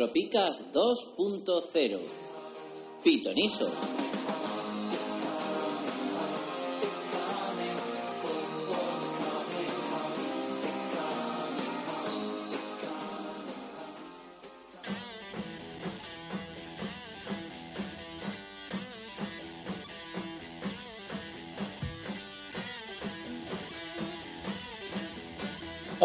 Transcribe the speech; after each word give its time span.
Cuatro 0.00 0.14
Picas 0.14 0.60
2.0 0.72 1.98
Pitonizo 3.04 3.70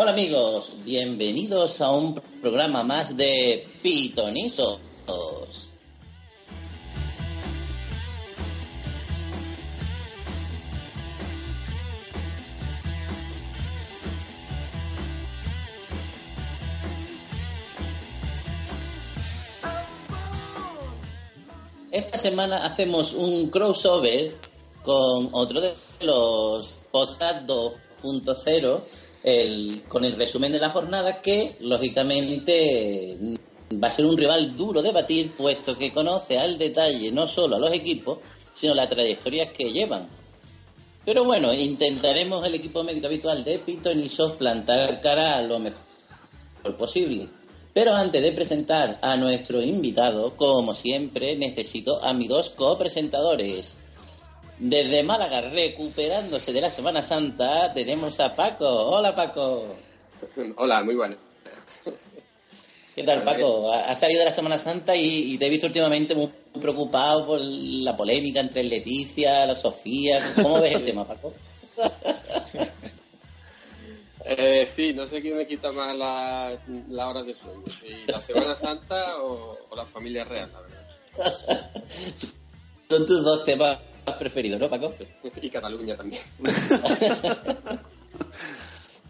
Hola 0.06 0.14
amigos, 0.14 0.70
bienvenidos 0.86 1.82
a 1.82 1.90
un 1.90 2.14
programa 2.40 2.84
más 2.84 3.18
de 3.18 3.68
Pitonizos. 3.82 4.80
Esta 21.90 22.18
semana 22.20 22.64
hacemos 22.64 23.14
un 23.14 23.50
crossover 23.50 24.36
con 24.84 25.30
otro 25.32 25.62
de 25.62 25.74
los 26.02 26.80
podcast 26.92 27.48
2.0, 27.48 28.82
con 29.88 30.06
el 30.06 30.16
resumen 30.16 30.52
de 30.52 30.60
la 30.60 30.70
jornada 30.70 31.22
que, 31.22 31.56
lógicamente, 31.62 33.18
va 33.74 33.88
a 33.88 33.92
ser 33.92 34.06
un 34.06 34.18
rival 34.18 34.56
duro 34.56 34.82
de 34.82 34.92
batir, 34.92 35.32
puesto 35.32 35.76
que 35.78 35.92
conoce 35.92 36.38
al 36.38 36.58
detalle 36.58 37.12
no 37.12 37.26
solo 37.26 37.56
a 37.56 37.60
los 37.60 37.74
equipos, 37.74 38.20
sino 38.54 38.76
las 38.76 38.90
trayectorias 38.90 39.50
que 39.50 39.72
llevan. 39.72 40.08
Pero 41.06 41.24
bueno, 41.24 41.54
intentaremos 41.54 42.46
el 42.46 42.56
equipo 42.56 42.84
médico 42.84 43.08
habitual 43.08 43.44
de 43.44 43.60
Piton 43.60 44.04
y 44.04 44.10
Sos 44.10 44.34
plantar 44.34 45.02
cara 45.02 45.38
a 45.38 45.42
lo 45.42 45.60
mejor 45.60 45.78
posible. 46.78 47.30
Pero 47.74 47.94
antes 47.94 48.22
de 48.22 48.32
presentar 48.32 49.00
a 49.02 49.18
nuestro 49.18 49.62
invitado, 49.62 50.36
como 50.36 50.74
siempre, 50.74 51.36
necesito 51.36 52.02
a 52.04 52.14
mis 52.14 52.30
dos 52.30 52.50
copresentadores. 52.52 53.76
Desde 54.58 55.04
Málaga, 55.04 55.42
recuperándose 55.42 56.54
de 56.54 56.62
la 56.62 56.70
Semana 56.70 57.02
Santa, 57.02 57.74
tenemos 57.74 58.20
a 58.22 58.34
Paco. 58.34 58.68
Hola 58.68 59.14
Paco. 59.14 59.76
Hola, 60.58 60.82
muy 60.84 60.96
bueno. 60.96 61.18
¿Qué 62.96 63.04
tal 63.04 63.24
Paco? 63.24 63.74
Has 63.74 64.00
salido 64.00 64.20
de 64.20 64.26
la 64.26 64.32
Semana 64.32 64.58
Santa 64.58 64.96
y, 64.96 65.34
y 65.34 65.38
te 65.38 65.48
he 65.48 65.50
visto 65.50 65.68
últimamente 65.68 66.16
muy 66.16 66.32
preocupado 66.62 67.28
por 67.28 67.42
la 67.42 67.98
polémica 67.98 68.40
entre 68.40 68.64
Leticia, 68.64 69.46
la 69.46 69.56
Sofía. 69.56 70.20
¿Cómo 70.42 70.62
ves 70.62 70.76
el 70.76 70.86
tema, 70.86 71.06
Paco? 71.06 71.34
Eh, 74.24 74.66
sí, 74.66 74.94
no 74.94 75.06
sé 75.06 75.22
quién 75.22 75.36
me 75.36 75.46
quita 75.46 75.70
más 75.74 75.96
la, 75.98 76.58
la 76.90 77.10
hora 77.10 77.22
de 77.22 77.34
sueño, 77.34 77.66
si 77.68 78.10
la 78.10 78.22
Semana 78.22 78.56
Santa 78.56 79.22
o, 79.22 79.58
o 79.70 79.76
la 79.76 79.86
familia 79.86 80.24
real, 80.24 80.50
la 80.54 80.62
verdad. 80.62 81.72
Son 82.90 83.06
tus 83.06 83.24
dos 83.24 83.44
temas 83.44 83.78
preferidos, 84.14 84.60
¿no, 84.60 84.70
Paco? 84.70 84.92
Y 85.42 85.50
Cataluña 85.50 85.96
también. 85.96 86.22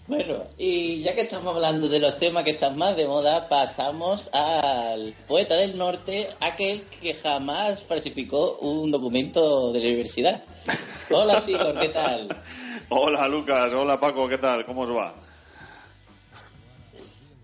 Bueno, 0.07 0.45
y 0.55 1.01
ya 1.01 1.15
que 1.15 1.21
estamos 1.21 1.55
hablando 1.55 1.89
de 1.89 1.99
los 1.99 2.15
temas 2.17 2.43
que 2.43 2.51
están 2.51 2.77
más 2.77 2.95
de 2.95 3.07
moda, 3.07 3.49
pasamos 3.49 4.29
al 4.33 5.15
poeta 5.27 5.55
del 5.55 5.79
norte, 5.79 6.29
aquel 6.41 6.83
que 7.01 7.15
jamás 7.15 7.81
falsificó 7.81 8.57
un 8.57 8.91
documento 8.91 9.73
de 9.73 9.79
la 9.79 9.87
universidad. 9.87 10.43
Hola, 11.09 11.41
Sigor, 11.41 11.79
¿qué 11.79 11.89
tal? 11.89 12.27
Hola 12.89 13.27
Lucas, 13.27 13.73
hola 13.73 13.99
Paco, 13.99 14.27
¿qué 14.29 14.37
tal? 14.37 14.63
¿Cómo 14.63 14.81
os 14.81 14.95
va? 14.95 15.15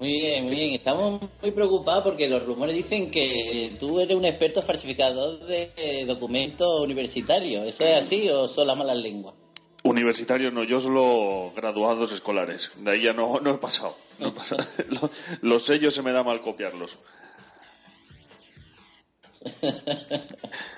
Muy 0.02 0.10
bien, 0.20 0.46
muy 0.46 0.56
bien. 0.56 0.74
Estamos 0.74 1.22
muy 1.44 1.52
preocupados 1.52 2.04
porque 2.04 2.28
los 2.28 2.44
rumores 2.44 2.74
dicen 2.76 3.12
que 3.12 3.76
tú 3.80 4.00
eres 4.00 4.18
un 4.18 4.26
experto 4.26 4.60
falsificador 4.64 5.46
de 5.46 5.72
eh, 5.78 6.06
documentos 6.06 6.82
universitarios. 6.82 7.68
¿Eso 7.68 7.84
es 7.86 7.98
así 8.04 8.28
o 8.30 8.48
son 8.48 8.66
las 8.66 8.76
malas 8.76 8.98
lenguas? 8.98 9.36
Universitario 9.84 10.50
no, 10.52 10.64
yo 10.64 10.80
solo 10.80 11.54
graduados 11.56 12.12
escolares. 12.12 12.72
De 12.78 12.90
ahí 12.92 13.04
ya 13.04 13.14
no, 13.14 13.40
no 13.42 13.52
he 13.52 13.58
pasado. 13.60 13.96
No 14.18 14.30
he 14.30 14.32
pasado. 14.42 14.64
Los, 14.90 15.12
los 15.42 15.64
sellos 15.66 15.94
se 15.94 16.02
me 16.02 16.12
da 16.12 16.24
mal 16.24 16.42
copiarlos. 16.42 16.98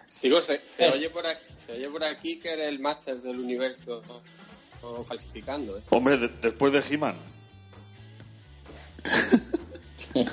Sigo, 0.10 0.42
se, 0.42 0.62
se 0.68 0.90
oye 0.90 1.10
por 1.10 1.26
aquí, 1.26 1.42
se 1.66 1.72
oye 1.74 1.90
por 1.90 2.04
aquí 2.04 2.40
que 2.40 2.50
eres 2.52 2.68
el 2.68 2.80
máster 2.80 3.22
del 3.22 3.40
universo 3.40 4.02
o 4.82 5.04
falsificando, 5.06 5.78
¿eh? 5.78 5.82
Hombre, 5.92 6.18
de- 6.18 6.28
después 6.42 6.74
de 6.74 6.84
He-Man. 6.94 7.18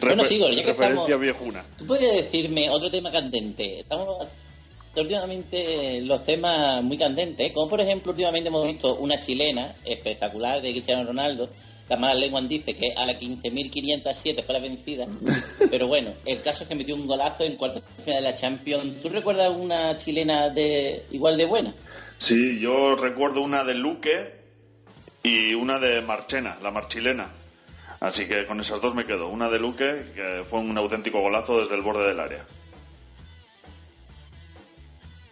Bueno, 0.00 0.22
Refer- 0.22 0.26
Sigor, 0.28 0.50
ya 0.50 0.62
que 0.62 0.68
referencia 0.72 1.02
estamos- 1.04 1.20
viejuna. 1.20 1.64
¿Tú 1.76 1.86
podrías 1.86 2.12
decirme 2.14 2.68
otro 2.70 2.90
tema 2.90 3.10
candente? 3.10 3.80
Estamos 3.80 4.26
últimamente 4.96 6.00
los 6.02 6.24
temas 6.24 6.82
muy 6.82 6.98
candentes, 6.98 7.52
como 7.52 7.68
por 7.68 7.80
ejemplo 7.80 8.10
últimamente 8.12 8.48
hemos 8.48 8.66
visto 8.66 8.96
una 8.96 9.20
chilena 9.20 9.76
espectacular 9.84 10.60
de 10.60 10.72
Cristiano 10.72 11.04
Ronaldo, 11.04 11.50
la 11.88 11.96
mala 11.96 12.14
lengua 12.14 12.40
dice 12.42 12.74
que 12.74 12.92
a 12.96 13.06
la 13.06 13.18
15.507 13.18 14.42
fue 14.44 14.52
la 14.54 14.58
vencida, 14.60 15.06
pero 15.70 15.86
bueno, 15.86 16.12
el 16.26 16.42
caso 16.42 16.64
es 16.64 16.68
que 16.68 16.74
metió 16.74 16.94
un 16.96 17.06
golazo 17.06 17.44
en 17.44 17.54
cuartos 17.56 17.82
de 17.98 18.02
final 18.04 18.22
de 18.24 18.30
la 18.30 18.36
Champions. 18.36 19.00
¿Tú 19.00 19.08
recuerdas 19.08 19.50
una 19.56 19.96
chilena 19.96 20.48
de 20.50 21.04
igual 21.12 21.36
de 21.36 21.44
buena? 21.46 21.74
Sí, 22.18 22.58
yo 22.60 22.96
recuerdo 22.96 23.40
una 23.42 23.62
de 23.64 23.74
Luque 23.74 24.32
y 25.22 25.54
una 25.54 25.78
de 25.78 26.02
Marchena, 26.02 26.58
la 26.62 26.70
marchilena. 26.72 27.32
Así 28.00 28.26
que 28.28 28.46
con 28.46 28.60
esas 28.60 28.80
dos 28.80 28.94
me 28.94 29.06
quedo. 29.06 29.28
Una 29.28 29.48
de 29.48 29.58
Luque, 29.58 30.12
que 30.14 30.44
fue 30.48 30.60
un 30.60 30.76
auténtico 30.78 31.20
golazo 31.20 31.58
desde 31.60 31.74
el 31.74 31.82
borde 31.82 32.06
del 32.06 32.20
área. 32.20 32.46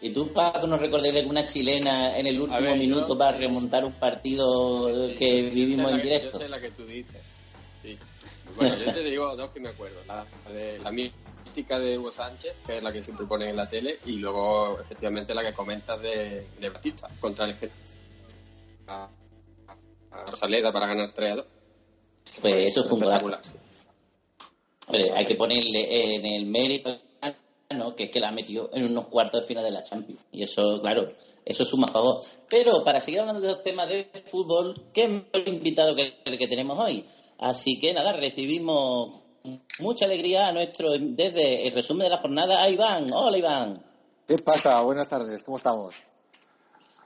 ¿Y 0.00 0.10
tú, 0.10 0.32
Paco, 0.32 0.66
no 0.66 0.76
recordarías 0.76 1.22
alguna 1.22 1.46
chilena 1.46 2.16
en 2.18 2.26
el 2.26 2.40
último 2.40 2.60
ver, 2.60 2.70
yo- 2.72 2.76
minuto 2.76 3.16
para 3.16 3.36
remontar 3.38 3.84
un 3.84 3.92
partido 3.92 4.88
que 5.18 5.44
Yo 5.44 5.50
vivimos 5.54 5.86
en 5.90 5.96
la 5.96 6.02
que- 6.02 6.08
directo? 6.08 6.32
Yo 6.32 6.38
sé 6.38 6.48
la 6.48 6.60
que 6.60 6.70
tú 6.70 6.84
dices. 6.84 7.22
Sí. 7.82 7.98
Bueno, 8.56 8.74
yo 8.76 8.92
te 8.92 9.02
digo 9.02 9.36
dos 9.36 9.50
que 9.50 9.60
me 9.60 9.68
acuerdo. 9.70 10.00
La, 10.06 10.26
de, 10.52 10.78
la 10.80 10.90
mística 10.92 11.78
de 11.78 11.98
Hugo 11.98 12.12
Sánchez, 12.12 12.54
que 12.66 12.76
es 12.78 12.82
la 12.82 12.92
que 12.92 13.02
siempre 13.02 13.26
ponen 13.26 13.48
en 13.50 13.56
la 13.56 13.68
tele, 13.68 13.98
y 14.06 14.16
luego, 14.16 14.78
efectivamente, 14.80 15.34
la 15.34 15.42
que 15.42 15.52
comentas 15.54 16.00
de, 16.02 16.46
de 16.60 16.68
Batista 16.70 17.08
contra 17.18 17.46
el 17.46 17.54
a, 18.88 19.08
a 20.12 20.24
Rosaleda 20.30 20.72
para 20.72 20.86
ganar 20.86 21.12
3 21.14 21.32
a 21.32 21.36
2. 21.36 21.46
Pues 22.40 22.54
eso 22.54 22.84
fue 22.84 22.98
un 22.98 23.04
golazo. 23.04 23.26
Hombre, 24.86 25.12
hay 25.12 25.24
que 25.24 25.34
ponerle 25.34 26.16
en 26.16 26.26
el 26.26 26.46
mérito, 26.46 26.96
¿no? 27.70 27.96
que 27.96 28.04
es 28.04 28.10
que 28.10 28.20
la 28.20 28.30
metió 28.30 28.70
en 28.72 28.84
unos 28.84 29.06
cuartos 29.08 29.40
de 29.40 29.46
final 29.46 29.64
de 29.64 29.70
la 29.72 29.82
Champions. 29.82 30.20
Y 30.30 30.42
eso, 30.42 30.80
claro, 30.80 31.06
eso 31.44 31.64
suma 31.64 31.86
a 31.88 31.92
favor. 31.92 32.22
Pero 32.48 32.84
para 32.84 33.00
seguir 33.00 33.20
hablando 33.20 33.40
de 33.40 33.48
los 33.48 33.62
temas 33.62 33.88
de 33.88 34.08
fútbol, 34.30 34.74
¿qué 34.92 35.08
mejor 35.08 35.48
invitado 35.48 35.94
que 35.94 36.20
el 36.24 36.38
que 36.38 36.46
tenemos 36.46 36.78
hoy? 36.78 37.04
Así 37.38 37.78
que 37.78 37.92
nada, 37.92 38.12
recibimos 38.12 39.20
mucha 39.78 40.04
alegría 40.04 40.48
a 40.48 40.52
nuestro, 40.52 40.92
desde 40.98 41.66
el 41.66 41.74
resumen 41.74 42.04
de 42.04 42.10
la 42.10 42.18
jornada, 42.18 42.62
a 42.62 42.68
Iván. 42.68 43.12
Hola 43.12 43.38
Iván. 43.38 43.82
¿Qué 44.26 44.38
pasa? 44.38 44.80
Buenas 44.82 45.08
tardes, 45.08 45.42
¿cómo 45.42 45.56
estamos? 45.56 46.12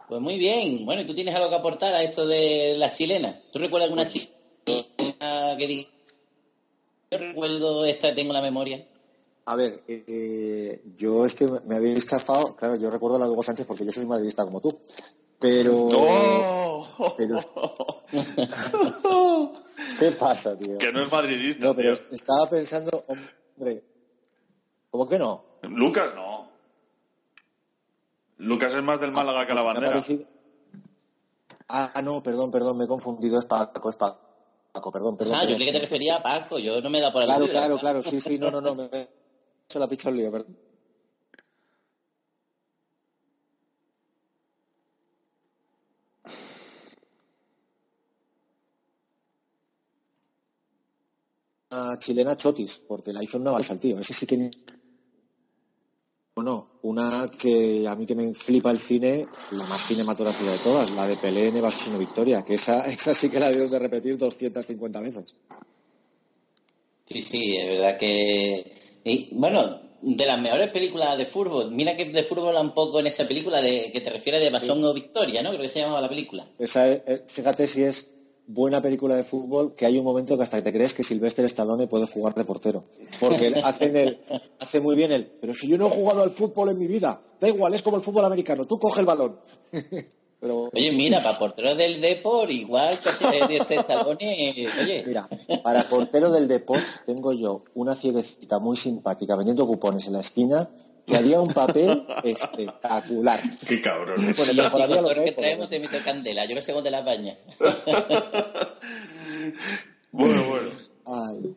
Pues 0.09 0.21
muy 0.21 0.39
bien. 0.39 0.85
Bueno, 0.85 1.03
¿y 1.03 1.05
tú 1.05 1.15
tienes 1.15 1.35
algo 1.35 1.49
que 1.49 1.57
aportar 1.57 1.95
a 1.95 2.03
esto 2.03 2.27
de 2.27 2.75
las 2.77 2.97
chilenas? 2.97 3.37
¿Tú 3.53 3.59
recuerdas 3.59 3.89
alguna 3.89 4.09
chilena 4.09 5.00
que 5.21 5.67
diga 5.67 5.91
recuerdo 7.11 7.85
esta 7.85 8.15
tengo 8.15 8.31
en 8.31 8.35
la 8.35 8.43
memoria. 8.43 8.87
A 9.47 9.57
ver, 9.57 9.83
eh, 9.89 10.83
yo 10.97 11.27
es 11.27 11.35
que 11.35 11.49
me 11.65 11.77
habéis 11.77 12.07
chafado, 12.07 12.55
claro, 12.55 12.77
yo 12.77 12.91
recuerdo 12.91 13.19
la 13.19 13.27
de 13.27 13.33
Hugo 13.33 13.43
Sánchez 13.43 13.67
porque 13.67 13.85
yo 13.85 13.91
soy 13.91 14.07
madridista 14.07 14.45
como 14.45 14.61
tú, 14.61 14.79
pero... 15.39 15.89
¡No! 15.91 17.15
pero- 17.17 17.41
¿Qué 19.99 20.11
pasa, 20.13 20.57
tío? 20.57 20.79
Que 20.79 20.93
no 20.93 21.01
es 21.01 21.11
madridista. 21.11 21.65
No, 21.65 21.75
pero 21.75 21.97
tío. 21.97 22.07
estaba 22.13 22.49
pensando, 22.49 22.91
hombre, 23.09 23.83
¿cómo 24.91 25.09
que 25.09 25.19
no? 25.19 25.45
Lucas 25.63 26.13
no. 26.15 26.49
Lucas 28.39 28.73
es 28.73 28.83
más 28.83 29.01
del 29.01 29.11
Málaga 29.11 29.47
que 29.47 29.55
la 29.55 29.61
ha 29.61 29.65
bandera. 29.65 30.01
Ah, 31.69 32.01
no, 32.03 32.23
perdón, 32.23 32.51
perdón, 32.51 32.79
me 32.79 32.85
he 32.85 32.89
confundido, 32.89 33.39
es 33.39 33.45
Paco, 33.47 33.91
es 33.91 33.97
Paco, 33.97 34.30
perdón, 34.73 35.17
perdón. 35.17 35.35
Ah, 35.37 35.45
yo 35.45 35.55
creí 35.57 35.67
que 35.67 35.73
te 35.73 35.81
refería 35.81 36.17
a 36.17 36.23
Paco, 36.23 36.59
yo 36.59 36.81
no 36.81 36.91
me 36.91 37.01
da 37.01 37.13
por 37.13 37.25
Claro, 37.25 37.45
aludido. 37.45 37.59
claro, 37.59 37.79
claro, 37.79 38.03
sí, 38.03 38.21
sí, 38.21 38.39
no, 38.39 38.51
no, 38.51 38.61
no, 38.61 38.75
me 38.75 38.85
he 38.93 39.09
hecho 39.65 39.79
la 39.79 39.89
picha 39.89 40.09
al 40.09 40.17
lío, 40.17 40.31
perdón. 40.31 40.57
Una 51.73 51.99
chilena 51.99 52.37
Chotis, 52.37 52.81
porque 52.87 53.13
la 53.13 53.23
hizo 53.23 53.39
una 53.39 53.53
balsa 53.53 53.73
al 53.73 53.81
tío, 53.81 53.99
ese 53.99 54.13
sí 54.13 54.27
que 54.27 54.51
o 56.35 56.43
no, 56.43 56.70
una 56.83 57.29
que 57.39 57.87
a 57.87 57.95
mí 57.95 58.07
que 58.07 58.15
me 58.15 58.33
flipa 58.35 58.71
el 58.71 58.79
cine, 58.79 59.29
la 59.51 59.67
más 59.67 59.85
cinematográfica 59.87 60.51
de 60.53 60.59
todas, 60.59 60.91
la 60.93 61.07
de 61.07 61.17
Pelé 61.17 61.49
en 61.49 61.57
Evasión 61.59 61.99
Victoria, 61.99 62.43
que 62.43 62.55
esa, 62.55 62.87
esa 62.91 63.15
sí 63.15 63.31
que 63.31 63.41
la 63.41 63.51
debo 63.51 63.69
de 63.69 63.79
repetir 63.79 64.17
250 64.17 65.01
veces. 65.01 65.35
Sí, 67.07 67.23
sí, 67.23 67.57
es 67.57 67.67
verdad 67.69 67.99
que... 67.99 69.01
y, 69.05 69.29
bueno, 69.33 69.81
de 70.03 70.25
las 70.27 70.41
mejores 70.41 70.71
películas 70.71 71.19
de 71.19 71.27
fútbol, 71.27 71.71
mira 71.73 71.97
que 71.97 72.07
de 72.07 72.23
fútbol 72.23 72.55
un 72.57 72.73
poco 72.73 73.01
en 73.01 73.09
esa 73.09 73.27
película 73.29 73.61
de 73.61 73.91
que 73.93 74.01
te 74.01 74.11
refieres 74.11 74.41
de 74.41 74.49
Basón 74.51 74.83
o 74.85 74.95
Victoria, 74.95 75.43
¿no? 75.43 75.51
Creo 75.51 75.63
que 75.63 75.69
se 75.69 75.81
llamaba 75.81 76.01
la 76.01 76.09
película. 76.09 76.49
Esa 76.59 76.89
es- 76.89 77.03
eh, 77.07 77.23
fíjate 77.27 77.67
si 77.67 77.83
es 77.83 78.09
buena 78.53 78.81
película 78.83 79.15
de 79.15 79.23
fútbol 79.25 79.75
que 79.75 79.87
hay 79.87 79.97
un 79.99 80.05
momento 80.05 80.37
que 80.37 80.43
hasta 80.43 80.63
te 80.63 80.73
crees 80.73 80.93
que 80.95 81.05
Silvestre 81.05 81.45
Stallone 81.47 81.87
puede 81.87 82.07
jugar 82.07 82.35
de 82.35 82.45
portero. 82.45 82.85
Porque 83.21 83.47
él 83.49 83.61
hace, 83.65 83.85
en 83.87 83.97
el- 83.97 84.21
hace 84.59 84.81
muy 84.81 84.97
bien 84.97 85.13
el, 85.13 85.27
pero 85.27 85.55
si 85.55 85.69
yo 85.69 85.79
no 85.79 85.87
he 85.87 85.91
jugado 85.91 86.23
al 86.23 86.31
fútbol 86.31 86.71
en 86.71 86.79
mi 86.79 86.87
vida, 86.87 87.21
da 87.41 87.49
igual, 87.49 87.75
es 87.75 87.83
como 87.83 87.97
el 87.97 88.03
fútbol 88.03 88.25
americano, 88.25 88.65
tú 88.67 88.79
coge 88.79 89.01
el 89.01 89.07
balón. 89.07 89.39
pero 90.41 90.71
Oye, 90.73 90.91
mira, 90.93 91.23
para 91.23 91.39
portero 91.39 91.75
del 91.75 92.01
Depor, 92.01 92.51
igual 92.51 92.99
que 92.99 93.57
este 93.57 93.77
Stallone, 93.77 94.67
oye, 94.83 95.05
mira, 95.07 95.29
para 95.63 95.89
portero 95.89 96.31
del 96.31 96.49
deporte 96.49 96.85
tengo 97.05 97.33
yo 97.33 97.63
una 97.75 97.95
cieguecita 97.95 98.59
muy 98.59 98.77
simpática 98.77 99.37
vendiendo 99.37 99.67
cupones 99.67 100.07
en 100.07 100.15
la 100.15 100.21
esquina 100.21 100.71
que 101.11 101.17
haría 101.17 101.41
un 101.41 101.53
papel 101.53 102.07
espectacular. 102.23 103.41
Qué 103.67 103.81
cabrón. 103.83 104.17
Pues 104.17 104.37
si 104.37 104.55
le 104.55 104.63
yo 104.63 104.63
mejoraría 104.65 104.97
con 104.97 105.05
lo 105.05 105.11
todo 105.11 105.21
el 105.23 105.25
que 105.25 105.33
traemos 105.33 105.69
te 105.69 105.81
meto 105.81 105.99
candela, 106.05 106.45
yo 106.45 106.55
no 106.55 106.63
sé 106.63 106.73
dónde 106.73 106.91
la 106.91 107.03
baña. 107.03 107.37
Bueno, 110.13 110.43
bueno. 110.45 110.71
Ay. 111.07 111.57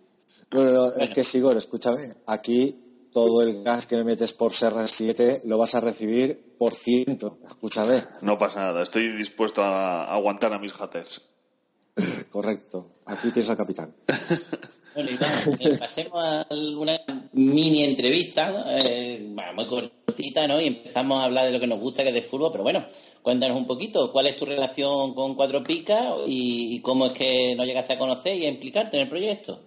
Bueno, 0.51 0.85
es 0.99 1.09
que 1.09 1.23
Sigor, 1.23 1.57
escúchame, 1.57 2.13
aquí 2.27 2.79
todo 3.11 3.41
el 3.41 3.63
gas 3.63 3.87
que 3.87 3.95
me 3.97 4.03
metes 4.03 4.31
por 4.33 4.53
Serra 4.53 4.85
7 4.87 5.41
lo 5.45 5.57
vas 5.57 5.73
a 5.75 5.81
recibir 5.81 6.55
por 6.57 6.73
ciento. 6.73 7.39
Escúchame, 7.45 8.03
No 8.21 8.37
pasa 8.37 8.59
nada. 8.59 8.83
Estoy 8.83 9.09
dispuesto 9.09 9.63
a 9.63 10.13
aguantar 10.13 10.53
a 10.53 10.59
mis 10.59 10.71
haters. 10.73 11.21
correcto. 12.29 12.85
Aquí 13.05 13.31
tienes 13.31 13.49
al 13.49 13.57
capitán. 13.57 13.95
Bueno, 14.93 15.09
y 15.11 15.17
vamos, 15.17 15.59
eh, 15.59 15.77
pasemos 15.77 16.11
a 16.23 16.47
una 16.77 16.99
mini 17.33 17.83
entrevista, 17.83 18.51
¿no? 18.51 18.63
Eh, 18.67 19.31
bueno, 19.33 19.53
muy 19.53 19.65
cortita, 19.65 20.47
¿no? 20.47 20.61
Y 20.61 20.67
empezamos 20.67 21.19
a 21.19 21.25
hablar 21.25 21.45
de 21.45 21.51
lo 21.51 21.59
que 21.59 21.67
nos 21.67 21.79
gusta, 21.79 22.03
que 22.03 22.09
es 22.09 22.15
de 22.15 22.21
fútbol, 22.21 22.51
pero 22.51 22.63
bueno, 22.63 22.85
cuéntanos 23.21 23.57
un 23.57 23.67
poquito, 23.67 24.11
¿cuál 24.11 24.27
es 24.27 24.37
tu 24.37 24.45
relación 24.45 25.13
con 25.13 25.35
Cuatro 25.35 25.63
Picas 25.63 26.13
y, 26.27 26.75
y 26.75 26.81
cómo 26.81 27.07
es 27.07 27.11
que 27.13 27.55
nos 27.55 27.65
llegaste 27.65 27.93
a 27.93 27.99
conocer 27.99 28.37
y 28.37 28.45
a 28.45 28.49
implicarte 28.49 28.97
en 28.97 29.03
el 29.03 29.09
proyecto? 29.09 29.59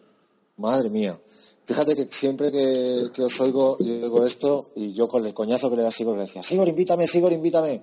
Madre 0.56 0.90
mía. 0.90 1.18
Fíjate 1.64 1.96
que 1.96 2.04
siempre 2.04 2.52
que, 2.52 3.08
que 3.12 3.22
os 3.22 3.40
oigo, 3.40 3.76
y 3.80 4.04
oigo 4.04 4.24
esto, 4.24 4.70
y 4.76 4.92
yo 4.92 5.08
con 5.08 5.26
el 5.26 5.34
coñazo 5.34 5.68
que 5.68 5.76
le 5.76 5.82
da 5.82 5.90
Sigor 5.90 6.14
le 6.14 6.22
decía, 6.22 6.42
Sigor, 6.44 6.68
invítame, 6.68 7.08
Sigor, 7.08 7.32
invítame. 7.32 7.82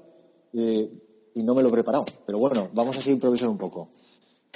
Y, 0.53 0.89
y 1.35 1.43
no 1.43 1.53
me 1.53 1.61
lo 1.61 1.67
he 1.67 1.71
preparado. 1.71 2.05
Pero 2.25 2.37
bueno, 2.37 2.69
vamos 2.73 2.97
así 2.97 3.09
a 3.09 3.13
improvisar 3.13 3.49
un 3.49 3.57
poco. 3.57 3.89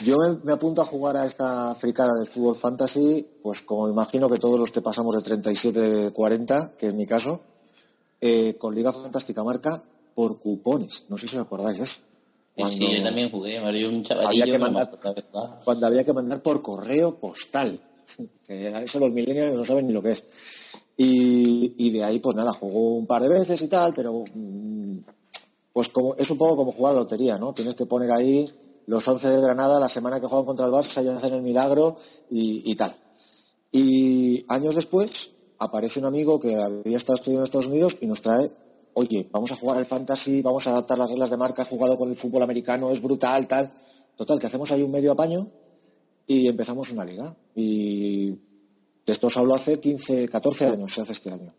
Yo 0.04 0.18
me, 0.18 0.38
me 0.44 0.52
apunto 0.54 0.82
a 0.82 0.86
jugar 0.86 1.18
a 1.18 1.26
esta 1.26 1.74
fricada 1.74 2.14
del 2.16 2.28
fútbol 2.28 2.56
fantasy, 2.56 3.28
pues 3.42 3.64
como 3.64 3.90
imagino 3.90 4.30
que 4.30 4.38
todos 4.38 4.60
los 4.60 4.72
que 4.72 4.82
pasamos 4.82 5.16
de 5.16 5.22
37-40, 5.36 6.76
que 6.76 6.88
es 6.88 6.94
mi 6.94 7.06
caso, 7.08 7.42
eh, 8.22 8.56
con 8.60 8.76
Liga 8.76 8.92
Fantástica 8.92 9.44
Marca 9.44 9.82
por 10.14 10.40
cupones. 10.40 11.06
No 11.10 11.18
sé 11.18 11.28
si 11.28 11.36
os 11.38 11.42
acordáis 11.46 11.78
de 11.80 11.84
eso. 11.86 12.00
Cuando- 12.56 12.76
Sí, 12.88 12.98
yo 12.98 13.04
también 13.04 13.32
jugué, 13.32 13.60
me 13.60 13.66
un 13.68 13.72
Había 13.96 14.04
chavalillo, 14.04 14.46
que 14.46 14.52
no 14.52 14.66
me 14.66 14.72
mandar- 14.72 15.62
cuando 15.64 15.88
había 15.88 16.04
que 16.04 16.14
mandar 16.14 16.42
por 16.44 16.62
correo 16.62 17.20
postal. 17.20 17.80
Que 18.48 18.70
a 18.70 18.82
eso 18.82 19.00
los 19.00 19.12
millennials 19.12 19.56
no 19.58 19.66
saben 19.66 19.86
ni 19.88 19.94
lo 19.94 20.02
que 20.02 20.12
es. 20.12 20.24
Y, 20.96 21.74
y 21.78 21.90
de 21.92 22.04
ahí, 22.04 22.20
pues 22.20 22.36
nada, 22.36 22.52
jugó 22.54 22.96
un 22.96 23.06
par 23.06 23.22
de 23.22 23.30
veces 23.30 23.62
y 23.62 23.68
tal, 23.68 23.94
pero 23.94 24.24
mm, 24.34 24.98
pues 25.74 25.90
como 25.90 26.16
es 26.16 26.30
un 26.32 26.38
poco 26.38 26.56
como 26.56 26.72
jugar 26.72 26.92
a 26.92 26.96
la 26.96 27.02
lotería, 27.02 27.38
¿no? 27.38 27.54
Tienes 27.54 27.76
que 27.76 27.86
poner 27.86 28.10
ahí 28.12 28.50
los 28.88 29.08
11 29.08 29.28
de 29.28 29.42
Granada 29.42 29.80
la 29.80 29.90
semana 29.90 30.20
que 30.20 30.28
juegan 30.28 30.46
contra 30.46 30.66
el 30.66 30.72
Barça 30.72 31.04
y 31.04 31.08
hacen 31.08 31.34
el 31.34 31.44
milagro 31.44 31.96
y, 32.30 32.72
y 32.72 32.76
tal. 32.76 32.96
Y 33.72 34.46
años 34.50 34.76
después 34.76 35.32
aparece 35.60 36.00
un 36.00 36.06
amigo 36.06 36.40
que 36.40 36.56
había 36.56 36.98
estado 36.98 37.18
estudiando 37.18 37.42
en 37.42 37.46
Estados 37.46 37.68
Unidos 37.68 37.98
y 38.02 38.08
nos 38.08 38.22
trae, 38.22 38.50
oye, 38.94 39.28
vamos 39.32 39.52
a 39.52 39.58
jugar 39.58 39.78
al 39.78 39.86
fantasy, 39.86 40.42
vamos 40.42 40.66
a 40.68 40.72
adaptar 40.72 40.98
las 40.98 41.10
reglas 41.10 41.30
de 41.30 41.38
marca, 41.38 41.64
he 41.64 41.66
jugado 41.66 41.98
con 41.98 42.10
el 42.10 42.16
fútbol 42.16 42.44
americano, 42.44 42.90
es 42.92 43.02
brutal, 43.02 43.48
tal. 43.48 43.72
Total, 44.16 44.40
que 44.40 44.48
hacemos 44.48 44.72
ahí 44.72 44.82
un 44.82 44.92
medio 44.92 45.12
apaño 45.12 45.48
y 46.26 46.48
empezamos 46.48 46.92
una 46.92 47.06
liga. 47.06 47.36
Y 47.56 48.32
de 48.32 49.14
esto 49.14 49.28
os 49.28 49.38
hablo 49.38 49.54
hace 49.54 49.80
15, 49.80 50.28
14 50.30 50.66
años, 50.66 50.92
se 50.92 51.02
hace 51.02 51.12
este 51.12 51.30
año. 51.30 51.54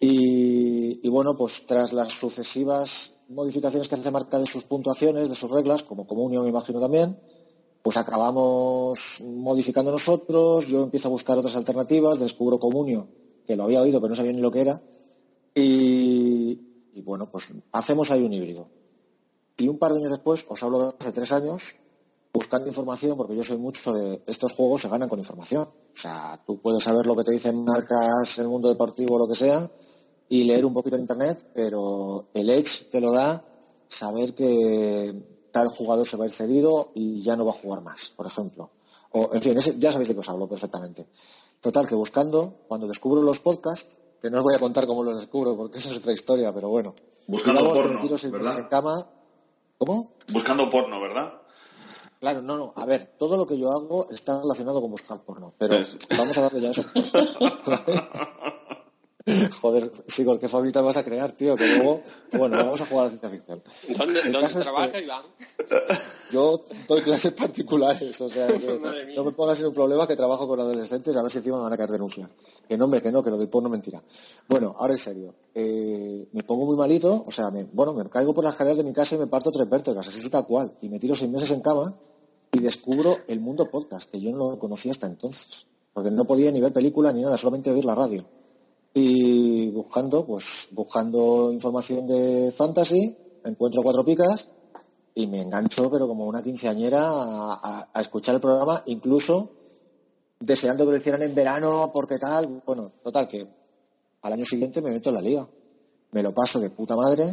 Y, 0.00 1.08
bueno, 1.08 1.36
pues 1.36 1.66
tras 1.66 1.92
las 1.92 2.12
sucesivas 2.12 3.14
modificaciones 3.28 3.88
que 3.88 3.96
hace 3.96 4.10
marca 4.10 4.38
de 4.38 4.46
sus 4.46 4.64
puntuaciones, 4.64 5.28
de 5.28 5.34
sus 5.34 5.50
reglas, 5.50 5.82
como 5.82 6.06
Comunio 6.06 6.42
me 6.42 6.48
imagino 6.48 6.80
también, 6.80 7.18
pues 7.82 7.96
acabamos 7.96 9.20
modificando 9.22 9.90
nosotros, 9.90 10.66
yo 10.68 10.82
empiezo 10.82 11.08
a 11.08 11.10
buscar 11.10 11.36
otras 11.36 11.56
alternativas, 11.56 12.18
descubro 12.18 12.58
Comunio, 12.58 13.08
que 13.46 13.56
lo 13.56 13.64
había 13.64 13.82
oído 13.82 14.00
pero 14.00 14.10
no 14.10 14.16
sabía 14.16 14.32
ni 14.32 14.40
lo 14.40 14.50
que 14.50 14.60
era, 14.60 14.80
y, 15.54 16.60
y 16.94 17.02
bueno, 17.02 17.30
pues 17.30 17.52
hacemos 17.72 18.10
ahí 18.10 18.22
un 18.22 18.32
híbrido. 18.32 18.68
Y 19.56 19.66
un 19.68 19.78
par 19.78 19.92
de 19.92 19.98
años 19.98 20.10
después, 20.10 20.46
os 20.48 20.62
hablo 20.62 20.78
de 20.78 20.94
hace 20.98 21.12
tres 21.12 21.32
años, 21.32 21.76
buscando 22.32 22.68
información, 22.68 23.16
porque 23.16 23.36
yo 23.36 23.42
soy 23.42 23.58
mucho 23.58 23.92
de 23.92 24.22
estos 24.26 24.52
juegos 24.52 24.82
se 24.82 24.88
ganan 24.88 25.08
con 25.08 25.18
información. 25.18 25.64
O 25.64 26.00
sea, 26.00 26.40
tú 26.46 26.60
puedes 26.60 26.84
saber 26.84 27.06
lo 27.06 27.16
que 27.16 27.24
te 27.24 27.32
dicen 27.32 27.64
marcas, 27.64 28.38
el 28.38 28.48
mundo 28.48 28.68
deportivo, 28.68 29.18
lo 29.18 29.26
que 29.26 29.34
sea, 29.34 29.68
y 30.28 30.44
leer 30.44 30.64
un 30.64 30.74
poquito 30.74 30.96
en 30.96 31.02
internet, 31.02 31.50
pero 31.54 32.26
el 32.34 32.50
edge 32.50 32.84
te 32.90 33.00
lo 33.00 33.12
da 33.12 33.44
saber 33.88 34.34
que 34.34 35.14
tal 35.52 35.68
jugador 35.68 36.06
se 36.06 36.16
va 36.16 36.24
a 36.24 36.26
ir 36.28 36.32
cedido 36.32 36.90
y 36.94 37.22
ya 37.22 37.36
no 37.36 37.44
va 37.46 37.52
a 37.52 37.54
jugar 37.54 37.80
más, 37.82 38.10
por 38.10 38.26
ejemplo. 38.26 38.70
O, 39.12 39.30
en 39.32 39.40
fin, 39.42 39.56
ese- 39.56 39.78
ya 39.78 39.90
sabéis 39.90 40.08
de 40.08 40.14
qué 40.14 40.20
os 40.20 40.28
hablo 40.28 40.46
perfectamente. 40.48 41.08
Total, 41.60 41.86
que 41.88 41.94
buscando, 41.94 42.58
cuando 42.68 42.86
descubro 42.86 43.22
los 43.22 43.40
podcasts, 43.40 43.96
que 44.20 44.30
no 44.30 44.38
os 44.38 44.44
voy 44.44 44.54
a 44.54 44.58
contar 44.58 44.86
cómo 44.86 45.02
los 45.02 45.18
descubro, 45.18 45.56
porque 45.56 45.78
eso 45.78 45.88
es 45.90 45.96
otra 45.96 46.12
historia, 46.12 46.52
pero 46.52 46.68
bueno. 46.68 46.94
Buscando 47.26 47.60
porno, 47.72 48.00
¿verdad? 48.32 48.58
en 48.58 48.66
cama. 48.66 49.06
¿Cómo? 49.78 50.12
Buscando 50.28 50.68
porno, 50.70 51.00
¿verdad? 51.00 51.32
Claro, 52.20 52.42
no, 52.42 52.56
no. 52.58 52.72
A 52.76 52.84
ver, 52.84 53.14
todo 53.18 53.36
lo 53.36 53.46
que 53.46 53.56
yo 53.58 53.70
hago 53.70 54.08
está 54.10 54.40
relacionado 54.42 54.80
con 54.80 54.90
buscar 54.90 55.22
porno, 55.24 55.54
pero 55.56 55.76
vamos 56.16 56.36
a 56.36 56.40
darle 56.42 56.60
ya 56.60 56.70
eso. 56.70 56.84
Joder, 59.60 59.90
Sigor, 60.06 60.38
qué 60.38 60.48
familia 60.48 60.80
vas 60.80 60.96
a 60.96 61.04
crear, 61.04 61.32
tío, 61.32 61.56
que 61.56 61.66
luego, 61.76 62.00
bueno, 62.32 62.56
vamos 62.56 62.80
a 62.80 62.86
jugar 62.86 63.02
a 63.02 63.04
la 63.04 63.10
ciencia 63.10 63.28
ficción. 63.28 63.62
¿Dónde, 63.96 64.22
dónde 64.22 64.40
caso 64.40 64.58
es 64.58 64.64
trabaja 64.64 64.92
que 64.92 65.02
Iván? 65.02 65.24
Yo 66.30 66.62
doy 66.88 67.00
clases 67.02 67.32
particulares, 67.38 68.20
o 68.20 68.30
sea, 68.30 68.46
que 68.46 68.80
no 69.16 69.24
me 69.24 69.32
pongas 69.32 69.60
en 69.60 69.66
un 69.66 69.72
problema 69.72 70.06
que 70.06 70.16
trabajo 70.16 70.46
con 70.46 70.60
adolescentes 70.60 71.16
a 71.16 71.22
ver 71.22 71.30
si 71.30 71.38
encima 71.38 71.60
van 71.60 71.72
a 71.72 71.76
caer 71.76 71.90
denuncias. 71.90 72.30
Que 72.68 72.76
no, 72.76 72.84
hombre, 72.84 73.02
que 73.02 73.12
no, 73.12 73.22
que 73.22 73.30
lo 73.30 73.36
doy 73.36 73.48
porno 73.48 73.68
mentira. 73.68 74.02
Bueno, 74.48 74.74
ahora 74.78 74.94
en 74.94 74.98
serio. 74.98 75.34
Eh, 75.54 76.28
me 76.32 76.42
pongo 76.44 76.66
muy 76.66 76.76
malito, 76.76 77.24
o 77.26 77.30
sea, 77.30 77.50
me, 77.50 77.64
bueno, 77.64 77.92
me 77.94 78.08
caigo 78.08 78.32
por 78.32 78.44
las 78.44 78.54
escaleras 78.54 78.78
de 78.78 78.84
mi 78.84 78.92
casa 78.92 79.16
y 79.16 79.18
me 79.18 79.26
parto 79.26 79.50
tres 79.50 79.68
vértebras, 79.68 80.06
así 80.06 80.20
sí, 80.20 80.30
tal 80.30 80.46
cual. 80.46 80.76
Y 80.80 80.88
me 80.88 80.98
tiro 80.98 81.14
seis 81.14 81.30
meses 81.30 81.50
en 81.50 81.60
cama 81.60 81.98
y 82.52 82.60
descubro 82.60 83.16
el 83.26 83.40
mundo 83.40 83.68
podcast, 83.70 84.10
que 84.10 84.20
yo 84.20 84.30
no 84.30 84.38
lo 84.38 84.58
conocía 84.58 84.92
hasta 84.92 85.06
entonces. 85.06 85.66
Porque 85.92 86.10
no 86.10 86.24
podía 86.26 86.52
ni 86.52 86.60
ver 86.60 86.72
película 86.72 87.12
ni 87.12 87.22
nada, 87.22 87.36
solamente 87.36 87.70
oír 87.72 87.84
la 87.84 87.94
radio. 87.94 88.24
Y 88.94 89.70
buscando, 89.70 90.26
pues, 90.26 90.68
buscando 90.72 91.52
información 91.52 92.06
de 92.06 92.52
fantasy, 92.56 93.16
encuentro 93.44 93.82
cuatro 93.82 94.04
picas 94.04 94.48
y 95.14 95.26
me 95.26 95.40
engancho, 95.40 95.90
pero 95.90 96.06
como 96.06 96.26
una 96.26 96.42
quinceañera, 96.42 97.00
a, 97.02 98.00
escuchar 98.00 98.36
el 98.36 98.40
programa, 98.40 98.82
incluso 98.86 99.50
deseando 100.38 100.84
que 100.84 100.92
lo 100.92 100.96
hicieran 100.96 101.22
en 101.22 101.34
verano, 101.34 101.90
porque 101.92 102.18
tal. 102.18 102.62
Bueno, 102.64 102.92
total, 103.02 103.26
que 103.26 103.44
al 104.22 104.32
año 104.32 104.44
siguiente 104.44 104.80
me 104.80 104.90
meto 104.90 105.08
en 105.08 105.14
la 105.16 105.20
liga. 105.20 105.48
Me 106.12 106.22
lo 106.22 106.32
paso 106.32 106.60
de 106.60 106.70
puta 106.70 106.94
madre. 106.94 107.24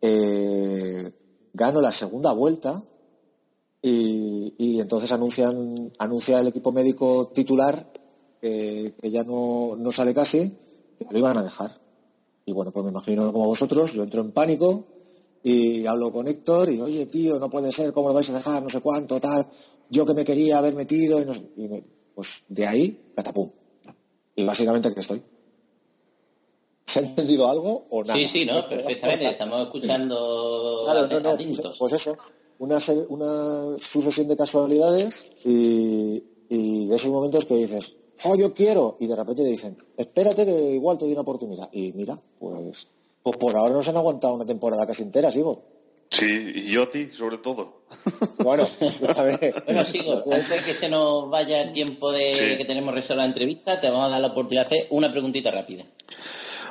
eh, 0.00 1.12
gano 1.52 1.80
la 1.80 1.92
segunda 1.92 2.32
vuelta. 2.32 2.82
Y, 3.80 4.54
y 4.58 4.80
entonces 4.80 5.12
anuncian, 5.12 5.92
anuncia 5.98 6.40
el 6.40 6.48
equipo 6.48 6.72
médico 6.72 7.30
titular 7.34 7.92
que, 8.40 8.94
que 9.00 9.10
ya 9.10 9.22
no, 9.22 9.76
no 9.76 9.92
sale 9.92 10.14
casi, 10.14 10.56
lo 11.10 11.18
iban 11.18 11.36
a 11.36 11.42
dejar. 11.42 11.70
Y 12.46 12.52
bueno, 12.52 12.72
pues 12.72 12.84
me 12.84 12.90
imagino 12.90 13.32
como 13.32 13.46
vosotros, 13.46 13.92
yo 13.92 14.02
entro 14.02 14.20
en 14.20 14.32
pánico 14.32 14.86
y 15.42 15.86
hablo 15.86 16.12
con 16.12 16.26
Héctor 16.28 16.70
y, 16.70 16.80
oye, 16.80 17.06
tío, 17.06 17.38
no 17.38 17.48
puede 17.50 17.72
ser, 17.72 17.92
¿cómo 17.92 18.08
lo 18.08 18.14
vais 18.14 18.28
a 18.30 18.34
dejar? 18.34 18.62
No 18.62 18.68
sé 18.68 18.80
cuánto, 18.80 19.18
tal. 19.20 19.46
Yo 19.88 20.04
que 20.06 20.14
me 20.14 20.24
quería 20.24 20.58
haber 20.58 20.74
metido 20.74 21.20
y, 21.20 21.24
no 21.26 21.34
sé- 21.34 21.50
y 21.56 21.68
me- 21.68 21.84
pues 22.14 22.42
de 22.48 22.66
ahí, 22.66 22.98
catapum. 23.14 23.50
Y 24.36 24.44
básicamente 24.44 24.88
aquí 24.88 25.00
estoy. 25.00 25.22
¿Se 26.86 27.00
ha 27.00 27.02
entendido 27.02 27.48
algo 27.48 27.86
o 27.90 28.04
nada? 28.04 28.18
Sí, 28.18 28.26
sí, 28.28 28.44
no, 28.44 28.54
Pues, 28.54 28.64
perfectamente. 28.66 29.30
Estamos 29.30 29.62
escuchando 29.62 30.82
Claro, 30.84 31.06
no, 31.08 31.20
no, 31.20 31.30
atentos. 31.30 31.76
pues 31.78 31.92
eso, 31.94 32.16
una, 32.58 32.78
una 33.08 33.78
sucesión 33.78 34.28
de 34.28 34.36
casualidades 34.36 35.26
y, 35.44 36.22
y 36.48 36.86
de 36.88 36.94
esos 36.94 37.10
momentos 37.10 37.46
que 37.46 37.54
dices, 37.56 37.96
oh, 38.24 38.36
yo 38.36 38.54
quiero, 38.54 38.96
y 39.00 39.06
de 39.06 39.16
repente 39.16 39.42
te 39.42 39.48
dicen, 39.48 39.76
espérate 39.96 40.46
que 40.46 40.52
igual 40.52 40.98
te 40.98 41.04
doy 41.04 41.12
una 41.12 41.22
oportunidad. 41.22 41.68
Y 41.72 41.92
mira, 41.92 42.18
pues, 42.38 42.88
pues 43.22 43.36
por 43.36 43.56
ahora 43.56 43.74
nos 43.74 43.88
han 43.88 43.96
aguantado 43.96 44.34
una 44.34 44.46
temporada 44.46 44.86
casi 44.86 45.02
entera, 45.02 45.30
sigo. 45.30 45.62
Sí, 46.10 46.26
y 46.54 46.70
yo 46.70 46.84
a 46.84 46.90
ti, 46.90 47.08
sobre 47.10 47.38
todo. 47.38 47.84
Bueno, 48.38 48.68
a 49.16 49.22
ver. 49.22 49.62
Bueno, 49.64 49.82
sigo, 49.84 50.22
antes 50.26 50.50
de 50.50 50.56
que 50.56 50.74
se 50.74 50.90
nos 50.90 51.30
vaya 51.30 51.62
el 51.62 51.72
tiempo 51.72 52.12
de 52.12 52.34
Sí. 52.34 52.58
que 52.58 52.64
tenemos 52.66 52.92
resuelta 52.92 53.22
la 53.22 53.28
entrevista, 53.28 53.80
te 53.80 53.88
vamos 53.88 54.06
a 54.06 54.10
dar 54.10 54.20
la 54.20 54.26
oportunidad 54.28 54.68
de 54.68 54.76
hacer 54.76 54.88
una 54.90 55.10
preguntita 55.10 55.50
rápida. 55.50 55.84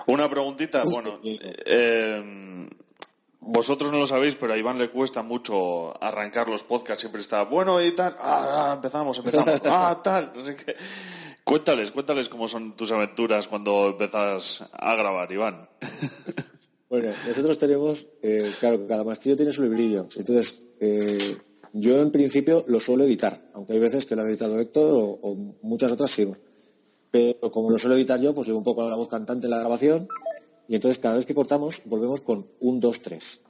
Una 0.05 0.29
preguntita, 0.29 0.83
bueno, 0.83 1.19
eh, 1.23 2.69
vosotros 3.39 3.91
no 3.91 3.99
lo 3.99 4.07
sabéis, 4.07 4.35
pero 4.35 4.53
a 4.53 4.57
Iván 4.57 4.77
le 4.77 4.89
cuesta 4.89 5.23
mucho 5.23 6.01
arrancar 6.01 6.47
los 6.47 6.63
podcasts, 6.63 7.01
siempre 7.01 7.21
está, 7.21 7.43
bueno 7.43 7.81
y 7.81 7.91
tal, 7.91 8.15
ah, 8.19 8.69
ah, 8.69 8.73
empezamos, 8.75 9.17
empezamos, 9.17 9.61
ah, 9.65 9.99
tal, 10.03 10.31
no 10.35 10.45
sé 10.45 10.55
qué. 10.55 10.75
Cuéntales, 11.43 11.91
cuéntales 11.91 12.29
cómo 12.29 12.47
son 12.47 12.75
tus 12.75 12.91
aventuras 12.91 13.47
cuando 13.47 13.87
empezás 13.87 14.63
a 14.71 14.95
grabar, 14.95 15.31
Iván. 15.31 15.69
Bueno, 16.89 17.09
nosotros 17.25 17.57
tenemos, 17.57 18.05
eh, 18.21 18.51
claro, 18.59 18.85
cada 18.85 19.03
mastillo 19.03 19.35
tiene 19.35 19.51
su 19.51 19.63
librillo. 19.63 20.07
Entonces, 20.15 20.61
eh, 20.79 21.37
yo 21.71 21.99
en 21.99 22.11
principio 22.11 22.63
lo 22.67 22.79
suelo 22.79 23.03
editar, 23.03 23.49
aunque 23.55 23.73
hay 23.73 23.79
veces 23.79 24.05
que 24.05 24.15
lo 24.15 24.21
ha 24.21 24.29
editado 24.29 24.59
Héctor 24.59 24.93
o, 24.93 25.19
o 25.23 25.35
muchas 25.63 25.91
otras 25.91 26.11
sigo. 26.11 26.35
Pero 27.09 27.49
como 27.49 27.71
lo 27.71 27.79
suelo 27.79 27.95
editar 27.95 28.21
yo, 28.21 28.35
pues 28.35 28.45
llevo 28.45 28.59
un 28.59 28.63
poco 28.63 28.87
la 28.87 28.95
voz 28.95 29.07
cantante 29.07 29.47
en 29.47 29.51
la 29.51 29.57
grabación 29.57 30.07
y 30.67 30.75
entonces 30.75 30.99
cada 30.99 31.15
vez 31.15 31.25
que 31.25 31.35
cortamos 31.35 31.81
volvemos 31.85 32.21
con 32.21 32.47
un, 32.59 32.79
dos, 32.79 33.01
tres. 33.01 33.41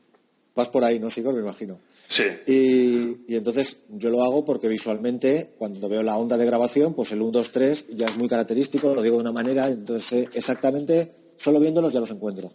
Vas 0.55 0.69
por 0.69 0.83
ahí, 0.83 1.00
¿no, 1.00 1.10
Sigor? 1.10 1.33
Me 1.33 1.41
imagino. 1.41 1.79
Sí, 2.07 2.24
Y, 2.45 3.33
y 3.33 3.36
entonces 3.36 3.77
yo 3.89 4.10
lo 4.10 4.24
hago 4.24 4.45
porque 4.45 4.67
visualmente, 4.67 5.55
cuando 5.57 5.89
veo 5.89 6.03
la 6.03 6.17
onda 6.17 6.38
de 6.38 6.45
grabación, 6.45 6.93
pues 6.93 7.12
el 7.12 7.22
1, 7.22 7.31
2, 7.31 7.51
3 7.51 7.86
ya 7.95 8.05
es 8.05 8.17
muy 8.17 8.27
característico, 8.27 8.93
lo 8.93 9.01
digo 9.01 9.15
de 9.15 9.22
una 9.22 9.31
manera, 9.31 9.67
entonces 9.67 10.27
exactamente, 10.33 11.12
solo 11.38 11.60
viéndolos 11.60 11.91
ya 11.91 12.00
los 12.00 12.12
encuentro. 12.12 12.51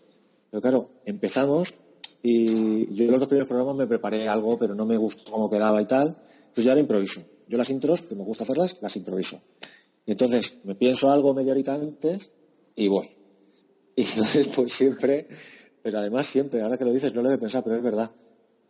Pero 0.50 0.60
claro, 0.60 0.90
empezamos 1.06 1.74
y 2.22 2.92
yo 2.94 3.04
en 3.04 3.10
los 3.10 3.20
dos 3.20 3.28
primeros 3.28 3.48
programas 3.48 3.76
me 3.76 3.86
preparé 3.86 4.28
algo, 4.28 4.58
pero 4.58 4.74
no 4.74 4.86
me 4.86 4.96
gustó 4.96 5.30
cómo 5.30 5.50
quedaba 5.50 5.80
y 5.80 5.86
tal, 5.86 6.16
pues 6.54 6.64
yo 6.64 6.70
ahora 6.70 6.80
improviso. 6.80 7.22
Yo 7.48 7.58
las 7.58 7.70
intros, 7.70 8.02
que 8.02 8.14
me 8.14 8.24
gusta 8.24 8.44
hacerlas, 8.44 8.76
las 8.80 8.94
improviso. 8.96 9.40
Y 10.06 10.12
entonces 10.12 10.54
me 10.64 10.74
pienso 10.74 11.10
algo 11.10 11.34
media 11.34 11.52
horita 11.52 11.74
antes 11.74 12.30
y 12.76 12.88
voy. 12.88 13.08
Y 13.96 14.02
entonces 14.02 14.48
pues 14.54 14.72
siempre, 14.72 15.26
pero 15.82 15.98
además 15.98 16.26
siempre, 16.26 16.62
ahora 16.62 16.76
que 16.76 16.84
lo 16.84 16.92
dices 16.92 17.14
no 17.14 17.22
lo 17.22 17.28
he 17.28 17.32
de 17.32 17.38
pensar, 17.38 17.62
pero 17.62 17.76
es 17.76 17.82
verdad. 17.82 18.10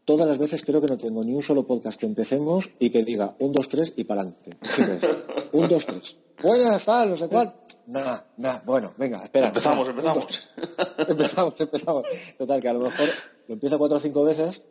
Todas 0.05 0.27
las 0.27 0.39
veces 0.39 0.63
creo 0.65 0.81
que 0.81 0.87
no 0.87 0.97
tengo 0.97 1.23
ni 1.23 1.35
un 1.35 1.43
solo 1.43 1.67
podcast 1.67 2.01
que 2.01 2.07
empecemos 2.07 2.71
y 2.79 2.91
que 2.91 3.05
diga 3.05 3.37
un, 3.41 3.53
dos, 3.53 3.69
tres 3.69 3.93
y 3.97 4.05
para 4.05 4.23
adelante. 4.23 4.57
Un, 5.53 5.69
dos, 5.69 5.87
tres. 5.87 6.17
Buenas, 6.43 6.85
tal, 6.85 7.11
no 7.11 7.17
sé 7.17 7.29
cuál. 7.29 7.53
Nada, 7.87 8.27
nada, 8.37 8.63
bueno, 8.67 8.95
venga, 8.97 9.23
espera. 9.23 9.49
Empezamos, 9.49 9.89
empezamos. 9.89 10.27
dos, 10.27 10.49
empezamos, 11.09 11.61
empezamos. 11.61 12.03
Total, 12.37 12.61
que 12.61 12.69
a 12.69 12.73
lo 12.73 12.81
mejor 12.81 13.09
lo 13.49 13.55
empiezo 13.55 13.79
cuatro 13.79 13.97
o 13.97 14.01
cinco 14.01 14.25
veces 14.25 14.63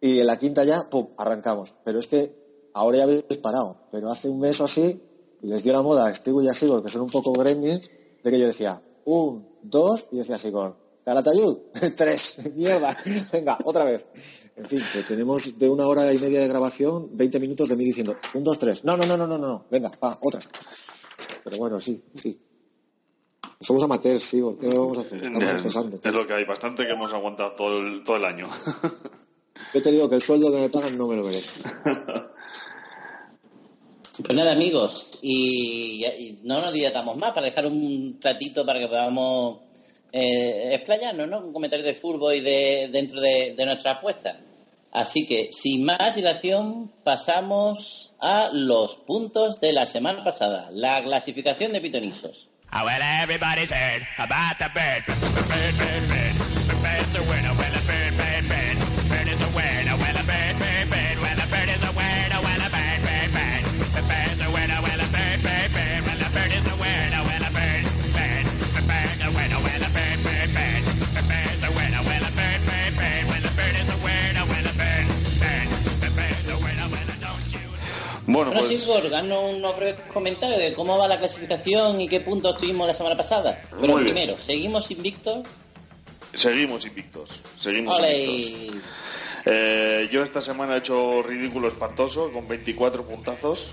y 0.00 0.20
en 0.20 0.26
la 0.26 0.36
quinta 0.36 0.64
ya, 0.64 0.88
pum, 0.88 1.08
arrancamos. 1.16 1.74
Pero 1.84 1.98
es 1.98 2.06
que 2.06 2.70
ahora 2.74 2.98
ya 2.98 3.04
habéis 3.04 3.24
parado. 3.42 3.88
Pero 3.90 4.10
hace 4.10 4.28
un 4.28 4.38
mes 4.38 4.60
o 4.60 4.64
así, 4.64 5.02
y 5.42 5.46
les 5.48 5.62
dio 5.62 5.72
la 5.72 5.82
moda 5.82 6.06
a 6.06 6.12
Steve 6.12 6.44
y 6.44 6.48
a 6.48 6.54
Sigor, 6.54 6.82
que 6.82 6.90
son 6.90 7.02
un 7.02 7.10
poco 7.10 7.32
gremlins, 7.32 7.90
de 8.22 8.30
que 8.30 8.38
yo 8.38 8.46
decía, 8.46 8.82
un, 9.04 9.48
dos, 9.62 10.08
y 10.12 10.18
decía 10.18 10.38
Sigor, 10.38 10.76
Calatayud, 11.06 11.58
tres, 11.96 12.38
mierda, 12.56 12.96
venga, 13.32 13.56
otra 13.62 13.84
vez. 13.84 14.08
En 14.56 14.66
fin, 14.66 14.82
que 14.92 15.04
tenemos 15.04 15.56
de 15.56 15.68
una 15.68 15.86
hora 15.86 16.12
y 16.12 16.18
media 16.18 16.40
de 16.40 16.48
grabación, 16.48 17.16
20 17.16 17.38
minutos 17.38 17.68
de 17.68 17.76
mí 17.76 17.84
diciendo, 17.84 18.16
un, 18.34 18.42
dos, 18.42 18.58
tres, 18.58 18.82
no, 18.82 18.96
no, 18.96 19.06
no, 19.06 19.16
no, 19.16 19.24
no, 19.24 19.38
no, 19.38 19.66
venga, 19.70 19.88
va, 20.02 20.18
otra. 20.20 20.40
Pero 21.44 21.58
bueno, 21.58 21.78
sí, 21.78 22.02
sí. 22.12 22.40
Somos 23.60 23.84
amateurs, 23.84 24.20
Sigor, 24.20 24.58
¿qué 24.58 24.66
vamos 24.66 24.98
a 24.98 25.02
hacer? 25.02 25.22
Estamos 25.22 25.48
empezando. 25.48 26.00
es 26.02 26.12
lo 26.12 26.26
que 26.26 26.34
hay, 26.34 26.44
bastante 26.44 26.84
que 26.84 26.92
hemos 26.92 27.12
aguantado 27.12 27.52
todo 27.52 27.78
el, 27.78 28.02
todo 28.02 28.16
el 28.16 28.24
año. 28.24 28.48
Yo 29.74 29.82
te 29.82 29.92
digo 29.92 30.08
que 30.08 30.16
el 30.16 30.22
sueldo 30.22 30.50
que 30.50 30.60
me 30.60 30.70
pagan 30.70 30.98
no 30.98 31.06
me 31.06 31.16
lo 31.16 31.22
merezco. 31.22 31.52
Pues 34.24 34.34
nada, 34.34 34.52
amigos, 34.52 35.10
y, 35.20 36.02
y 36.02 36.40
no 36.42 36.62
nos 36.62 36.72
dilatamos 36.72 37.18
más 37.18 37.32
para 37.32 37.48
dejar 37.48 37.66
un 37.66 38.18
ratito 38.22 38.64
para 38.64 38.78
que 38.78 38.88
podamos 38.88 39.65
eh, 40.12 40.70
explayarnos, 40.72 41.28
¿no? 41.28 41.38
Un 41.38 41.52
comentario 41.52 41.84
de 41.84 41.94
fútbol 41.94 42.34
y 42.34 42.40
de, 42.40 42.88
dentro 42.90 43.20
de, 43.20 43.54
de 43.54 43.66
nuestras 43.66 43.96
apuestas. 43.96 44.36
Así 44.92 45.26
que, 45.26 45.50
sin 45.52 45.84
más 45.84 46.14
dilación, 46.14 46.90
pasamos 47.04 48.14
a 48.18 48.48
los 48.52 48.96
puntos 48.96 49.60
de 49.60 49.72
la 49.72 49.84
semana 49.84 50.24
pasada, 50.24 50.70
la 50.72 51.02
clasificación 51.02 51.72
de 51.72 51.80
pitonisos. 51.80 52.48
Bueno, 78.36 78.50
Bueno, 78.50 78.68
pues 78.68 78.86
unos 79.56 79.76
breves 79.76 79.96
comentarios 80.12 80.58
de 80.58 80.74
cómo 80.74 80.98
va 80.98 81.08
la 81.08 81.18
clasificación 81.18 81.98
y 82.02 82.06
qué 82.06 82.20
puntos 82.20 82.58
tuvimos 82.58 82.86
la 82.86 82.92
semana 82.92 83.16
pasada. 83.16 83.58
Pero 83.70 83.94
Muy 83.94 84.02
bien. 84.04 84.14
primero, 84.14 84.38
¿seguimos 84.38 84.90
invictos? 84.90 85.48
seguimos 86.34 86.84
invictos. 86.84 87.30
Seguimos 87.58 87.98
invictos. 87.98 88.82
Eh, 89.46 90.10
yo 90.12 90.22
esta 90.22 90.42
semana 90.42 90.74
he 90.74 90.78
hecho 90.80 91.22
ridículo 91.22 91.68
espantoso 91.68 92.30
con 92.30 92.46
24 92.46 93.06
puntazos. 93.06 93.70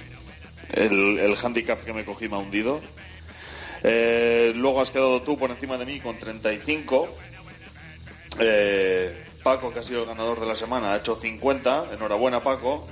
El, 0.72 1.20
el 1.20 1.36
handicap 1.44 1.84
que 1.84 1.92
me 1.92 2.06
cogí 2.06 2.30
me 2.30 2.36
ha 2.36 2.40
hundido. 2.40 2.80
Eh, 3.84 4.54
luego 4.56 4.80
has 4.80 4.92
quedado 4.92 5.22
tú 5.24 5.38
por 5.38 5.52
encima 5.52 5.78
de 5.78 5.86
mí 5.86 6.00
con 6.00 6.18
35. 6.18 7.10
Eh, 8.40 9.26
Paco, 9.44 9.74
que 9.74 9.80
ha 9.80 9.84
sido 9.84 10.04
el 10.04 10.08
ganador 10.08 10.40
de 10.40 10.46
la 10.46 10.56
semana, 10.56 10.94
ha 10.94 10.98
hecho 10.98 11.18
50. 11.18 11.90
Enhorabuena, 11.92 12.42
Paco. 12.42 12.88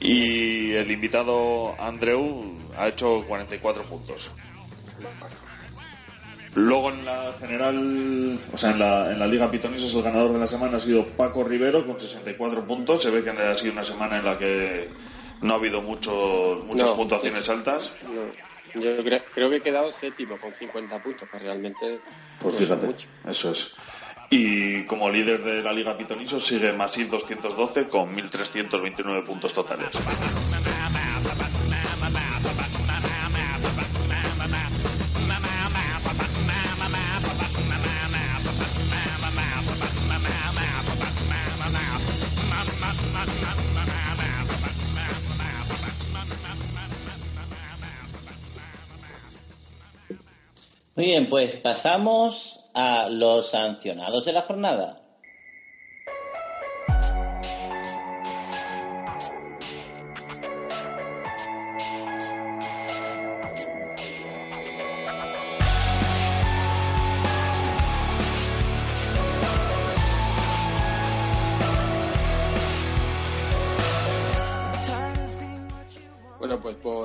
Y 0.00 0.72
el 0.72 0.90
invitado 0.90 1.74
Andreu 1.80 2.56
ha 2.78 2.88
hecho 2.88 3.24
44 3.26 3.84
puntos. 3.84 4.30
Luego 6.54 6.90
en 6.90 7.04
la 7.04 7.34
general, 7.38 8.38
o 8.52 8.56
sea, 8.56 8.70
en 8.70 8.78
la, 8.78 9.12
en 9.12 9.18
la 9.18 9.26
Liga 9.26 9.50
Pitonisos 9.50 9.94
el 9.94 10.02
ganador 10.02 10.32
de 10.32 10.38
la 10.38 10.46
semana 10.46 10.76
ha 10.76 10.80
sido 10.80 11.06
Paco 11.06 11.44
Rivero 11.44 11.86
con 11.86 11.98
64 11.98 12.66
puntos. 12.66 13.02
Se 13.02 13.10
ve 13.10 13.22
que 13.22 13.30
ha 13.30 13.54
sido 13.54 13.72
una 13.72 13.84
semana 13.84 14.18
en 14.18 14.24
la 14.24 14.38
que 14.38 14.88
no 15.42 15.52
ha 15.54 15.56
habido 15.56 15.82
muchos, 15.82 16.64
muchas 16.64 16.90
No. 16.90 16.96
puntuaciones 16.96 17.48
altas. 17.48 17.92
No, 18.02 18.80
yo 18.82 18.96
cre- 19.04 19.22
creo 19.32 19.50
que 19.50 19.56
he 19.56 19.60
quedado 19.60 19.92
séptimo 19.92 20.36
con 20.38 20.52
50 20.52 21.00
puntos, 21.02 21.28
que 21.30 21.38
realmente 21.38 22.00
Pues 22.40 22.54
no 22.54 22.60
es 22.60 22.66
fíjate, 22.66 22.86
mucho. 22.86 23.08
eso 23.28 23.50
es. 23.52 23.72
Y 24.30 24.84
como 24.84 25.08
líder 25.08 25.42
de 25.42 25.62
la 25.62 25.72
Liga 25.72 25.96
Pitoniso 25.96 26.38
sigue 26.38 26.72
Masip 26.74 27.08
212 27.08 27.88
con 27.88 28.14
1.329 28.14 29.24
puntos 29.24 29.54
totales. 29.54 29.88
Muy 50.98 51.06
bien, 51.06 51.26
pues 51.26 51.54
pasamos 51.54 52.57
a 52.74 53.08
los 53.08 53.50
sancionados 53.50 54.24
de 54.24 54.32
la 54.32 54.42
jornada. 54.42 54.97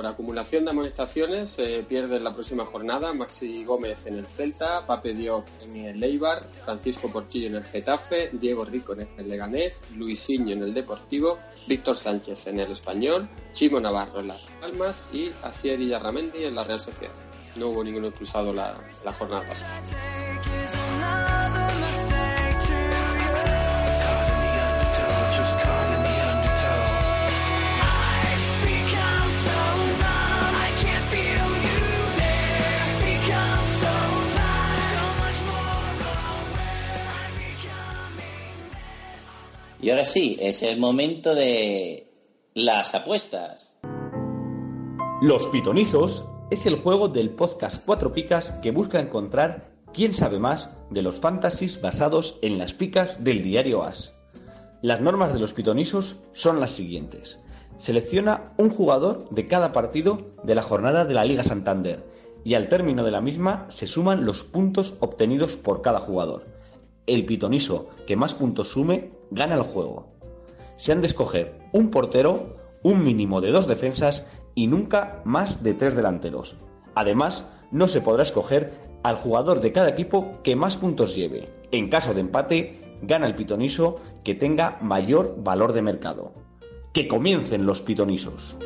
Por 0.04 0.12
acumulación 0.12 0.64
de 0.66 0.70
amonestaciones 0.70 1.48
se 1.48 1.82
pierde 1.82 2.20
la 2.20 2.34
próxima 2.34 2.66
jornada 2.66 3.14
Maxi 3.14 3.64
Gómez 3.64 4.04
en 4.04 4.18
el 4.18 4.26
Celta, 4.26 4.86
Pape 4.86 5.14
Diop 5.14 5.46
en 5.62 5.76
el 5.76 5.98
Leibar, 5.98 6.46
Francisco 6.62 7.10
Portillo 7.10 7.46
en 7.46 7.54
el 7.54 7.64
Getafe, 7.64 8.28
Diego 8.32 8.66
Rico 8.66 8.92
en 8.92 9.08
el 9.16 9.28
Leganés, 9.28 9.80
Luisinho 9.96 10.52
en 10.52 10.62
el 10.62 10.74
Deportivo, 10.74 11.38
Víctor 11.66 11.96
Sánchez 11.96 12.46
en 12.48 12.60
el 12.60 12.70
Español, 12.70 13.26
Chimo 13.54 13.80
Navarro 13.80 14.20
en 14.20 14.28
las 14.28 14.42
Palmas 14.60 15.00
y 15.10 15.30
Asier 15.42 15.80
Yarramendi 15.80 16.44
en 16.44 16.54
la 16.54 16.64
Real 16.64 16.80
Sociedad. 16.80 17.14
No 17.56 17.68
hubo 17.68 17.82
ninguno 17.82 18.08
expulsado 18.08 18.52
la, 18.52 18.76
la 19.06 19.12
jornada 19.14 19.42
pasada. 19.48 19.82
Y 39.84 39.90
ahora 39.90 40.06
sí, 40.06 40.38
es 40.40 40.62
el 40.62 40.80
momento 40.80 41.34
de 41.34 42.10
las 42.54 42.94
apuestas. 42.94 43.76
Los 45.20 45.46
Pitonizos 45.48 46.24
es 46.50 46.64
el 46.64 46.76
juego 46.76 47.08
del 47.08 47.28
podcast 47.28 47.84
Cuatro 47.84 48.10
Picas 48.10 48.52
que 48.62 48.70
busca 48.70 48.98
encontrar 48.98 49.74
quién 49.92 50.14
sabe 50.14 50.38
más 50.38 50.70
de 50.88 51.02
los 51.02 51.20
fantasies 51.20 51.82
basados 51.82 52.38
en 52.40 52.56
las 52.56 52.72
picas 52.72 53.24
del 53.24 53.42
diario 53.42 53.82
As. 53.82 54.14
Las 54.80 55.02
normas 55.02 55.34
de 55.34 55.38
los 55.38 55.52
Pitonizos 55.52 56.16
son 56.32 56.60
las 56.60 56.70
siguientes. 56.70 57.38
Selecciona 57.76 58.54
un 58.56 58.70
jugador 58.70 59.28
de 59.32 59.46
cada 59.46 59.72
partido 59.72 60.34
de 60.44 60.54
la 60.54 60.62
jornada 60.62 61.04
de 61.04 61.12
la 61.12 61.26
Liga 61.26 61.44
Santander 61.44 62.02
y 62.42 62.54
al 62.54 62.70
término 62.70 63.04
de 63.04 63.10
la 63.10 63.20
misma 63.20 63.66
se 63.68 63.86
suman 63.86 64.24
los 64.24 64.44
puntos 64.44 64.96
obtenidos 65.00 65.56
por 65.56 65.82
cada 65.82 66.00
jugador. 66.00 66.53
El 67.06 67.26
pitoniso 67.26 67.88
que 68.06 68.16
más 68.16 68.34
puntos 68.34 68.68
sume 68.68 69.10
gana 69.30 69.54
el 69.54 69.62
juego. 69.62 70.08
Se 70.76 70.92
han 70.92 71.00
de 71.00 71.06
escoger 71.06 71.58
un 71.72 71.90
portero, 71.90 72.56
un 72.82 73.04
mínimo 73.04 73.40
de 73.40 73.50
dos 73.50 73.66
defensas 73.66 74.24
y 74.54 74.66
nunca 74.66 75.20
más 75.24 75.62
de 75.62 75.74
tres 75.74 75.94
delanteros. 75.94 76.56
Además, 76.94 77.44
no 77.70 77.88
se 77.88 78.00
podrá 78.00 78.22
escoger 78.22 78.72
al 79.02 79.16
jugador 79.16 79.60
de 79.60 79.72
cada 79.72 79.90
equipo 79.90 80.38
que 80.42 80.56
más 80.56 80.76
puntos 80.76 81.14
lleve. 81.14 81.48
En 81.72 81.88
caso 81.88 82.14
de 82.14 82.20
empate, 82.20 82.98
gana 83.02 83.26
el 83.26 83.34
pitoniso 83.34 83.96
que 84.22 84.34
tenga 84.34 84.78
mayor 84.80 85.36
valor 85.42 85.72
de 85.72 85.82
mercado. 85.82 86.32
Que 86.92 87.08
comiencen 87.08 87.66
los 87.66 87.82
pitonisos. 87.82 88.56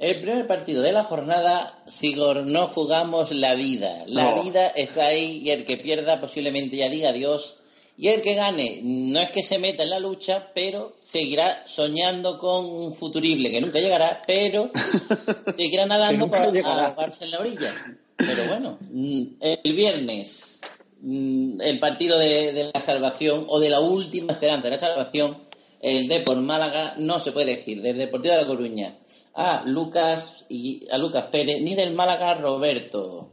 El 0.00 0.22
primer 0.22 0.46
partido 0.46 0.80
de 0.80 0.92
la 0.92 1.04
jornada, 1.04 1.78
Sigor, 1.86 2.46
no 2.46 2.68
jugamos 2.68 3.32
la 3.32 3.54
vida. 3.54 4.04
La 4.06 4.34
No. 4.34 4.42
vida 4.42 4.68
está 4.68 5.08
ahí 5.08 5.42
y 5.44 5.50
el 5.50 5.66
que 5.66 5.76
pierda 5.76 6.22
posiblemente 6.22 6.74
ya 6.78 6.88
diga 6.88 7.10
adiós. 7.10 7.56
Y 7.98 8.08
el 8.08 8.22
que 8.22 8.34
gane, 8.34 8.80
no 8.82 9.20
es 9.20 9.30
que 9.30 9.42
se 9.42 9.58
meta 9.58 9.82
en 9.82 9.90
la 9.90 9.98
lucha, 10.00 10.52
pero 10.54 10.96
seguirá 11.04 11.64
soñando 11.66 12.38
con 12.38 12.64
un 12.64 12.94
futurible 12.94 13.50
que 13.50 13.60
nunca 13.60 13.78
llegará, 13.78 14.22
pero 14.26 14.70
seguirá 15.58 15.84
nadando 15.84 16.30
para 16.30 16.44
ahogarse 16.46 17.24
en 17.24 17.32
la 17.32 17.40
orilla. 17.40 17.70
Pero 18.16 18.44
bueno, 18.48 18.78
mm, 18.80 19.22
el 19.42 19.72
viernes, 19.74 20.60
mm, 21.02 21.60
el 21.60 21.78
partido 21.78 22.18
de, 22.18 22.54
de 22.54 22.70
la 22.72 22.80
salvación 22.80 23.44
o 23.50 23.60
de 23.60 23.68
la 23.68 23.80
última 23.80 24.32
esperanza 24.32 24.64
de 24.70 24.76
la 24.76 24.78
salvación, 24.78 25.36
el 25.82 26.08
de 26.08 26.20
por 26.20 26.38
Málaga, 26.38 26.94
no 26.96 27.20
se 27.20 27.32
puede 27.32 27.52
elegir. 27.52 27.82
Del 27.82 27.98
Deportivo 27.98 28.34
de 28.34 28.40
La 28.40 28.46
Coruña 28.46 28.96
a 29.34 29.62
Lucas 29.66 30.44
y 30.48 30.88
a 30.90 30.98
Lucas 30.98 31.26
Pérez, 31.26 31.60
ni 31.62 31.74
del 31.74 31.94
Málaga 31.94 32.34
Roberto. 32.34 33.30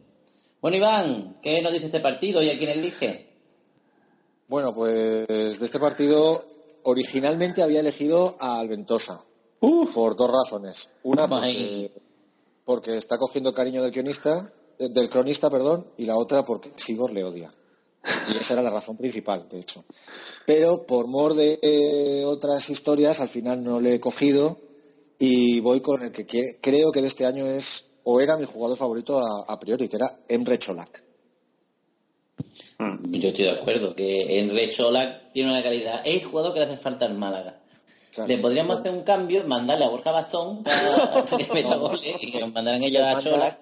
Bueno, 0.61 0.77
Iván, 0.77 1.39
¿qué 1.41 1.61
nos 1.61 1.73
dice 1.73 1.85
este 1.85 1.99
partido 1.99 2.41
y 2.41 2.49
a 2.49 2.57
quién 2.57 2.69
elige? 2.69 3.27
Bueno, 4.47 4.73
pues 4.73 5.27
de 5.27 5.65
este 5.65 5.79
partido 5.79 6.43
originalmente 6.83 7.61
había 7.61 7.81
elegido 7.81 8.35
a 8.39 8.59
Alventosa 8.59 9.23
por 9.59 10.15
dos 10.15 10.31
razones. 10.31 10.89
Una 11.03 11.27
porque, 11.27 11.91
porque 12.63 12.97
está 12.97 13.17
cogiendo 13.17 13.53
cariño 13.53 13.83
del 13.83 13.91
guionista, 13.91 14.53
eh, 14.79 14.89
del 14.89 15.09
cronista, 15.09 15.49
perdón, 15.49 15.91
y 15.97 16.05
la 16.05 16.15
otra 16.15 16.43
porque 16.43 16.71
Sigor 16.75 17.11
le 17.13 17.23
odia. 17.23 17.53
Y 18.29 18.37
esa 18.37 18.53
era 18.53 18.61
la 18.61 18.69
razón 18.69 18.95
principal, 18.95 19.47
de 19.49 19.59
hecho. 19.59 19.83
Pero 20.45 20.85
por 20.85 21.07
mor 21.07 21.33
de 21.33 21.59
eh, 21.61 22.23
otras 22.25 22.69
historias, 22.69 23.19
al 23.19 23.27
final 23.27 23.63
no 23.63 23.81
le 23.81 23.95
he 23.95 23.99
cogido 23.99 24.57
y 25.19 25.59
voy 25.59 25.81
con 25.81 26.01
el 26.03 26.11
que 26.11 26.57
creo 26.61 26.91
que 26.91 27.01
de 27.01 27.07
este 27.07 27.25
año 27.25 27.45
es 27.45 27.85
o 28.03 28.21
era 28.21 28.37
mi 28.37 28.45
jugador 28.45 28.77
favorito 28.77 29.19
a, 29.19 29.51
a 29.51 29.59
priori, 29.59 29.87
que 29.89 29.97
era 29.97 30.19
Emre 30.29 30.57
Cholak. 30.57 31.07
Yo 32.79 33.29
estoy 33.29 33.45
de 33.45 33.51
acuerdo, 33.51 33.95
que 33.95 34.39
Enre 34.39 34.69
Cholac 34.69 35.33
tiene 35.33 35.49
una 35.49 35.63
calidad. 35.63 36.01
Es 36.05 36.21
el 36.21 36.25
jugador 36.25 36.53
que 36.53 36.59
le 36.59 36.65
hace 36.67 36.77
falta 36.77 37.05
al 37.05 37.15
Málaga. 37.15 37.59
Claro. 38.11 38.27
Le 38.27 38.37
podríamos 38.37 38.77
hacer 38.77 38.91
un 38.91 39.01
cambio, 39.01 39.43
mandarle 39.45 39.85
a 39.85 39.89
Borja 39.89 40.11
Bastón 40.11 40.63
para 40.63 41.25
que 41.37 41.53
meta 41.53 41.75
goles 41.77 42.15
y 42.21 42.31
que 42.31 42.39
nos 42.39 42.53
mandaran 42.53 42.83
ellos 42.83 43.03
a 43.03 43.21
Cholac. 43.21 43.59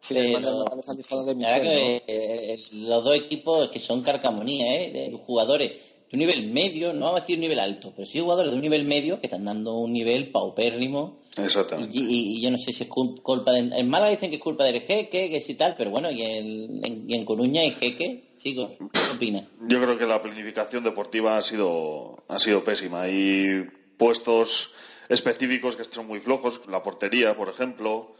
Si 0.00 0.14
que 0.14 2.02
eh, 2.06 2.62
los 2.72 3.04
dos 3.04 3.16
equipos 3.16 3.68
que 3.70 3.80
son 3.80 4.02
carcamonía, 4.02 4.80
¿eh? 4.80 4.90
de 4.92 5.20
jugadores 5.26 5.72
de 6.10 6.16
un 6.16 6.18
nivel 6.20 6.48
medio, 6.52 6.92
no 6.92 7.06
vamos 7.06 7.18
a 7.18 7.20
decir 7.22 7.36
un 7.36 7.40
nivel 7.42 7.58
alto, 7.60 7.92
pero 7.96 8.06
sí 8.06 8.20
jugadores 8.20 8.50
de 8.52 8.56
un 8.56 8.62
nivel 8.62 8.84
medio 8.84 9.20
que 9.20 9.26
están 9.26 9.44
dando 9.44 9.74
un 9.74 9.92
nivel 9.92 10.28
paupérrimo. 10.30 11.18
Exactamente. 11.36 11.96
Y, 11.96 12.02
y- 12.02 12.36
y 12.38 12.40
yo 12.40 12.50
no 12.50 12.56
sé 12.58 12.72
si 12.72 12.84
es 12.84 12.88
cul- 12.88 13.20
culpa 13.20 13.52
de... 13.52 13.58
En 13.58 13.88
Málaga 13.90 14.10
dicen 14.12 14.30
que 14.30 14.36
es 14.36 14.42
culpa 14.42 14.64
del 14.64 14.80
jeque, 14.80 15.28
que 15.28 15.40
sí 15.40 15.54
tal, 15.54 15.74
pero 15.76 15.90
bueno, 15.90 16.10
y 16.10 16.22
en, 16.22 16.84
en, 16.84 17.10
y 17.10 17.14
en 17.14 17.24
Coruña 17.24 17.60
hay 17.60 17.72
jeque. 17.72 18.22
Sigo, 18.42 18.76
¿qué 18.78 19.00
opinas? 19.16 19.44
Yo 19.66 19.82
creo 19.82 19.98
que 19.98 20.06
la 20.06 20.22
planificación 20.22 20.84
deportiva 20.84 21.36
ha 21.36 21.42
sido, 21.42 22.22
ha 22.28 22.38
sido 22.38 22.62
pésima. 22.64 23.02
Hay 23.02 23.66
puestos 23.96 24.70
específicos 25.08 25.74
que 25.76 25.84
son 25.84 26.06
muy 26.06 26.20
flojos, 26.20 26.60
la 26.68 26.82
portería, 26.82 27.34
por 27.36 27.48
ejemplo, 27.48 28.14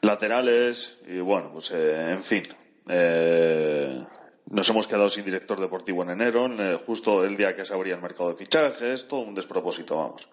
laterales, 0.00 0.96
y 1.06 1.18
bueno, 1.20 1.50
pues 1.52 1.70
eh, 1.72 2.12
en 2.12 2.22
fin. 2.24 2.42
Eh, 2.88 4.00
nos 4.50 4.68
hemos 4.68 4.86
quedado 4.86 5.10
sin 5.10 5.24
director 5.24 5.60
deportivo 5.60 6.02
en 6.02 6.10
enero, 6.10 6.46
en, 6.46 6.60
eh, 6.60 6.78
justo 6.86 7.24
el 7.24 7.36
día 7.36 7.54
que 7.54 7.64
se 7.64 7.74
abría 7.74 7.94
el 7.94 8.02
mercado 8.02 8.30
de 8.30 8.36
fichajes, 8.36 9.06
todo 9.06 9.20
un 9.20 9.34
despropósito, 9.34 9.96
vamos. 9.96 10.28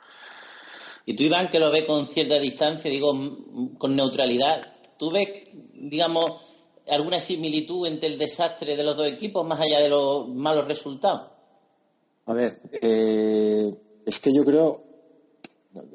Y 1.06 1.16
tú, 1.16 1.24
Iván, 1.24 1.50
que 1.50 1.60
lo 1.60 1.72
ves 1.72 1.86
con 1.86 2.08
cierta 2.08 2.40
distancia, 2.40 2.90
digo, 2.90 3.14
con 3.78 3.96
neutralidad, 3.96 4.74
¿tú 4.98 5.12
ves, 5.12 5.30
digamos, 5.74 6.42
alguna 6.90 7.20
similitud 7.20 7.88
entre 7.88 8.10
el 8.10 8.18
desastre 8.18 8.76
de 8.76 8.84
los 8.84 8.96
dos 8.96 9.08
equipos 9.08 9.46
más 9.46 9.60
allá 9.60 9.82
de 9.82 9.90
los 9.90 10.28
malos 10.30 10.68
resultados? 10.68 11.32
A 12.26 12.34
ver, 12.34 12.60
eh, 12.82 13.72
es 14.06 14.20
que 14.20 14.34
yo 14.34 14.44
creo, 14.44 14.84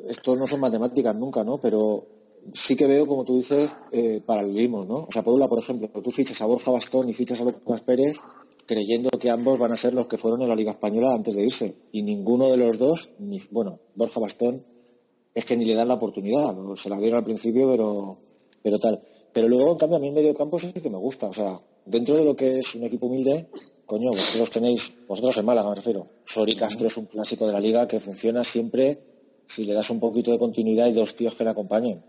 esto 0.09 0.37
no 0.37 0.47
son 0.47 0.61
matemáticas 0.61 1.17
nunca, 1.17 1.43
¿no? 1.43 1.59
Pero 1.59 2.07
sí 2.55 2.77
que 2.77 2.87
veo, 2.87 3.07
como 3.07 3.25
tú 3.25 3.37
dices, 3.37 3.71
eh, 3.93 4.21
paralelismos, 4.25 4.87
¿no? 4.87 4.97
O 4.97 5.09
sea, 5.11 5.23
por 5.23 5.49
por 5.49 5.59
ejemplo, 5.59 5.89
tú 5.89 6.11
fichas 6.11 6.41
a 6.41 6.47
Borja 6.47 6.71
Bastón 6.71 7.09
y 7.09 7.13
fichas 7.13 7.41
a 7.41 7.45
Lucas 7.45 7.81
Pérez 7.83 8.17
creyendo 8.71 9.11
que 9.11 9.31
ambos 9.31 9.59
van 9.59 9.73
a 9.73 9.77
ser 9.77 9.95
los 9.95 10.07
que 10.07 10.17
fueron 10.17 10.43
en 10.43 10.49
la 10.49 10.55
Liga 10.55 10.71
Española 10.71 11.13
antes 11.13 11.35
de 11.35 11.43
irse. 11.43 11.75
Y 11.91 12.03
ninguno 12.03 12.49
de 12.49 12.57
los 12.57 12.79
dos, 12.79 13.11
ni, 13.19 13.41
bueno, 13.51 13.81
Borja 13.97 14.21
Bastón, 14.21 14.65
es 15.35 15.45
que 15.45 15.57
ni 15.57 15.65
le 15.65 15.75
dan 15.75 15.89
la 15.89 15.95
oportunidad. 15.95 16.55
¿no? 16.55 16.77
Se 16.77 16.89
la 16.89 16.97
dieron 16.97 17.19
al 17.19 17.25
principio, 17.25 17.69
pero, 17.69 18.19
pero 18.63 18.79
tal. 18.79 19.01
Pero 19.33 19.49
luego, 19.49 19.73
en 19.73 19.79
cambio, 19.79 19.97
a 19.97 20.01
mí 20.01 20.09
en 20.09 20.15
medio 20.15 20.35
campo 20.35 20.57
sí 20.61 20.73
que 20.73 20.89
me 20.89 20.99
gusta. 20.99 21.27
O 21.27 21.33
sea, 21.33 21.59
dentro 21.85 22.15
de 22.15 22.25
lo 22.25 22.37
que 22.37 22.61
es 22.61 22.75
un 22.77 22.85
equipo 22.85 23.07
humilde, 23.07 23.49
coño, 23.87 24.11
vosotros 24.11 24.51
tenéis, 24.51 24.93
vosotros 25.09 25.37
en 25.39 25.47
Málaga 25.47 25.71
me 25.71 25.75
refiero. 25.75 26.07
Sori 26.25 26.55
Castro 26.55 26.87
es 26.87 26.97
un 26.97 27.07
clásico 27.07 27.49
de 27.49 27.53
la 27.53 27.59
liga 27.59 27.89
que 27.89 27.99
funciona 27.99 28.45
siempre 28.45 29.03
si 29.49 29.65
le 29.65 29.75
das 29.75 29.91
un 29.91 29.99
poquito 29.99 30.31
de 30.31 30.39
continuidad 30.39 30.87
y 30.87 30.93
dos 30.93 31.17
tíos 31.17 31.35
que 31.35 31.43
le 31.43 31.51
acompañen. 31.51 32.05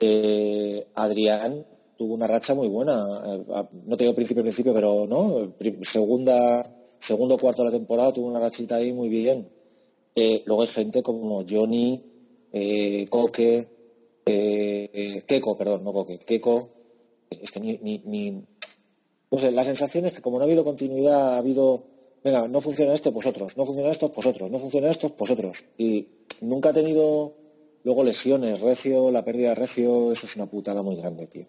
Eh, 0.00 0.86
Adrián 0.94 1.66
tuvo 1.96 2.14
una 2.14 2.26
racha 2.26 2.54
muy 2.54 2.68
buena. 2.68 2.94
eh, 3.26 3.44
no 3.84 3.96
te 3.96 4.04
digo 4.04 4.14
principio 4.14 4.42
principio, 4.42 4.72
pero 4.74 5.06
no, 5.06 5.54
segunda, 5.82 6.74
segundo 6.98 7.38
cuarto 7.38 7.62
de 7.62 7.70
la 7.70 7.76
temporada 7.78 8.12
tuvo 8.12 8.28
una 8.28 8.40
rachita 8.40 8.76
ahí 8.76 8.92
muy 8.92 9.08
bien. 9.08 9.48
Eh, 10.14 10.42
luego 10.46 10.62
hay 10.62 10.68
gente 10.68 11.02
como 11.02 11.44
Johnny, 11.48 12.02
eh, 12.52 13.06
Coque, 13.10 13.68
eh, 14.26 15.22
Keco, 15.26 15.56
perdón, 15.56 15.84
no 15.84 15.92
Coque, 15.92 16.18
Keco, 16.18 16.70
es 17.30 17.50
que 17.52 17.60
ni, 17.60 17.78
ni, 17.78 17.98
ni- 18.04 18.44
no 19.30 19.38
sé, 19.38 19.52
la 19.52 19.62
sensación 19.64 20.06
es 20.06 20.12
que 20.14 20.22
como 20.22 20.38
no 20.38 20.42
ha 20.44 20.46
habido 20.46 20.64
continuidad, 20.64 21.34
ha 21.34 21.38
habido, 21.38 21.84
venga, 22.24 22.48
no 22.48 22.60
funciona 22.60 22.92
esto, 22.94 23.12
pues 23.12 23.26
otros, 23.26 23.56
no 23.56 23.64
funciona 23.64 23.90
esto, 23.90 24.10
pues 24.10 24.26
otros, 24.26 24.50
no 24.50 24.58
funciona 24.58 24.90
esto, 24.90 25.08
pues 25.16 25.30
otros. 25.30 25.64
Y 25.78 26.08
nunca 26.40 26.70
ha 26.70 26.72
tenido 26.72 27.34
luego 27.84 28.04
lesiones, 28.04 28.60
Recio, 28.60 29.10
la 29.10 29.24
pérdida 29.24 29.50
de 29.50 29.54
Recio, 29.56 30.12
eso 30.12 30.26
es 30.26 30.36
una 30.36 30.46
putada 30.46 30.82
muy 30.82 30.96
grande, 30.96 31.26
tío. 31.26 31.46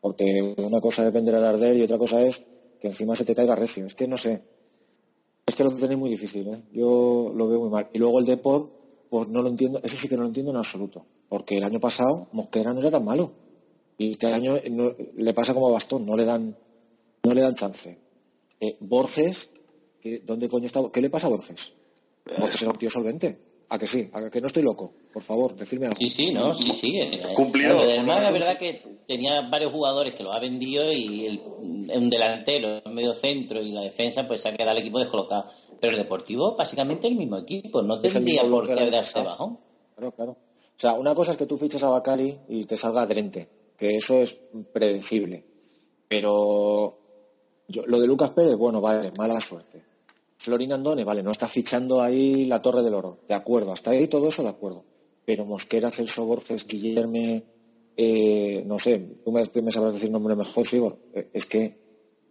Porque 0.00 0.54
una 0.58 0.80
cosa 0.80 1.06
es 1.06 1.12
vender 1.12 1.34
a 1.36 1.40
Darder 1.40 1.76
y 1.76 1.82
otra 1.82 1.98
cosa 1.98 2.20
es 2.20 2.42
que 2.80 2.88
encima 2.88 3.14
se 3.14 3.24
te 3.24 3.34
caiga 3.34 3.54
Recio. 3.54 3.86
Es 3.86 3.94
que 3.94 4.08
no 4.08 4.18
sé, 4.18 4.42
es 5.46 5.54
que 5.54 5.64
lo 5.64 5.70
tenéis 5.70 5.98
muy 5.98 6.10
difícil, 6.10 6.48
¿eh? 6.48 6.62
Yo 6.72 7.32
lo 7.34 7.48
veo 7.48 7.60
muy 7.60 7.70
mal. 7.70 7.88
Y 7.92 7.98
luego 7.98 8.18
el 8.18 8.24
Deport, 8.24 8.72
pues 9.10 9.28
no 9.28 9.42
lo 9.42 9.48
entiendo, 9.48 9.80
eso 9.82 9.96
sí 9.96 10.08
que 10.08 10.16
no 10.16 10.22
lo 10.22 10.28
entiendo 10.28 10.52
en 10.52 10.56
absoluto. 10.56 11.04
Porque 11.28 11.58
el 11.58 11.64
año 11.64 11.80
pasado 11.80 12.28
Mosquera 12.32 12.72
no 12.72 12.80
era 12.80 12.90
tan 12.90 13.04
malo. 13.04 13.32
Y 13.98 14.12
este 14.12 14.26
año 14.32 14.54
le 15.14 15.34
pasa 15.34 15.54
como 15.54 15.68
a 15.68 15.72
Bastón, 15.72 16.06
no 16.06 16.16
le 16.16 16.24
dan, 16.24 16.56
no 17.24 17.34
le 17.34 17.40
dan 17.40 17.54
chance. 17.54 17.98
Eh, 18.60 18.76
Borges, 18.80 19.50
¿qué, 20.00 20.20
¿dónde 20.20 20.48
coño 20.48 20.66
está? 20.66 20.80
¿Qué 20.92 21.00
le 21.00 21.10
pasa 21.10 21.26
a 21.26 21.30
Borges? 21.30 21.74
Borges 22.38 22.62
era 22.62 22.70
un 22.70 22.78
tío 22.78 22.90
solvente. 22.90 23.51
¿A 23.72 23.78
que 23.78 23.86
sí? 23.86 24.08
¿A 24.12 24.28
que 24.28 24.40
no 24.42 24.46
estoy 24.48 24.62
loco? 24.62 24.92
Por 25.14 25.22
favor, 25.22 25.54
decirme 25.56 25.86
algo. 25.86 25.98
Sí, 25.98 26.10
sí, 26.10 26.30
no, 26.30 26.54
sí, 26.54 26.72
sí. 26.72 26.98
eh, 27.00 27.22
lo 27.34 28.02
Málaga, 28.02 28.30
menos. 28.30 28.32
verdad 28.32 28.58
que 28.58 28.82
tenía 29.08 29.40
varios 29.48 29.72
jugadores 29.72 30.14
que 30.14 30.22
lo 30.22 30.30
ha 30.32 30.38
vendido 30.38 30.92
y 30.92 31.24
el, 31.26 31.40
un 31.96 32.10
delantero, 32.10 32.82
un 32.84 32.94
medio 32.94 33.14
centro 33.14 33.62
y 33.62 33.72
la 33.72 33.80
defensa, 33.80 34.28
pues 34.28 34.42
se 34.42 34.48
ha 34.50 34.54
quedado 34.56 34.72
el 34.76 34.82
equipo 34.82 34.98
descolocado. 34.98 35.46
Pero 35.80 35.92
el 35.96 36.02
Deportivo, 36.02 36.54
básicamente 36.54 37.08
el 37.08 37.16
mismo 37.16 37.38
equipo, 37.38 37.80
no 37.82 37.98
tendría 38.00 38.42
por 38.48 38.68
qué 38.68 38.86
pasado. 38.90 39.24
bajón. 39.24 39.58
Claro, 39.96 40.12
claro. 40.14 40.32
O 40.32 40.80
sea, 40.82 40.92
una 40.94 41.14
cosa 41.14 41.32
es 41.32 41.38
que 41.38 41.46
tú 41.46 41.56
fiches 41.56 41.82
a 41.82 41.88
Bacali 41.88 42.38
y 42.50 42.64
te 42.66 42.76
salga 42.76 43.06
Drente, 43.06 43.48
que 43.78 43.96
eso 43.96 44.14
es 44.18 44.36
predecible. 44.72 45.44
Pero 46.08 46.98
yo- 47.68 47.86
lo 47.86 47.98
de 48.00 48.06
Lucas 48.06 48.30
Pérez, 48.30 48.54
bueno, 48.56 48.80
vale, 48.80 49.12
mala 49.12 49.40
suerte. 49.40 49.82
Florín 50.42 50.72
Andone, 50.72 51.04
vale, 51.04 51.22
no 51.22 51.30
está 51.30 51.46
fichando 51.46 52.02
ahí 52.02 52.46
la 52.46 52.60
Torre 52.60 52.82
del 52.82 52.94
Oro, 52.94 53.20
de 53.28 53.34
acuerdo, 53.34 53.72
hasta 53.72 53.92
ahí 53.92 54.08
todo 54.08 54.28
eso 54.28 54.42
de 54.42 54.48
acuerdo. 54.48 54.84
Pero 55.24 55.44
Mosquera, 55.46 55.88
Celso 55.92 56.26
Borges, 56.26 56.66
Guillerme, 56.66 57.44
eh, 57.96 58.64
no 58.66 58.80
sé, 58.80 58.98
tú 59.24 59.30
me, 59.30 59.48
me 59.62 59.70
sabrás 59.70 59.94
decir 59.94 60.10
nombre 60.10 60.34
mejor, 60.34 60.66
Sigor. 60.66 60.98
Eh, 61.14 61.30
Es 61.32 61.46
que 61.46 61.78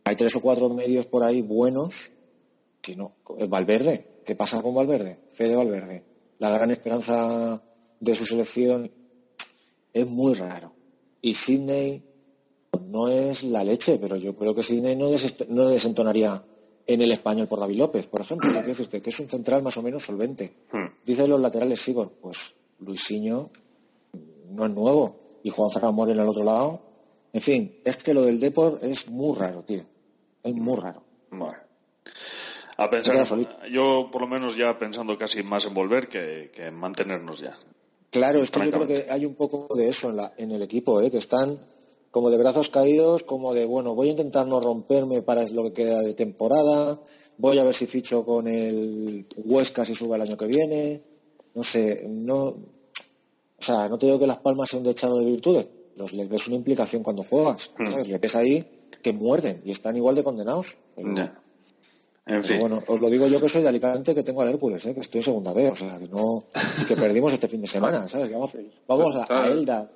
hay 0.04 0.16
tres 0.18 0.36
o 0.36 0.42
cuatro 0.42 0.68
medios 0.70 1.06
por 1.06 1.24
ahí 1.24 1.42
buenos 1.42 2.12
que 2.82 2.98
no. 2.98 3.16
eh, 3.38 3.48
Valverde, 3.48 4.24
¿qué 4.26 4.36
pasa 4.36 4.62
con 4.62 4.76
Valverde? 4.76 5.18
Fede 5.30 5.56
Valverde. 5.56 6.04
La 6.40 6.50
gran 6.50 6.70
esperanza 6.70 7.64
de 8.02 8.16
su 8.16 8.26
selección 8.26 8.92
es 9.94 10.08
muy 10.08 10.34
raro. 10.34 10.74
Y 11.22 11.34
Sidney 11.34 12.04
pues, 12.72 12.84
no 12.88 13.08
es 13.08 13.44
la 13.44 13.64
leche, 13.64 14.00
pero 14.02 14.18
yo 14.18 14.36
creo 14.36 14.54
que 14.54 14.64
Sidney 14.64 14.98
no, 14.98 15.08
no 15.48 15.70
desentonaría 15.70 16.46
en 16.94 17.02
el 17.02 17.12
español 17.12 17.48
por 17.48 17.60
David 17.60 17.78
López, 17.78 18.08
por 18.08 18.22
ejemplo. 18.22 18.50
Quiero 18.50 18.68
decirte 18.68 19.02
que 19.02 19.10
es 19.10 19.20
un 19.20 19.30
central 19.30 19.64
más 19.64 19.78
o 19.78 19.84
menos 19.84 20.04
solvente. 20.04 20.54
Hmm. 20.72 20.88
Dice 21.06 21.28
los 21.28 21.40
laterales 21.40 21.82
Sigor, 21.82 22.12
pues 22.22 22.54
Luisinho 22.80 23.52
no 24.50 24.66
es 24.66 24.72
nuevo. 24.72 25.20
Y 25.44 25.50
Juan 25.50 25.72
Ferran 25.72 25.96
Mora 25.96 26.12
en 26.12 26.20
el 26.20 26.28
otro 26.28 26.44
lado. 26.44 26.82
En 27.34 27.42
fin, 27.42 27.80
es 27.84 27.98
que 27.98 28.14
lo 28.14 28.22
del 28.22 28.40
Deport 28.40 28.84
es 28.84 29.10
muy 29.10 29.38
raro, 29.38 29.64
tío. 29.64 29.82
Es 30.44 30.54
muy 30.54 30.80
raro. 30.80 31.04
Bueno. 31.32 31.58
A 32.78 32.90
pensar, 32.90 33.16
yo 33.70 34.10
por 34.12 34.22
lo 34.22 34.28
menos 34.28 34.58
ya 34.58 34.78
pensando 34.80 35.18
casi 35.18 35.44
más 35.44 35.66
en 35.66 35.74
volver 35.74 36.10
que, 36.10 36.52
que 36.54 36.68
en 36.68 36.76
mantenernos 36.76 37.40
ya. 37.40 37.58
Claro, 38.10 38.40
es 38.40 38.52
que 38.52 38.66
yo 38.66 38.72
creo 38.72 38.88
que 38.88 39.06
hay 39.10 39.26
un 39.26 39.36
poco 39.36 39.74
de 39.76 39.88
eso 39.88 40.10
en, 40.10 40.18
la, 40.18 40.34
en 40.38 40.52
el 40.52 40.62
equipo, 40.62 41.00
¿eh? 41.00 41.10
que 41.10 41.18
están 41.18 41.58
como 42.12 42.30
de 42.30 42.38
brazos 42.38 42.70
caídos, 42.70 43.24
como 43.24 43.54
de, 43.54 43.66
bueno, 43.66 43.96
voy 43.96 44.10
a 44.10 44.12
intentar 44.12 44.46
no 44.46 44.60
romperme 44.60 45.22
para 45.22 45.48
lo 45.50 45.64
que 45.64 45.74
queda 45.74 46.00
de 46.02 46.14
temporada, 46.14 47.00
voy 47.38 47.58
a 47.58 47.64
ver 47.64 47.74
si 47.74 47.88
ficho 47.88 48.26
con 48.26 48.48
el 48.48 49.26
Huesca 49.38 49.86
si 49.86 49.96
sube 49.96 50.18
el 50.18 50.22
año 50.22 50.38
que 50.38 50.46
viene, 50.46 51.02
no 51.56 51.64
sé, 51.64 52.06
no, 52.08 52.44
o 52.44 52.56
sea, 53.60 53.88
no 53.88 53.98
te 53.98 54.06
digo 54.06 54.20
que 54.20 54.28
Las 54.28 54.40
Palmas 54.40 54.70
sea 54.70 54.80
un 54.80 54.86
dechado 54.86 55.18
de 55.20 55.26
virtudes, 55.26 55.68
los 55.96 56.14
les 56.14 56.30
ves 56.30 56.48
una 56.48 56.58
implicación 56.58 57.02
cuando 57.02 57.24
juegas, 57.24 57.72
¿sabes? 57.78 58.08
Le 58.08 58.18
ves 58.18 58.36
ahí 58.36 58.66
que 59.02 59.14
muerden 59.14 59.62
y 59.66 59.72
están 59.72 59.96
igual 59.96 60.16
de 60.16 60.24
condenados. 60.24 60.78
Pero-. 60.96 61.42
En 62.24 62.40
pero 62.40 62.44
fin. 62.44 62.60
bueno, 62.60 62.80
os 62.88 63.02
lo 63.02 63.10
digo 63.10 63.28
yo 63.28 63.42
que 63.42 63.50
soy 63.50 63.64
de 63.64 63.70
Alicante, 63.70 64.14
que 64.14 64.24
tengo 64.24 64.42
al 64.42 64.50
Hércules, 64.50 64.86
¿eh? 64.86 64.94
que 64.94 65.00
estoy 65.00 65.20
en 65.20 65.26
segunda 65.26 65.54
B, 65.54 65.70
o 65.70 65.76
sea, 65.76 65.98
que 65.98 66.08
no, 66.08 66.46
que 66.88 66.96
perdimos 66.96 67.34
este 67.34 67.48
fin 67.48 67.62
de 67.62 67.68
semana, 67.68 68.08
¿sabes? 68.08 68.32
Vamos, 68.32 68.52
vamos 68.88 69.16
a, 69.16 69.44
a 69.44 69.48
Elda. 69.48 69.92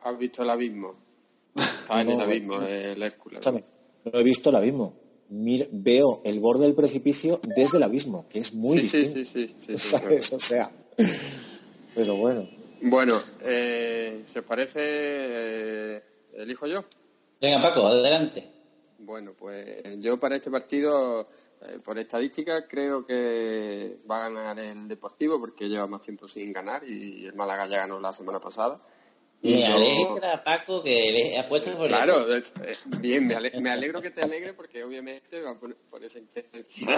¿Has 0.00 0.18
visto 0.18 0.42
el 0.42 0.50
abismo? 0.50 1.07
Está 1.54 2.00
en 2.00 2.06
No, 2.08 2.14
el 2.14 2.20
abismo, 2.20 2.62
el 2.62 3.02
Hércules. 3.02 3.38
Escúchame, 3.40 3.64
no 4.04 4.18
he 4.18 4.22
visto 4.22 4.50
el 4.50 4.56
abismo. 4.56 4.94
Mira- 5.30 5.66
veo 5.70 6.22
el 6.24 6.40
borde 6.40 6.64
del 6.66 6.74
precipicio 6.74 7.40
desde 7.44 7.76
el 7.76 7.82
abismo, 7.82 8.26
que 8.28 8.38
es 8.38 8.54
muy 8.54 8.78
Sí, 8.78 8.88
sí, 8.88 8.98
distinto. 8.98 9.18
sí, 9.30 9.48
sí, 9.48 9.56
sí, 9.66 9.76
sí, 9.76 9.88
¿sabes? 9.98 10.32
O 10.32 10.40
sea, 10.40 10.70
pero 11.94 12.16
bueno. 12.16 12.48
Bueno, 12.80 13.20
eh, 13.42 14.22
¿se 14.32 14.38
os 14.38 14.44
parece? 14.44 14.78
eh, 14.80 16.02
¿Elijo 16.34 16.66
yo? 16.66 16.84
Venga, 17.40 17.60
Paco, 17.60 17.86
adelante. 17.86 18.48
Bueno, 18.98 19.34
pues 19.36 19.82
yo 20.00 20.18
para 20.18 20.36
este 20.36 20.50
partido, 20.50 21.28
eh, 21.62 21.78
por 21.84 21.98
estadística, 21.98 22.66
creo 22.66 23.04
que 23.04 23.98
va 24.10 24.26
a 24.26 24.28
ganar 24.30 24.58
el 24.58 24.88
Deportivo 24.88 25.38
porque 25.40 25.68
lleva 25.68 25.86
más 25.86 26.00
tiempo 26.00 26.26
sin 26.28 26.52
ganar 26.52 26.82
y 26.88 27.26
el 27.26 27.34
Málaga 27.34 27.66
ya 27.66 27.78
ganó 27.78 28.00
la 28.00 28.12
semana 28.12 28.40
pasada. 28.40 28.80
Y 29.40 29.54
Me 29.54 29.60
yo- 29.68 29.76
alegra, 29.76 30.42
Paco, 30.42 30.82
que 30.82 31.36
apuestas 31.38 31.76
por 31.76 31.86
Claro, 31.86 32.34
eh, 32.34 32.42
bien, 32.98 33.28
me, 33.28 33.34
ale- 33.34 33.52
me 33.60 33.70
alegro 33.70 34.02
que 34.02 34.10
te 34.10 34.20
alegre 34.22 34.52
porque 34.52 34.82
obviamente 34.82 35.40
va 35.42 35.54
por, 35.58 35.76
por 35.76 36.04
esa 36.04 36.18
intención. 36.18 36.90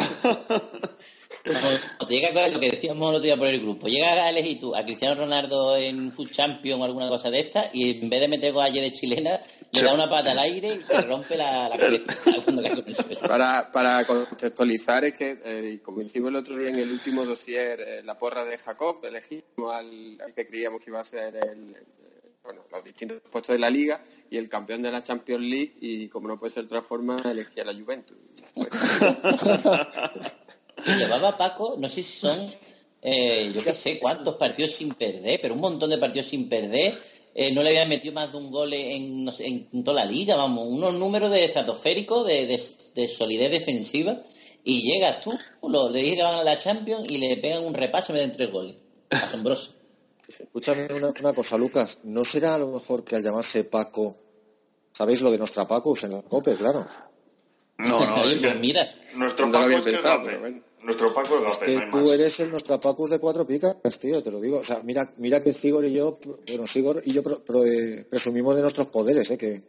Cuando 1.44 2.06
te 2.08 2.14
llega 2.14 2.48
lo 2.48 2.58
que 2.60 2.70
decíamos 2.70 3.08
el 3.10 3.16
otro 3.16 3.24
día 3.24 3.36
por 3.36 3.46
el 3.46 3.60
grupo, 3.60 3.88
llega 3.88 4.12
a 4.12 4.30
elegir 4.30 4.58
tú 4.60 4.74
a 4.74 4.82
Cristiano 4.84 5.14
Ronaldo 5.20 5.76
en 5.76 6.12
Food 6.12 6.30
Champion 6.32 6.80
o 6.80 6.84
alguna 6.84 7.08
cosa 7.08 7.30
de 7.30 7.40
esta 7.40 7.70
y 7.72 8.00
en 8.00 8.08
vez 8.10 8.20
de 8.20 8.28
meter 8.28 8.52
con 8.54 8.64
ayer 8.64 8.82
de 8.84 8.92
chilena, 8.92 9.40
le 9.72 9.82
da 9.82 9.94
una 9.94 10.08
pata 10.10 10.32
al 10.32 10.38
aire 10.38 10.68
y 10.74 10.78
se 10.78 11.00
rompe 11.02 11.36
la, 11.36 11.68
la 11.68 11.78
cabeza. 11.78 12.12
Para, 13.28 13.70
para 13.70 14.04
contextualizar 14.06 15.04
es 15.04 15.14
que, 15.14 15.38
eh, 15.44 15.78
como 15.82 16.00
hicimos 16.00 16.30
el 16.30 16.36
otro 16.36 16.56
día 16.56 16.70
en 16.70 16.78
el 16.78 16.90
último 16.90 17.24
dossier, 17.24 17.80
eh, 17.80 18.02
la 18.04 18.18
porra 18.18 18.44
de 18.44 18.58
Jacob, 18.58 18.98
elegimos 19.04 19.72
al, 19.72 20.20
al 20.24 20.34
que 20.34 20.46
creíamos 20.48 20.80
que 20.84 20.90
iba 20.90 21.00
a 21.00 21.04
ser 21.04 21.36
el, 21.36 21.76
bueno, 22.44 22.62
los 22.72 22.84
distintos 22.84 23.20
puestos 23.30 23.54
de 23.54 23.58
la 23.58 23.70
liga 23.70 24.00
y 24.30 24.36
el 24.38 24.48
campeón 24.48 24.82
de 24.82 24.90
la 24.90 25.02
Champions 25.02 25.42
League 25.44 25.72
y 25.80 26.08
como 26.08 26.28
no 26.28 26.38
puede 26.38 26.52
ser 26.52 26.62
de 26.64 26.68
otra 26.68 26.82
forma, 26.82 27.20
elegí 27.24 27.60
a 27.60 27.64
la 27.64 27.74
Juventus. 27.74 28.16
Y 30.86 30.92
llevaba 30.98 31.36
Paco, 31.36 31.76
no 31.78 31.88
sé 31.88 32.02
si 32.02 32.18
son, 32.18 32.50
eh, 33.02 33.50
yo 33.54 33.62
qué 33.62 33.74
sé 33.74 33.98
cuántos 33.98 34.36
partidos 34.36 34.72
sin 34.72 34.94
perder, 34.94 35.38
pero 35.42 35.54
un 35.54 35.60
montón 35.60 35.90
de 35.90 35.98
partidos 35.98 36.28
sin 36.28 36.48
perder. 36.48 36.98
Eh, 37.32 37.52
no 37.52 37.62
le 37.62 37.68
habían 37.68 37.88
metido 37.88 38.12
más 38.12 38.32
de 38.32 38.38
un 38.38 38.50
gol 38.50 38.72
en, 38.72 39.28
en 39.38 39.84
toda 39.84 40.04
la 40.04 40.10
liga, 40.10 40.34
vamos, 40.34 40.66
unos 40.66 40.94
números 40.94 41.30
de 41.30 41.44
estratosféricos, 41.44 42.26
de, 42.26 42.46
de- 42.46 42.60
de 42.94 43.06
solidez 43.08 43.50
defensiva. 43.52 44.20
Y 44.64 44.82
llegas 44.82 45.20
tú, 45.20 45.38
lo, 45.62 45.88
le 45.90 46.02
que 46.16 46.22
van 46.22 46.34
a 46.40 46.44
la 46.44 46.58
Champions 46.58 47.08
y 47.08 47.18
le 47.18 47.36
pegan 47.36 47.64
un 47.64 47.72
repaso 47.72 48.12
y 48.12 48.16
meten 48.16 48.32
tres 48.32 48.50
goles. 48.50 48.74
Asombroso. 49.10 49.74
Escúchame 50.38 50.86
una, 50.94 51.12
una 51.20 51.32
cosa, 51.32 51.58
Lucas. 51.58 51.98
¿No 52.04 52.24
será 52.24 52.54
a 52.54 52.58
lo 52.58 52.68
mejor 52.68 53.04
que 53.04 53.16
al 53.16 53.22
llamarse 53.22 53.64
Paco, 53.64 54.16
¿sabéis 54.92 55.20
lo 55.22 55.30
de 55.30 55.38
nuestra 55.38 55.66
Pacus 55.66 56.04
en 56.04 56.12
la 56.12 56.22
COPE? 56.22 56.56
Claro. 56.56 56.86
No, 57.78 57.98
no, 58.06 58.24
es 58.30 58.38
pues 58.38 58.52
que 58.54 58.58
mira, 58.60 58.94
nuestro 59.14 59.46
No 59.46 59.52
Paco 59.52 59.70
es 59.70 59.82
que 59.84 59.90
es 59.90 60.00
pensado. 60.00 60.28
Nuestro 60.82 61.12
Paco 61.14 61.46
es 61.46 61.58
que 61.58 61.74
no 61.74 61.90
tú 61.90 61.96
más. 61.98 62.10
eres 62.12 62.40
el 62.40 62.50
Nostrapacus 62.52 63.10
de 63.10 63.18
cuatro 63.18 63.44
picas, 63.46 63.76
tío, 63.98 64.22
te 64.22 64.30
lo 64.30 64.40
digo. 64.40 64.58
O 64.58 64.64
sea, 64.64 64.80
mira, 64.82 65.10
mira 65.18 65.42
que 65.42 65.52
Sigor 65.52 65.84
y 65.84 65.92
yo, 65.92 66.18
bueno, 66.46 66.66
Sigor 66.66 67.02
y 67.04 67.12
yo 67.12 67.22
pro- 67.22 67.44
pro- 67.44 67.64
eh, 67.66 68.06
presumimos 68.08 68.54
de 68.56 68.62
nuestros 68.62 68.86
poderes, 68.86 69.30
¿eh? 69.30 69.36
Que, 69.38 69.62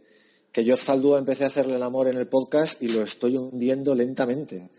que 0.51 0.63
yo 0.63 0.75
Zaldúa 0.77 1.19
empecé 1.19 1.43
a 1.43 1.47
hacerle 1.47 1.75
el 1.75 1.83
amor 1.83 2.07
en 2.07 2.17
el 2.17 2.27
podcast 2.27 2.81
y 2.81 2.87
lo 2.89 3.01
estoy 3.03 3.35
hundiendo 3.37 3.93
lentamente. 3.95 4.69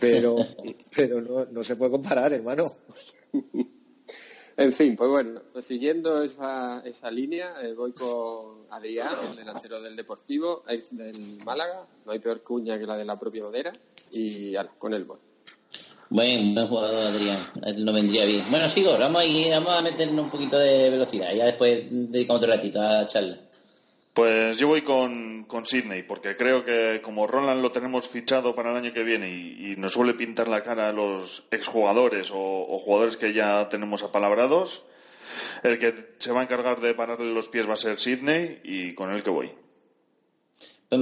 Pero, 0.00 0.36
pero 0.96 1.20
no, 1.20 1.44
no 1.46 1.62
se 1.62 1.76
puede 1.76 1.90
comparar, 1.92 2.32
hermano. 2.32 2.70
En 4.58 4.72
fin, 4.72 4.96
pues 4.96 5.10
bueno, 5.10 5.42
siguiendo 5.60 6.22
esa, 6.22 6.80
esa 6.86 7.10
línea, 7.10 7.54
eh, 7.62 7.74
voy 7.74 7.92
con 7.92 8.64
Adrián, 8.70 9.10
el 9.30 9.36
delantero 9.36 9.82
del 9.82 9.96
Deportivo, 9.96 10.62
ex 10.66 10.96
del 10.96 11.38
Málaga, 11.44 11.86
no 12.06 12.12
hay 12.12 12.20
peor 12.20 12.42
cuña 12.42 12.78
que 12.78 12.86
la 12.86 12.96
de 12.96 13.04
la 13.04 13.18
propia 13.18 13.44
Madera, 13.44 13.70
y 14.12 14.54
con 14.78 14.94
el 14.94 15.04
voy. 15.04 15.18
buen, 16.08 16.54
buen 16.54 16.68
jugador 16.68 16.94
Adrián, 16.94 17.38
no 17.84 17.92
vendría 17.92 18.24
bien. 18.24 18.42
Bueno, 18.48 18.66
sigo, 18.68 18.92
vamos 18.98 19.22
a, 19.22 19.50
vamos 19.50 19.72
a 19.72 19.82
meternos 19.82 20.24
un 20.24 20.30
poquito 20.30 20.58
de 20.58 20.88
velocidad, 20.88 21.34
ya 21.34 21.44
después 21.44 21.84
dedicamos 21.90 22.40
otro 22.42 22.54
ratito 22.54 22.80
a 22.80 22.92
la 23.02 23.06
charla. 23.06 23.38
Pues 24.16 24.56
yo 24.56 24.66
voy 24.68 24.80
con, 24.80 25.44
con 25.44 25.66
Sydney, 25.66 26.02
porque 26.02 26.38
creo 26.38 26.64
que 26.64 27.02
como 27.02 27.26
Roland 27.26 27.60
lo 27.60 27.70
tenemos 27.70 28.08
fichado 28.08 28.54
para 28.54 28.70
el 28.70 28.78
año 28.78 28.94
que 28.94 29.04
viene 29.04 29.28
y, 29.28 29.74
nos 29.76 29.92
suele 29.92 30.14
pintar 30.14 30.48
la 30.48 30.64
cara 30.64 30.88
a 30.88 30.92
los 30.92 31.42
exjugadores 31.50 32.30
o, 32.32 32.80
jugadores 32.82 33.18
que 33.18 33.34
ya 33.34 33.68
tenemos 33.68 34.02
apalabrados, 34.02 34.84
El 35.62 35.78
que 35.78 36.14
se 36.18 36.32
va 36.32 36.40
a 36.40 36.44
encargar 36.44 36.80
de 36.80 36.94
pararle 36.94 37.34
los 37.34 37.50
pies 37.50 37.68
va 37.68 37.74
a 37.74 37.76
ser 37.76 38.00
Sidney 38.00 38.62
y 38.64 38.94
con 38.94 39.10
el 39.10 39.22
que 39.22 39.28
voy. 39.28 39.52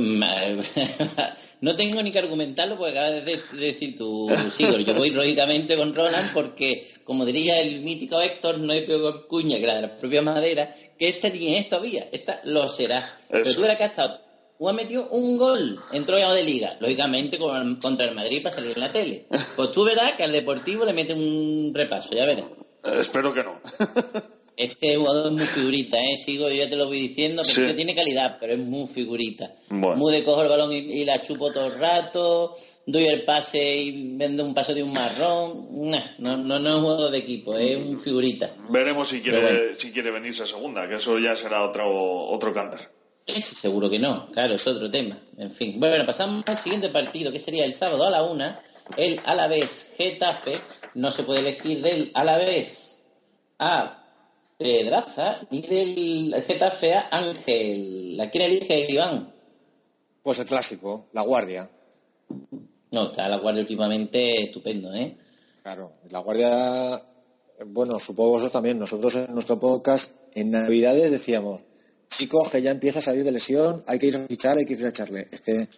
No 1.61 1.77
tengo 1.77 2.03
ni 2.03 2.11
que 2.11 2.19
argumentarlo 2.19 2.77
porque 2.77 2.99
acabas 2.99 3.25
de 3.25 3.41
decir 3.53 3.97
tú, 3.97 4.29
Sigor. 4.55 4.81
Yo 4.81 4.93
voy 4.95 5.11
lógicamente 5.11 5.77
con 5.77 5.95
Roland 5.95 6.33
porque, 6.35 6.91
como 7.05 7.25
diría 7.25 7.61
el 7.61 7.81
mítico 7.81 8.21
Héctor, 8.21 8.59
no 8.59 8.73
hay 8.73 8.83
peor 8.83 9.27
cuña 9.27 9.59
que 9.59 9.67
la 9.67 9.75
de 9.77 9.83
la 9.83 9.99
propia 9.99 10.23
madera, 10.23 10.75
que 10.99 11.09
esta 11.09 11.29
ni 11.29 11.55
es 11.57 11.69
todavía, 11.69 12.09
esta 12.13 12.41
lo 12.45 12.69
será. 12.69 13.19
Pero 13.31 13.53
tú 13.55 13.61
verás 13.61 13.77
que 13.77 13.83
ha 13.85 13.87
estado, 13.87 14.21
ha 14.67 14.73
metido 14.73 15.09
un 15.11 15.37
gol, 15.37 15.79
entró 15.93 16.19
ya 16.19 16.33
de 16.33 16.43
liga, 16.43 16.77
lógicamente 16.81 17.37
con- 17.39 17.77
contra 17.77 18.07
el 18.07 18.15
Madrid 18.15 18.43
para 18.43 18.55
salir 18.55 18.73
en 18.75 18.81
la 18.81 18.93
tele. 18.93 19.27
Pues 19.57 19.71
tú 19.73 19.85
verás 19.85 20.13
que 20.13 20.25
al 20.25 20.33
Deportivo 20.33 20.85
le 20.87 20.93
mete 20.95 21.13
un 21.13 21.73
repaso, 21.75 22.09
ya 22.13 22.25
verás. 22.25 22.47
Eh, 22.85 22.97
espero 23.01 23.33
que 23.35 23.43
no. 23.45 23.61
Este 24.57 24.95
jugador 24.95 25.27
es 25.27 25.33
muy 25.33 25.47
figurita, 25.47 25.99
¿eh? 26.01 26.17
Sigo, 26.17 26.49
yo 26.49 26.55
ya 26.55 26.71
te 26.71 26.77
lo 26.77 26.87
voy 26.87 27.01
diciendo, 27.09 27.43
Sí. 27.45 27.61
que 27.67 27.75
tiene 27.75 27.93
calidad, 27.93 28.37
pero 28.41 28.53
es 28.53 28.59
muy 28.61 28.87
figurita. 28.87 29.53
Bueno. 29.69 29.97
Muy 29.97 30.13
de 30.13 30.23
cojo 30.23 30.43
el 30.43 30.49
balón 30.49 30.73
y, 30.73 30.77
y 30.77 31.05
la 31.05 31.21
chupo 31.21 31.51
todo 31.53 31.67
el 31.67 31.79
rato, 31.81 32.55
doy 32.87 33.07
el 33.07 33.23
pase 33.23 33.77
y 33.77 34.17
vendo 34.17 34.45
un 34.45 34.55
pase 34.55 34.75
de 34.75 34.83
un 34.83 34.93
marrón. 34.93 35.69
Nah, 35.91 35.99
No, 36.19 36.37
no, 36.37 36.59
no 36.59 36.69
es 36.69 36.75
un 36.75 36.83
juego 36.83 37.11
de 37.11 37.19
equipo, 37.19 37.57
es 37.57 37.77
un 37.77 37.99
figurita. 37.99 38.55
Veremos 38.69 39.09
si 39.09 39.21
quiere, 39.21 39.41
bueno. 39.41 39.75
si 39.77 39.93
quiere 39.93 40.11
venirse 40.11 40.43
a 40.43 40.47
segunda, 40.47 40.89
que 40.89 40.97
eso 40.97 41.19
ya 41.19 41.35
será 41.35 41.63
otro, 41.63 41.89
otro 41.91 42.53
cantar. 42.53 42.91
Ese 43.27 43.55
seguro 43.55 43.89
que 43.89 43.99
no, 43.99 44.31
claro, 44.33 44.55
es 44.55 44.67
otro 44.67 44.91
tema. 44.91 45.19
En 45.39 45.55
fin, 45.55 45.81
bueno, 45.81 46.05
pasamos 46.05 46.45
al 46.47 46.63
siguiente 46.63 46.91
partido, 46.91 47.33
que 47.33 47.41
sería 47.41 47.65
el 47.65 47.73
sábado 47.73 48.07
a 48.07 48.11
la 48.11 48.23
una, 48.23 48.61
el 48.97 49.21
Alavés 49.25 49.89
Getafe. 49.97 50.61
No 50.95 51.11
se 51.11 51.23
puede 51.23 51.41
elegir 51.41 51.81
del 51.83 52.11
Alavés 52.15 52.97
a 53.59 54.05
Pedraza 54.59 55.41
ni 55.51 55.63
del 55.63 56.35
Getafe 56.47 56.95
a 56.95 57.09
Ángel. 57.11 58.19
¿A 58.21 58.31
quién 58.31 58.45
elige 58.45 58.91
Iván? 58.91 59.33
Pues 60.23 60.39
el 60.39 60.47
clásico, 60.47 61.09
la 61.13 61.23
guardia. 61.23 61.69
No, 62.95 63.07
está 63.07 63.29
la 63.29 63.39
guardia 63.39 63.63
últimamente 63.63 64.45
estupendo, 64.45 64.95
¿eh? 64.95 65.17
Claro, 65.65 65.95
la 66.11 66.21
guardia, 66.21 66.49
bueno, 67.67 67.99
supongo 67.99 68.31
vosotros 68.31 68.53
también, 68.53 68.79
nosotros 68.79 69.17
en 69.17 69.35
nuestro 69.35 69.59
podcast 69.59 70.13
en 70.33 70.53
Navidades 70.53 71.11
decíamos, 71.11 71.65
chicos, 72.09 72.51
que 72.51 72.63
ya 72.63 72.71
empieza 72.71 73.01
a 73.01 73.03
salir 73.03 73.25
de 73.25 73.33
lesión, 73.33 73.83
hay 73.89 73.99
que 73.99 74.07
ir 74.07 74.17
a 74.17 74.27
fichar, 74.27 74.57
hay 74.57 74.65
que 74.65 74.75
ir 74.75 74.85
a 74.85 74.91
echarle. 74.91 75.27
Es 75.29 75.41
que 75.41 75.69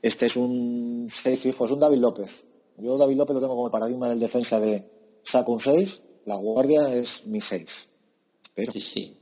este 0.00 0.26
es 0.26 0.36
un 0.36 1.08
6 1.10 1.40
fijo, 1.40 1.64
es 1.64 1.72
un 1.72 1.80
David 1.80 1.98
López. 1.98 2.44
Yo 2.78 2.96
David 2.96 3.16
López 3.16 3.34
lo 3.34 3.40
tengo 3.40 3.54
como 3.56 3.66
el 3.66 3.72
paradigma 3.72 4.08
del 4.08 4.20
defensa 4.20 4.60
de 4.60 4.88
saco 5.24 5.52
un 5.52 5.60
6, 5.60 6.02
la 6.26 6.36
guardia 6.36 6.94
es 6.94 7.26
mi 7.26 7.40
6. 7.40 7.88
Pero 8.54 8.72
Sí, 8.72 8.80
sí. 8.80 9.16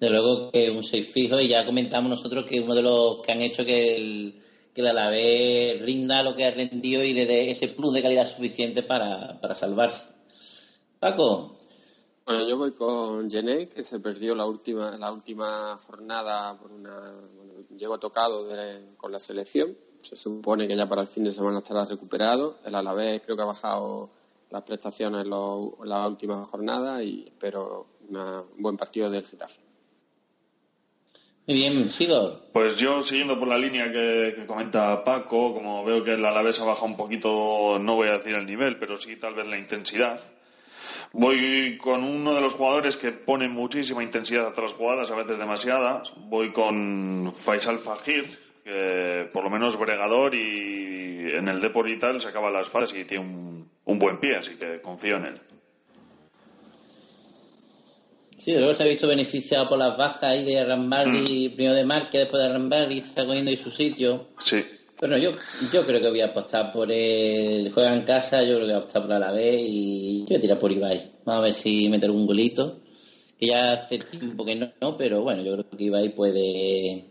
De 0.00 0.08
luego 0.08 0.50
que 0.50 0.70
un 0.70 0.82
6 0.82 1.06
fijo 1.06 1.38
y 1.38 1.48
ya 1.48 1.66
comentamos 1.66 2.08
nosotros 2.08 2.46
que 2.46 2.60
uno 2.60 2.74
de 2.74 2.82
los 2.82 3.20
que 3.20 3.32
han 3.32 3.42
hecho 3.42 3.66
que 3.66 3.96
el, 3.96 4.43
que 4.74 4.80
el 4.80 4.88
Alavés 4.88 5.80
rinda 5.82 6.22
lo 6.22 6.34
que 6.34 6.44
ha 6.46 6.50
rendido 6.50 7.02
y 7.04 7.14
le 7.14 7.26
dé 7.26 7.50
ese 7.50 7.68
plus 7.68 7.94
de 7.94 8.02
calidad 8.02 8.28
suficiente 8.28 8.82
para, 8.82 9.40
para 9.40 9.54
salvarse. 9.54 10.04
Paco, 10.98 11.56
Bueno, 12.26 12.48
yo 12.48 12.56
voy 12.56 12.72
con 12.72 13.30
Gené, 13.30 13.68
que 13.68 13.82
se 13.84 14.00
perdió 14.00 14.34
la 14.34 14.46
última, 14.46 14.96
la 14.98 15.12
última 15.12 15.76
jornada 15.86 16.56
por 16.58 16.72
una. 16.72 17.12
Bueno, 17.36 17.52
llegó 17.76 17.98
tocado 17.98 18.48
con 18.96 19.12
la 19.12 19.18
selección. 19.18 19.76
Se 20.02 20.16
supone 20.16 20.66
que 20.66 20.74
ya 20.76 20.88
para 20.88 21.02
el 21.02 21.06
fin 21.08 21.24
de 21.24 21.30
semana 21.30 21.58
estará 21.58 21.84
recuperado. 21.84 22.58
El 22.64 22.74
Alavés 22.74 23.20
creo 23.24 23.36
que 23.36 23.42
ha 23.42 23.46
bajado 23.46 24.10
las 24.50 24.62
prestaciones 24.62 25.22
en, 25.22 25.30
los- 25.30 25.72
en 25.82 25.88
la 25.88 26.06
última 26.08 26.44
jornada 26.46 27.02
y 27.02 27.24
espero 27.24 27.86
un 28.08 28.44
buen 28.62 28.76
partido 28.76 29.08
del 29.10 29.24
Getafe. 29.24 29.60
Muy 31.46 31.56
bien. 31.56 31.90
Pues 32.52 32.76
yo, 32.76 33.02
siguiendo 33.02 33.38
por 33.38 33.48
la 33.48 33.58
línea 33.58 33.92
que, 33.92 34.44
comenta 34.46 35.04
Paco, 35.04 35.54
como 35.54 35.84
veo 35.84 36.02
que 36.02 36.14
el 36.14 36.24
Alavés 36.24 36.58
ha 36.60 36.64
bajado 36.64 36.86
un 36.86 36.96
poquito, 36.96 37.78
no 37.80 37.96
voy 37.96 38.08
a 38.08 38.12
decir 38.12 38.34
el 38.34 38.46
nivel, 38.46 38.78
pero 38.78 38.96
sí 38.96 39.16
tal 39.16 39.34
vez 39.34 39.46
la 39.46 39.58
intensidad. 39.58 40.20
Voy 41.12 41.78
con 41.80 42.02
uno 42.02 42.34
de 42.34 42.40
los 42.40 42.54
jugadores 42.54 42.96
que 42.96 43.12
pone 43.12 43.48
muchísima 43.48 44.02
intensidad 44.02 44.52
a 44.56 44.60
las 44.60 44.72
jugadas, 44.72 45.10
a 45.10 45.16
veces 45.16 45.38
demasiadas. 45.38 46.12
Voy 46.16 46.50
con 46.50 47.32
Faisal 47.44 47.78
Fajir, 47.78 48.24
que 48.64 49.28
por 49.32 49.44
lo 49.44 49.50
menos 49.50 49.78
bregador 49.78 50.34
y 50.34 51.30
en 51.34 51.48
el 51.48 51.60
Depor 51.60 51.88
y 51.88 51.98
tal 51.98 52.20
se 52.20 52.28
acaba 52.28 52.50
las 52.50 52.68
fases 52.68 52.98
y 52.98 53.04
tiene 53.04 53.24
un 53.84 53.98
buen 53.98 54.18
pie, 54.18 54.36
así 54.36 54.56
que 54.56 54.80
confío 54.80 55.16
en 55.16 55.26
él. 55.26 55.40
Sí, 58.44 58.52
luego 58.52 58.74
se 58.74 58.82
ha 58.82 58.86
visto 58.86 59.06
beneficiado 59.08 59.68
por 59.68 59.78
las 59.78 59.96
bajas 59.96 60.22
ahí 60.24 60.44
de 60.44 60.62
Rambardi, 60.64 61.48
primero 61.50 61.74
de 61.74 61.84
Márquez, 61.84 62.22
después 62.22 62.42
de 62.42 62.48
Rambardi, 62.50 62.98
está 62.98 63.24
cogiendo 63.24 63.50
ahí 63.50 63.56
su 63.56 63.70
sitio. 63.70 64.26
Sí. 64.44 64.62
Bueno, 65.00 65.16
yo, 65.16 65.32
yo 65.72 65.86
creo 65.86 66.00
que 66.00 66.08
voy 66.10 66.20
a 66.20 66.26
apostar 66.26 66.72
por 66.72 66.90
el 66.92 67.72
juega 67.72 67.94
en 67.94 68.02
casa, 68.02 68.42
yo 68.42 68.56
creo 68.56 68.58
que 68.60 68.64
voy 68.66 68.72
a 68.74 68.76
apostar 68.78 69.02
por 69.02 69.12
Alavés 69.12 69.62
y 69.66 70.20
yo 70.20 70.26
voy 70.28 70.36
a 70.36 70.40
tirar 70.40 70.58
por 70.58 70.70
Ibai. 70.72 71.12
Vamos 71.24 71.40
a 71.40 71.44
ver 71.44 71.54
si 71.54 71.88
meter 71.88 72.10
un 72.10 72.26
golito, 72.26 72.80
que 73.40 73.46
ya 73.46 73.72
hace 73.72 73.98
tiempo 73.98 74.44
que 74.44 74.56
no, 74.56 74.70
no, 74.80 74.96
pero 74.96 75.22
bueno, 75.22 75.42
yo 75.42 75.52
creo 75.54 75.70
que 75.70 75.84
Ibai 75.84 76.10
puede, 76.14 77.04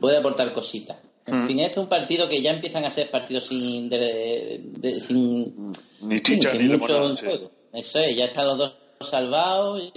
puede 0.00 0.16
aportar 0.16 0.52
cositas. 0.54 0.96
En 1.26 1.46
fin, 1.46 1.60
este 1.60 1.72
es 1.78 1.82
un 1.84 1.88
partido 1.88 2.28
que 2.28 2.42
ya 2.42 2.50
empiezan 2.52 2.84
a 2.84 2.90
ser 2.90 3.08
partidos 3.10 3.44
sin, 3.44 3.88
de- 3.88 4.60
de- 4.64 5.00
sin, 5.00 5.70
Ni 6.00 6.18
chicha 6.20 6.48
sin 6.48 6.62
ni 6.62 6.68
mucho 6.76 6.86
limonada, 6.88 7.10
en 7.10 7.16
sí. 7.16 7.24
juego. 7.26 7.50
Eso 7.72 7.98
es, 8.00 8.16
ya 8.16 8.24
están 8.24 8.46
los 8.46 8.58
dos 8.58 8.74
salvados, 9.10 9.92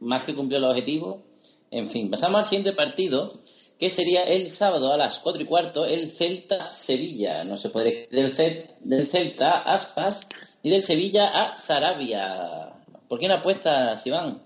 más 0.00 0.24
que 0.24 0.34
cumplió 0.34 0.58
el 0.58 0.64
objetivo. 0.64 1.22
En 1.70 1.88
fin, 1.90 2.10
pasamos 2.10 2.40
al 2.40 2.44
siguiente 2.46 2.72
partido, 2.72 3.40
que 3.78 3.90
sería 3.90 4.24
el 4.24 4.48
sábado 4.50 4.92
a 4.92 4.96
las 4.96 5.18
4 5.18 5.42
y 5.42 5.44
cuarto, 5.44 5.84
el 5.84 6.10
Celta-Sevilla. 6.10 7.44
No 7.44 7.58
se 7.58 7.68
puede 7.68 8.08
del, 8.10 8.34
Cel- 8.34 8.70
del 8.80 9.06
Celta 9.06 9.52
a 9.52 9.74
Aspas 9.74 10.20
y 10.62 10.70
del 10.70 10.82
Sevilla 10.82 11.28
a 11.28 11.58
Sarabia. 11.58 12.72
¿Por 13.08 13.18
qué 13.18 13.28
no 13.28 13.34
apuestas, 13.34 14.04
Iván? 14.06 14.42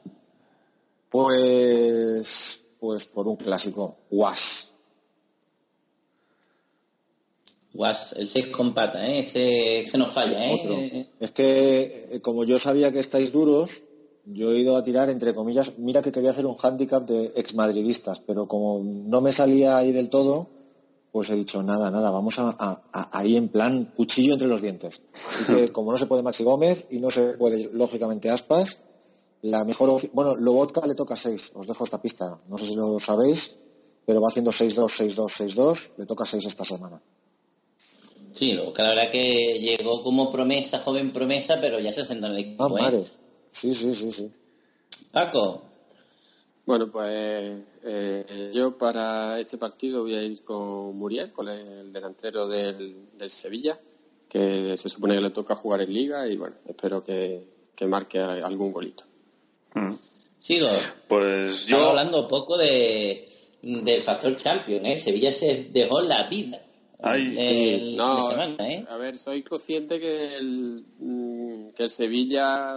pues, 1.11 2.65
pues 2.81 3.05
por 3.07 3.29
un 3.29 3.37
clásico, 3.37 3.99
Guas. 4.11 4.69
Guas, 7.75 8.13
el 8.17 8.29
6 8.29 8.49
con 8.49 8.73
pata, 8.75 9.07
¿eh? 9.07 9.21
Ese, 9.21 9.81
ese 9.81 9.99
no 9.99 10.07
falla, 10.07 10.45
¿eh? 10.53 11.07
Es 11.21 11.33
que 11.33 12.09
eh, 12.13 12.21
como 12.21 12.45
yo 12.45 12.59
sabía 12.59 12.91
que 12.93 12.99
estáis 12.99 13.31
duros, 13.33 13.83
yo 14.25 14.53
he 14.53 14.59
ido 14.59 14.77
a 14.77 14.85
tirar 14.85 15.09
entre 15.11 15.35
comillas, 15.35 15.79
mira 15.79 16.03
que 16.03 16.13
quería 16.13 16.31
hacer 16.31 16.47
un 16.47 16.55
hándicap 16.57 17.07
de 17.09 17.33
exmadridistas, 17.37 18.21
pero 18.21 18.47
como 18.47 18.81
no 18.85 19.21
me 19.21 19.33
salía 19.33 19.77
ahí 19.77 19.93
del 19.93 20.11
todo, 20.11 20.49
pues 21.11 21.29
he 21.31 21.35
dicho 21.35 21.63
nada, 21.63 21.91
nada, 21.91 22.11
vamos 22.11 22.39
a, 22.39 22.49
a- 22.49 22.83
a- 22.93 23.19
ahí 23.19 23.37
en 23.37 23.49
plan 23.49 23.85
cuchillo 23.97 24.33
entre 24.35 24.49
los 24.49 24.63
dientes. 24.63 25.03
Así 25.27 25.45
que 25.45 25.69
como 25.73 25.93
no 25.93 25.99
se 25.99 26.07
puede 26.07 26.23
Maxi 26.23 26.45
Gómez 26.45 26.87
y 26.91 27.01
no 27.01 27.11
se 27.11 27.33
puede 27.33 27.69
lógicamente 27.73 28.31
Aspas, 28.31 28.79
la 29.43 29.65
mejor 29.65 29.91
bueno, 30.13 30.37
Lobotka 30.37 30.87
le 30.87 30.95
toca 30.95 31.17
6, 31.17 31.53
os 31.55 31.67
dejo 31.67 31.85
esta 31.85 32.01
pista, 32.01 32.41
no 32.49 32.57
sé 32.57 32.67
si 32.67 32.75
lo 32.77 32.99
sabéis, 33.01 33.57
pero 34.07 34.21
va 34.21 34.29
haciendo 34.29 34.53
6-2, 34.53 34.87
6-2, 34.87 35.55
6-2, 35.55 35.91
le 35.99 36.07
toca 36.07 36.25
6 36.25 36.47
esta 36.47 36.65
semana. 36.65 37.03
Sí, 38.33 38.53
lo 38.53 38.73
que 38.73 38.83
la 38.83 38.89
verdad 38.91 39.11
que 39.11 39.59
llegó 39.61 40.03
como 40.03 40.33
promesa, 40.33 40.79
joven 40.79 41.13
promesa, 41.13 41.59
pero 41.61 41.79
ya 41.81 41.93
se 41.93 42.05
sentó 42.05 42.27
en 42.29 42.33
el 42.33 42.39
Ah, 42.39 42.41
equipo, 42.41 42.79
¿eh? 42.79 43.05
Sí, 43.53 43.73
sí, 43.75 43.95
sí, 43.95 44.11
sí. 44.11 44.33
Paco, 45.13 45.63
Bueno, 46.65 46.91
pues 46.91 47.63
eh, 47.85 48.51
yo 48.53 48.77
para 48.79 49.39
este 49.39 49.59
partido 49.59 50.03
voy 50.03 50.15
a 50.15 50.23
ir 50.23 50.43
con 50.43 50.97
Muriel, 50.97 51.33
con 51.33 51.49
el 51.49 51.93
delantero 51.93 52.49
del, 52.49 53.09
del 53.17 53.31
Sevilla, 53.31 53.79
que 54.29 54.77
se 54.77 54.89
supone 54.89 55.15
que 55.15 55.21
le 55.21 55.31
toca 55.31 55.55
jugar 55.55 55.83
en 55.83 55.93
Liga 55.93 56.27
y 56.29 56.37
bueno, 56.37 56.57
espero 56.67 57.05
que, 57.05 57.47
que 57.75 57.87
marque 57.87 58.19
algún 58.21 58.73
golito. 58.73 59.05
sigo. 60.41 60.69
Pues 61.09 61.63
Estamos 61.63 61.85
yo... 61.85 61.91
hablando 61.91 62.27
poco 62.29 62.57
de 62.57 63.29
del 63.63 64.03
factor 64.03 64.37
champion, 64.37 64.85
¿eh? 64.87 64.99
Sevilla 64.99 65.33
se 65.33 65.69
dejó 65.73 66.01
la 66.01 66.25
vida. 66.25 66.61
Ay, 67.01 67.35
el, 67.37 67.97
No, 67.97 68.31
la 68.31 68.47
semana, 68.47 68.71
¿eh? 68.71 68.85
a 68.89 68.97
ver, 68.97 69.19
soy 69.19 69.43
consciente 69.43 69.99
que 70.01 70.37
el, 70.37 70.85
mm, 70.99 71.69
que 71.77 71.85
el 71.85 71.91
Sevilla 71.91 72.77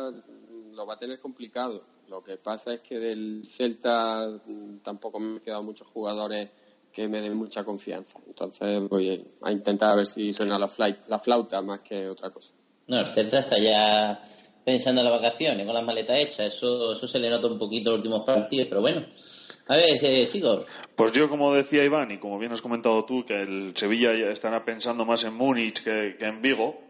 lo 0.75 0.85
va 0.85 0.95
a 0.95 0.99
tener 0.99 1.19
complicado. 1.19 1.83
Lo 2.07 2.23
que 2.23 2.37
pasa 2.37 2.73
es 2.73 2.81
que 2.81 2.99
del 2.99 3.43
Celta 3.45 4.29
mm, 4.45 4.79
tampoco 4.79 5.19
me 5.19 5.33
han 5.35 5.39
quedado 5.39 5.63
muchos 5.63 5.87
jugadores 5.87 6.49
que 6.91 7.07
me 7.07 7.21
den 7.21 7.35
mucha 7.35 7.63
confianza. 7.63 8.19
Entonces 8.27 8.87
voy 8.87 9.25
a 9.41 9.51
intentar 9.51 9.91
a 9.91 9.95
ver 9.95 10.05
si 10.05 10.31
suena 10.33 10.59
la, 10.59 10.67
flight, 10.67 11.07
la 11.07 11.19
flauta 11.19 11.61
más 11.61 11.79
que 11.79 12.07
otra 12.07 12.29
cosa. 12.29 12.53
No, 12.87 12.99
el 12.99 13.07
Celta 13.07 13.39
está 13.39 13.57
ya 13.57 14.23
pensando 14.63 15.01
en 15.01 15.05
las 15.09 15.21
vacaciones, 15.21 15.65
con 15.65 15.73
las 15.73 15.83
maletas 15.83 16.17
hechas. 16.19 16.53
Eso, 16.53 16.93
eso 16.93 17.07
se 17.07 17.19
le 17.19 17.29
nota 17.29 17.47
un 17.47 17.57
poquito 17.57 17.89
en 17.89 17.93
los 17.93 17.99
últimos 17.99 18.23
partidos, 18.23 18.67
pero 18.69 18.81
bueno. 18.81 19.05
A 19.67 19.75
ver, 19.77 19.97
eh, 20.03 20.25
Sigor. 20.27 20.65
Pues 20.95 21.11
yo, 21.11 21.27
como 21.27 21.53
decía 21.53 21.83
Iván, 21.83 22.11
y 22.11 22.19
como 22.19 22.37
bien 22.37 22.51
has 22.51 22.61
comentado 22.61 23.03
tú, 23.03 23.25
que 23.25 23.41
el 23.41 23.73
Sevilla 23.75 24.13
ya 24.13 24.31
estará 24.31 24.63
pensando 24.63 25.05
más 25.05 25.23
en 25.23 25.33
Múnich 25.33 25.83
que, 25.83 26.15
que 26.19 26.25
en 26.27 26.41
Vigo, 26.41 26.84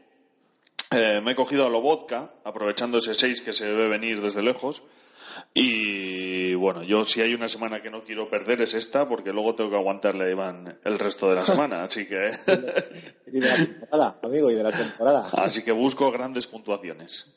eh, 0.92 1.22
me 1.24 1.32
he 1.32 1.36
cogido 1.36 1.66
a 1.66 1.70
Lobotka, 1.70 2.34
aprovechando 2.44 2.98
ese 2.98 3.14
6 3.14 3.42
que 3.42 3.54
se 3.54 3.66
debe 3.66 3.88
venir 3.88 4.22
desde 4.22 4.42
lejos. 4.42 4.84
Y 5.54 6.54
bueno, 6.56 6.84
yo 6.84 7.06
si 7.06 7.22
hay 7.22 7.34
una 7.34 7.48
semana 7.48 7.82
que 7.82 7.90
no 7.90 8.04
quiero 8.04 8.30
perder 8.30 8.62
es 8.62 8.74
esta, 8.74 9.08
porque 9.08 9.32
luego 9.32 9.56
tengo 9.56 9.70
que 9.70 9.78
aguantarle 9.78 10.26
a 10.26 10.30
Iván 10.30 10.80
el 10.84 11.00
resto 11.00 11.30
de 11.30 11.36
la 11.36 11.42
semana, 11.46 11.84
así 11.84 12.06
que 12.06 12.32
Y 13.28 13.40
de 13.40 13.48
la 13.48 13.56
temporada, 13.56 14.20
amigo, 14.24 14.52
y 14.52 14.56
de 14.56 14.64
la 14.64 14.72
temporada. 14.72 15.30
así 15.38 15.64
que 15.64 15.72
busco 15.72 16.12
grandes 16.12 16.48
puntuaciones. 16.48 17.28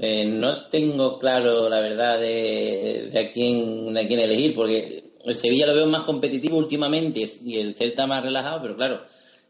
Eh, 0.00 0.26
no 0.26 0.68
tengo 0.68 1.18
claro 1.18 1.68
la 1.68 1.80
verdad 1.80 2.20
de, 2.20 3.10
de 3.12 3.18
a 3.18 3.32
quién 3.32 3.92
de 3.92 4.00
a 4.00 4.06
quién 4.06 4.20
elegir, 4.20 4.54
porque 4.54 5.12
el 5.24 5.34
Sevilla 5.34 5.66
lo 5.66 5.74
veo 5.74 5.86
más 5.86 6.02
competitivo 6.02 6.56
últimamente 6.58 7.28
y 7.44 7.58
el 7.58 7.74
Celta 7.74 8.06
más 8.06 8.22
relajado, 8.22 8.62
pero 8.62 8.76
claro, 8.76 9.02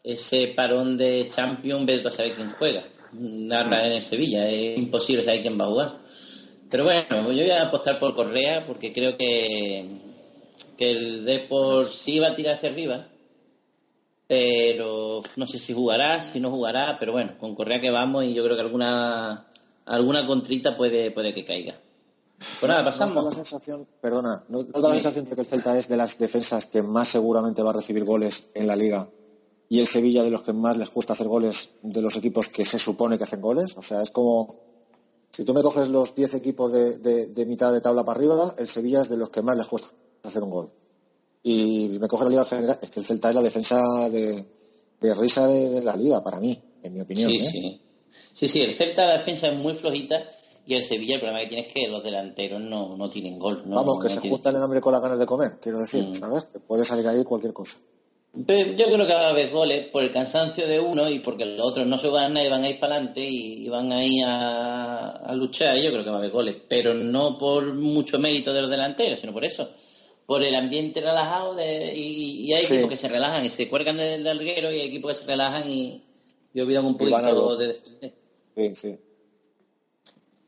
ese 0.03 0.49
parón 0.49 0.97
de 0.97 1.29
Champions, 1.35 1.87
ves 1.87 2.07
a 2.07 2.11
saber 2.11 2.35
quién 2.35 2.55
juega. 2.59 2.85
Nada 3.13 3.87
en 3.87 3.93
el 3.93 4.03
Sevilla, 4.03 4.49
es 4.49 4.79
imposible 4.79 5.25
saber 5.25 5.43
quién 5.43 5.59
va 5.59 5.65
a 5.65 5.69
jugar. 5.69 5.99
Pero 6.71 6.85
bueno, 6.85 7.33
yo 7.33 7.43
voy 7.43 7.51
a 7.51 7.63
apostar 7.63 7.99
por 7.99 8.15
Correa 8.15 8.67
porque 8.67 8.93
creo 8.93 9.17
que, 9.17 9.87
que 10.77 10.91
el 10.91 11.25
Depor 11.25 11.87
sí 11.87 12.19
va 12.19 12.29
a 12.29 12.37
tirar 12.37 12.57
hacia 12.57 12.69
arriba, 12.69 13.09
pero 14.27 15.23
no 15.37 15.47
sé 15.47 15.59
si 15.59 15.73
jugará, 15.73 16.21
si 16.21 16.41
no 16.41 16.51
jugará, 16.51 16.99
pero 17.01 17.13
bueno, 17.13 17.39
con 17.39 17.55
Correa 17.55 17.81
que 17.81 17.91
vamos 17.91 18.25
y 18.25 18.35
yo 18.35 18.45
creo 18.45 18.57
que 18.57 18.63
alguna 18.63 19.47
alguna 19.87 20.27
contrita 20.27 20.77
puede 20.77 21.11
puede 21.11 21.33
que 21.33 21.47
caiga. 21.47 21.75
Pues 22.61 22.69
nada, 22.69 22.83
¿No 22.83 22.91
os 22.91 22.99
da 22.99 23.07
la 23.07 23.13
pasamos. 23.15 23.35
sensación, 23.35 23.89
perdona, 24.01 24.45
¿no 24.49 24.59
os 24.59 24.71
da 24.71 24.91
la 24.91 24.95
sensación 24.95 25.25
de 25.25 25.35
que 25.35 25.41
el 25.41 25.47
Celta 25.47 25.77
es 25.77 25.89
de 25.89 25.97
las 25.97 26.19
defensas 26.19 26.67
que 26.67 26.83
más 26.83 27.09
seguramente 27.09 27.63
va 27.63 27.71
a 27.71 27.75
recibir 27.75 28.05
goles 28.05 28.49
en 28.55 28.67
la 28.67 28.77
liga 28.77 29.09
y 29.69 29.81
el 29.81 29.87
Sevilla 29.87 30.23
de 30.23 30.31
los 30.31 30.43
que 30.43 30.53
más 30.53 30.77
les 30.77 30.89
cuesta 30.91 31.13
hacer 31.13 31.29
goles 31.29 31.71
de 31.83 32.01
los 32.01 32.17
equipos 32.17 32.49
que 32.49 32.65
se 32.65 32.79
supone 32.79 33.19
que 33.19 33.25
hacen 33.25 33.41
goles? 33.41 33.77
O 33.77 33.83
sea, 33.83 34.03
es 34.03 34.11
como, 34.11 34.49
si 35.31 35.45
tú 35.45 35.53
me 35.55 35.63
coges 35.63 35.89
los 35.89 36.15
10 36.15 36.35
equipos 36.35 36.73
de, 36.73 36.99
de- 36.99 37.27
de 37.27 37.47
mitad 37.47 37.73
de 37.73 37.81
tabla 37.81 38.05
para 38.05 38.19
arriba, 38.19 38.55
el 38.59 38.69
Sevilla 38.69 39.01
es 39.03 39.09
de 39.09 39.17
los 39.19 39.31
que 39.31 39.43
más 39.43 39.57
les 39.57 39.67
cuesta 39.67 39.89
hacer 40.25 40.43
un 40.43 40.51
gol. 40.51 40.71
Y 41.43 41.97
me 42.01 42.09
coges 42.09 42.25
la 42.25 42.31
liga 42.31 42.45
general, 42.45 42.79
es 42.83 42.91
que 42.91 43.01
el 43.01 43.07
Celta 43.07 43.29
es 43.29 43.35
la 43.35 43.43
defensa 43.43 44.09
de, 44.11 44.45
de 45.01 45.15
risa 45.15 45.47
de, 45.47 45.83
la 45.83 45.95
liga, 45.97 46.23
para 46.23 46.41
mí, 46.41 46.59
en 46.83 46.93
mi 46.93 47.01
opinión. 47.01 47.31
Sí, 47.31 47.37
¿eh? 47.39 47.49
sí. 47.51 47.81
Sí, 48.35 48.49
sí, 48.49 48.61
el 48.63 48.75
Celta 48.75 49.05
la 49.07 49.13
defensa 49.19 49.49
es 49.49 49.57
muy 49.59 49.75
flojita 49.75 50.17
y 50.67 50.75
el 50.75 50.83
Sevilla 50.85 51.15
el 51.15 51.21
problema 51.21 51.41
que 51.41 51.47
tiene 51.49 51.67
es 51.67 51.73
que 51.73 51.89
los 51.89 52.03
delanteros 52.03 52.61
no, 52.61 52.97
no 52.97 53.09
tienen 53.11 53.39
gol. 53.39 53.63
No, 53.67 53.77
Vamos, 53.77 53.99
que 53.99 54.05
no 54.05 54.09
se 54.11 54.21
tienen- 54.21 54.31
juntan 54.33 54.57
el 54.57 54.63
hambre 54.63 54.81
con 54.81 54.93
las 54.93 55.03
ganas 55.03 55.19
de 55.19 55.27
comer, 55.27 55.59
quiero 55.61 55.79
decir, 55.81 56.07
Mm. 56.09 56.15
¿sabes? 56.15 56.45
Que 56.45 56.59
puede 56.61 56.85
salir 56.85 57.07
ahí 57.09 57.23
cualquier 57.25 57.53
cosa. 57.53 57.79
Yo 58.35 58.45
creo 58.87 59.07
que 59.07 59.15
va 59.15 59.27
a 59.27 59.31
haber 59.31 59.51
goles 59.51 59.87
por 59.87 60.03
el 60.05 60.13
cansancio 60.13 60.69
de 60.69 60.79
uno 60.79 61.09
y 61.09 61.19
porque 61.19 61.45
los 61.45 61.67
otros 61.67 61.87
no 61.87 61.99
se 61.99 62.09
van 62.09 62.37
a 62.37 62.45
y 62.45 62.49
van 62.49 62.63
a 62.63 62.69
ir 62.69 62.79
para 62.79 62.95
adelante 62.97 63.27
y, 63.27 63.69
van 63.69 63.91
ahí 63.91 64.21
a, 64.25 65.09
a 65.11 65.35
luchar. 65.35 65.77
Yo 65.79 65.91
creo 65.91 66.05
que 66.05 66.11
va 66.11 66.17
a 66.17 66.19
haber 66.19 66.31
goles, 66.31 66.57
pero 66.69 66.95
no 66.95 67.37
por 67.39 67.75
mucho 67.75 68.19
mérito 68.19 68.53
de 68.53 68.61
los 68.63 68.71
delanteros, 68.71 69.19
sino 69.21 69.33
por 69.33 69.45
eso. 69.45 69.71
Por 70.27 70.45
el 70.45 70.55
ambiente 70.55 71.01
relajado 71.01 71.55
de, 71.55 71.93
y, 71.97 72.47
y 72.47 72.53
hay 72.53 72.63
Sí. 72.65 72.75
equipos 72.75 72.91
que 72.91 72.97
se 72.99 73.09
relajan 73.09 73.45
y 73.45 73.51
se 73.51 73.69
cuelgan 73.69 73.97
del 73.97 74.23
larguero 74.23 74.71
y 74.71 74.81
hay 74.81 74.87
equipos 74.89 75.15
que 75.15 75.21
se 75.21 75.27
relajan 75.27 75.69
y, 75.69 76.03
y 76.53 76.61
olvidan 76.61 76.85
un 76.85 76.95
a 76.95 76.99
poquito 76.99 77.57
de 77.57 77.67
defender. 77.69 78.15
Sí, 78.55 78.75
sí. 78.75 78.99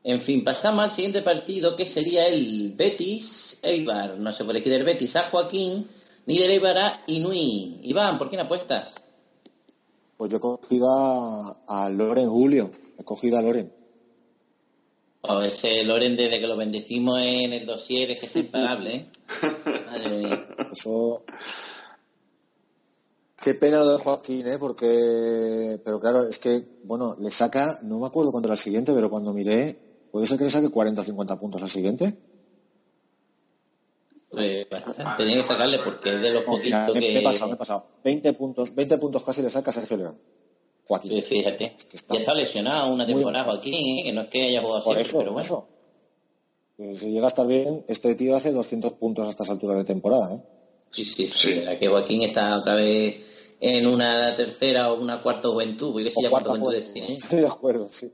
En 0.03 0.21
fin, 0.21 0.43
pasamos 0.43 0.83
al 0.83 0.91
siguiente 0.91 1.21
partido 1.23 1.75
que 1.75 1.85
sería 1.87 2.27
el 2.27 2.73
Betis 2.75 3.57
Eibar. 3.63 4.17
No 4.17 4.31
se 4.33 4.43
puede 4.43 4.59
elegir 4.59 4.73
del 4.73 4.83
Betis 4.83 5.15
a 5.15 5.23
Joaquín 5.29 5.87
ni 6.25 6.37
del 6.37 6.51
Eibar 6.51 6.77
a 6.77 7.03
Inui. 7.07 7.79
Iván, 7.83 8.17
¿por 8.17 8.29
quién 8.29 8.41
apuestas? 8.41 8.95
Pues 10.17 10.31
yo 10.31 10.37
he 10.37 10.39
cogido 10.39 10.87
a, 10.89 11.63
a 11.67 11.89
Loren 11.89 12.29
Julio, 12.29 12.71
he 12.97 13.03
cogido 13.03 13.37
a 13.37 13.41
Loren. 13.41 13.73
Oh, 15.23 15.41
ese 15.41 15.83
Loren 15.83 16.15
desde 16.15 16.39
que 16.39 16.47
lo 16.47 16.57
bendecimos 16.57 17.19
en 17.19 17.53
el 17.53 17.65
dossier 17.65 18.09
es 18.11 18.19
que 18.19 18.25
es 18.25 18.35
imparable, 18.35 18.95
¿eh? 18.95 19.09
Madre 19.85 20.17
mía. 20.17 20.47
Eso. 20.71 21.23
Qué 23.41 23.55
pena 23.55 23.77
lo 23.77 23.97
de 23.97 24.03
Joaquín, 24.03 24.47
¿eh? 24.47 24.57
Porque. 24.59 25.79
Pero 25.83 25.99
claro, 25.99 26.27
es 26.27 26.39
que, 26.39 26.63
bueno, 26.83 27.15
le 27.19 27.29
saca, 27.29 27.79
no 27.83 27.99
me 27.99 28.07
acuerdo 28.07 28.31
era 28.39 28.53
el 28.53 28.59
siguiente, 28.59 28.93
pero 28.93 29.09
cuando 29.09 29.33
miré, 29.33 29.79
puede 30.11 30.25
ser 30.25 30.37
que 30.37 30.45
le 30.45 30.51
saque 30.51 30.69
40 30.69 31.01
o 31.01 31.03
50 31.03 31.39
puntos 31.39 31.61
al 31.61 31.69
siguiente. 31.69 32.17
Pues 34.31 34.69
bastante. 34.69 35.03
Tenía 35.17 35.35
que 35.37 35.43
sacarle 35.43 35.79
porque 35.79 36.09
es 36.15 36.21
de 36.21 36.31
los 36.31 36.43
poquitos 36.45 36.93
me, 36.93 36.99
me 37.01 37.19
he 37.19 37.21
pasado, 37.21 37.47
me 37.47 37.51
he 37.53 37.55
que... 37.55 37.59
pasado. 37.59 37.85
20 38.03 38.33
puntos, 38.33 38.73
20 38.73 38.97
puntos 38.97 39.23
casi 39.23 39.41
le 39.41 39.49
saca 39.49 39.71
a 39.71 39.73
Sergio 39.73 39.97
León. 39.97 40.17
Joaquín. 40.87 41.11
Sí, 41.11 41.21
Fíjate, 41.21 41.75
que 41.89 41.97
está- 41.97 42.13
ya 42.13 42.19
está 42.21 42.33
lesionado 42.33 42.93
una 42.93 43.03
Muy 43.05 43.13
temporada 43.15 43.43
Joaquín, 43.45 43.73
¿eh? 43.99 44.03
que 44.05 44.13
no 44.13 44.21
es 44.21 44.27
que 44.29 44.43
haya 44.43 44.61
jugado 44.61 44.83
Por 44.83 44.93
siempre, 44.95 45.09
eso, 45.09 45.17
pero 45.19 45.33
por 45.33 45.41
bueno. 45.43 45.45
eso. 45.45 45.67
Que 46.77 46.93
Si 46.95 47.11
llega 47.11 47.25
a 47.25 47.29
estar 47.29 47.45
bien, 47.47 47.85
este 47.87 48.15
tío 48.15 48.35
hace 48.35 48.51
200 48.51 48.93
puntos 48.93 49.27
a 49.27 49.29
estas 49.31 49.49
alturas 49.49 49.77
de 49.77 49.83
temporada, 49.83 50.33
¿eh? 50.35 50.41
Sí, 50.91 51.05
sí, 51.05 51.27
sí. 51.27 51.55
la 51.61 51.77
que 51.77 51.87
Joaquín 51.87 52.21
está 52.23 52.57
otra 52.57 52.75
vez 52.75 53.15
en 53.59 53.85
una 53.85 54.35
tercera 54.35 54.91
o 54.91 54.99
una 55.01 55.21
cuarta 55.21 55.47
juventud. 55.49 55.91
Voy 55.91 56.01
a 56.01 56.05
ver 56.05 56.13
si 56.13 56.21
ya 56.23 56.29
cuarta 56.29 56.49
juventud 56.51 56.69
juventud. 56.71 56.93
tiene. 56.93 57.15
Estoy 57.15 57.39
de 57.41 57.47
acuerdo, 57.47 57.87
sí. 57.91 58.11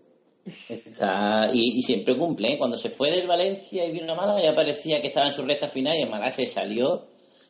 Y, 1.54 1.82
siempre 1.84 2.16
cumple. 2.16 2.54
¿eh? 2.54 2.58
Cuando 2.58 2.78
se 2.78 2.90
fue 2.90 3.12
del 3.12 3.28
Valencia 3.28 3.86
y 3.86 3.92
vino 3.92 4.14
a 4.14 4.16
Málaga 4.16 4.42
ya 4.42 4.56
parecía 4.56 5.02
que 5.02 5.08
estaba 5.08 5.28
en 5.28 5.34
su 5.34 5.44
recta 5.44 5.68
final 5.68 5.98
y 5.98 6.02
en 6.02 6.10
Málaga 6.10 6.32
se 6.32 6.48
salió. 6.48 7.08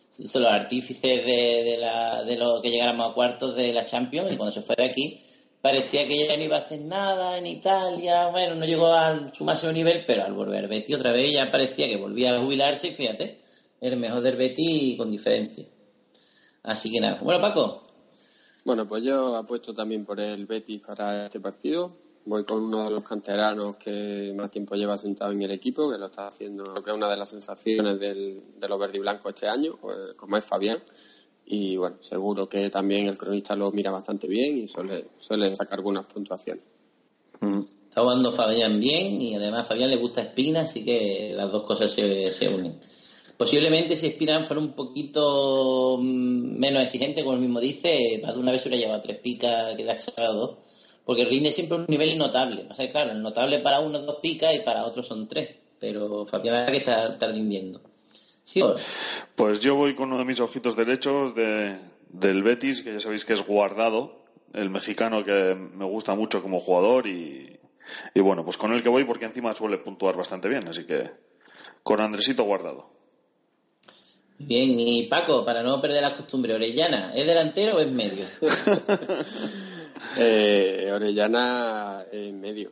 Se 0.10 0.23
hizo 0.23 0.39
los 0.39 0.51
artífices 0.51 1.25
de, 1.25 1.79
de 2.25 2.38
lo 2.38 2.62
que 2.62 2.71
llegáramos 2.71 3.10
a 3.10 3.13
cuartos 3.13 3.55
de 3.55 3.73
la 3.73 3.86
Champions 3.86 4.31
y 4.31 4.38
cuando 4.38 4.53
se 4.53 4.62
fue 4.62 4.75
de 4.75 4.86
aquí 4.86 5.21
parecía 5.62 6.07
que 6.07 6.27
ya 6.27 6.38
no 6.38 6.43
iba 6.43 6.55
a 6.55 6.60
hacer 6.60 6.79
nada 6.81 7.38
en 7.38 7.45
Italia. 7.45 8.27
Bueno, 8.27 8.55
no 8.55 8.65
llegó 8.65 8.88
a 8.88 9.31
su 9.33 9.43
máximo 9.43 9.71
nivel, 9.71 10.03
pero 10.07 10.23
al 10.23 10.33
volver 10.33 10.67
Betty 10.67 10.93
otra 10.93 11.12
vez 11.12 11.31
ya 11.33 11.51
parecía 11.51 11.88
que 11.88 11.97
volvía 11.97 12.36
a 12.36 12.39
jubilarse 12.39 12.88
y 12.88 12.93
fíjate, 12.93 13.41
el 13.81 13.97
mejor 13.97 14.21
del 14.21 14.38
Betty 14.38 14.95
con 14.97 15.12
diferencia. 15.12 15.65
Así 16.63 16.91
que 16.91 16.99
nada. 16.99 17.19
Bueno, 17.21 17.41
Paco, 17.41 17.83
Bueno, 18.65 18.88
pues 18.88 19.03
yo 19.03 19.36
apuesto 19.36 19.73
también 19.73 20.05
por 20.05 20.19
el 20.19 20.45
Betis 20.45 20.81
para 20.81 21.25
este 21.25 21.39
partido. 21.39 22.06
Voy 22.27 22.43
con 22.43 22.61
uno 22.61 22.83
de 22.83 22.91
los 22.91 23.03
canteranos 23.03 23.77
que 23.77 24.33
más 24.35 24.51
tiempo 24.51 24.75
lleva 24.75 24.97
sentado 24.97 25.31
en 25.31 25.41
el 25.43 25.51
equipo, 25.51 25.89
que 25.89 25.97
lo 25.97 26.07
está 26.07 26.27
haciendo, 26.27 26.65
creo 26.65 26.83
que 26.83 26.89
es 26.89 26.97
una 26.97 27.09
de 27.09 27.15
las 27.15 27.29
sensaciones 27.29 27.97
del, 28.01 28.43
de 28.59 28.67
los 28.67 28.77
verdi 28.77 28.99
blancos 28.99 29.33
este 29.33 29.47
año, 29.47 29.77
pues, 29.79 30.13
como 30.17 30.35
es 30.35 30.43
Fabián. 30.43 30.77
Y 31.45 31.77
bueno, 31.77 31.95
seguro 32.01 32.49
que 32.49 32.69
también 32.69 33.07
el 33.07 33.17
cronista 33.17 33.55
lo 33.55 33.71
mira 33.71 33.91
bastante 33.91 34.27
bien 34.27 34.57
y 34.57 34.67
suele, 34.67 35.05
suele 35.17 35.55
sacar 35.55 35.79
algunas 35.79 36.03
puntuaciones. 36.03 36.65
Está 37.39 38.01
jugando 38.01 38.33
Fabián 38.33 38.77
bien 38.77 39.21
y 39.21 39.35
además 39.35 39.61
a 39.61 39.65
Fabián 39.65 39.89
le 39.89 39.95
gusta 39.95 40.19
Espina, 40.19 40.63
así 40.63 40.83
que 40.83 41.31
las 41.33 41.49
dos 41.49 41.63
cosas 41.63 41.89
se, 41.89 42.29
se 42.33 42.49
unen. 42.49 42.77
Posiblemente 43.37 43.95
si 43.95 44.07
Espina 44.07 44.43
fuera 44.43 44.61
un 44.61 44.73
poquito 44.73 45.97
mm, 45.97 46.59
menos 46.59 46.83
exigente, 46.83 47.23
como 47.23 47.35
él 47.35 47.41
mismo 47.41 47.61
dice, 47.61 48.19
más 48.21 48.33
de 48.33 48.39
una 48.41 48.51
vez 48.51 48.65
hubiera 48.65 48.83
llevado 48.83 49.01
tres 49.01 49.19
picas 49.19 49.75
que 49.75 49.85
le 49.85 49.91
ha 49.91 49.97
sacado 49.97 50.33
dos, 50.33 50.66
porque 51.07 51.23
rinde 51.23 51.53
siempre 51.53 51.77
un 51.77 51.85
nivel 51.87 52.17
notable. 52.17 52.65
O 52.69 52.75
sea, 52.75 52.91
claro, 52.91 53.11
el 53.11 53.21
notable 53.21 53.59
para 53.59 53.79
uno 53.79 53.99
dos 53.99 54.17
picas 54.17 54.53
y 54.53 54.59
para 54.59 54.83
otros 54.83 55.07
son 55.07 55.25
tres, 55.29 55.51
pero 55.79 56.25
Fabián 56.25 56.69
que 56.69 56.77
está, 56.77 57.07
está 57.07 57.29
rindiendo. 57.29 57.79
Sí. 58.43 58.61
Pues 59.33 59.61
yo 59.61 59.75
voy 59.75 59.95
con 59.95 60.09
uno 60.09 60.17
de 60.17 60.25
mis 60.25 60.41
ojitos 60.41 60.75
derechos 60.75 61.33
de, 61.33 61.77
del 62.09 62.43
Betis, 62.43 62.81
que 62.81 62.91
ya 62.91 62.99
sabéis 62.99 63.23
que 63.23 63.31
es 63.31 63.41
guardado, 63.41 64.25
el 64.53 64.69
mexicano 64.69 65.23
que 65.23 65.55
me 65.55 65.85
gusta 65.85 66.13
mucho 66.13 66.41
como 66.41 66.59
jugador 66.59 67.07
y, 67.07 67.57
y 68.13 68.19
bueno, 68.19 68.43
pues 68.43 68.57
con 68.57 68.73
el 68.73 68.83
que 68.83 68.89
voy 68.89 69.05
porque 69.05 69.25
encima 69.25 69.55
suele 69.55 69.77
puntuar 69.77 70.17
bastante 70.17 70.49
bien, 70.49 70.67
así 70.67 70.83
que 70.85 71.09
con 71.83 72.01
Andresito 72.01 72.43
guardado. 72.43 72.91
Bien, 74.39 74.77
y 74.77 75.03
Paco, 75.03 75.45
para 75.45 75.63
no 75.63 75.81
perder 75.81 76.01
la 76.01 76.13
costumbre, 76.13 76.53
Orellana, 76.53 77.13
¿es 77.15 77.25
delantero 77.25 77.77
o 77.77 77.79
es 77.79 77.91
medio? 77.93 78.25
Eh, 80.17 80.89
Orellana 80.93 82.04
en 82.12 82.39
medio. 82.41 82.71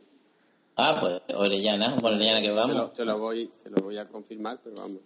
Ah, 0.76 0.96
pues 1.00 1.22
Orellana, 1.38 1.90
bueno, 2.00 2.16
Orellana 2.16 2.40
que 2.40 2.48
Te 2.48 2.52
vamos. 2.52 2.76
lo, 2.76 2.90
te 2.90 3.04
lo 3.04 3.18
voy, 3.18 3.50
te 3.62 3.70
lo 3.70 3.82
voy 3.82 3.96
a 3.98 4.06
confirmar, 4.08 4.58
pero 4.62 4.76
vamos. 4.76 5.00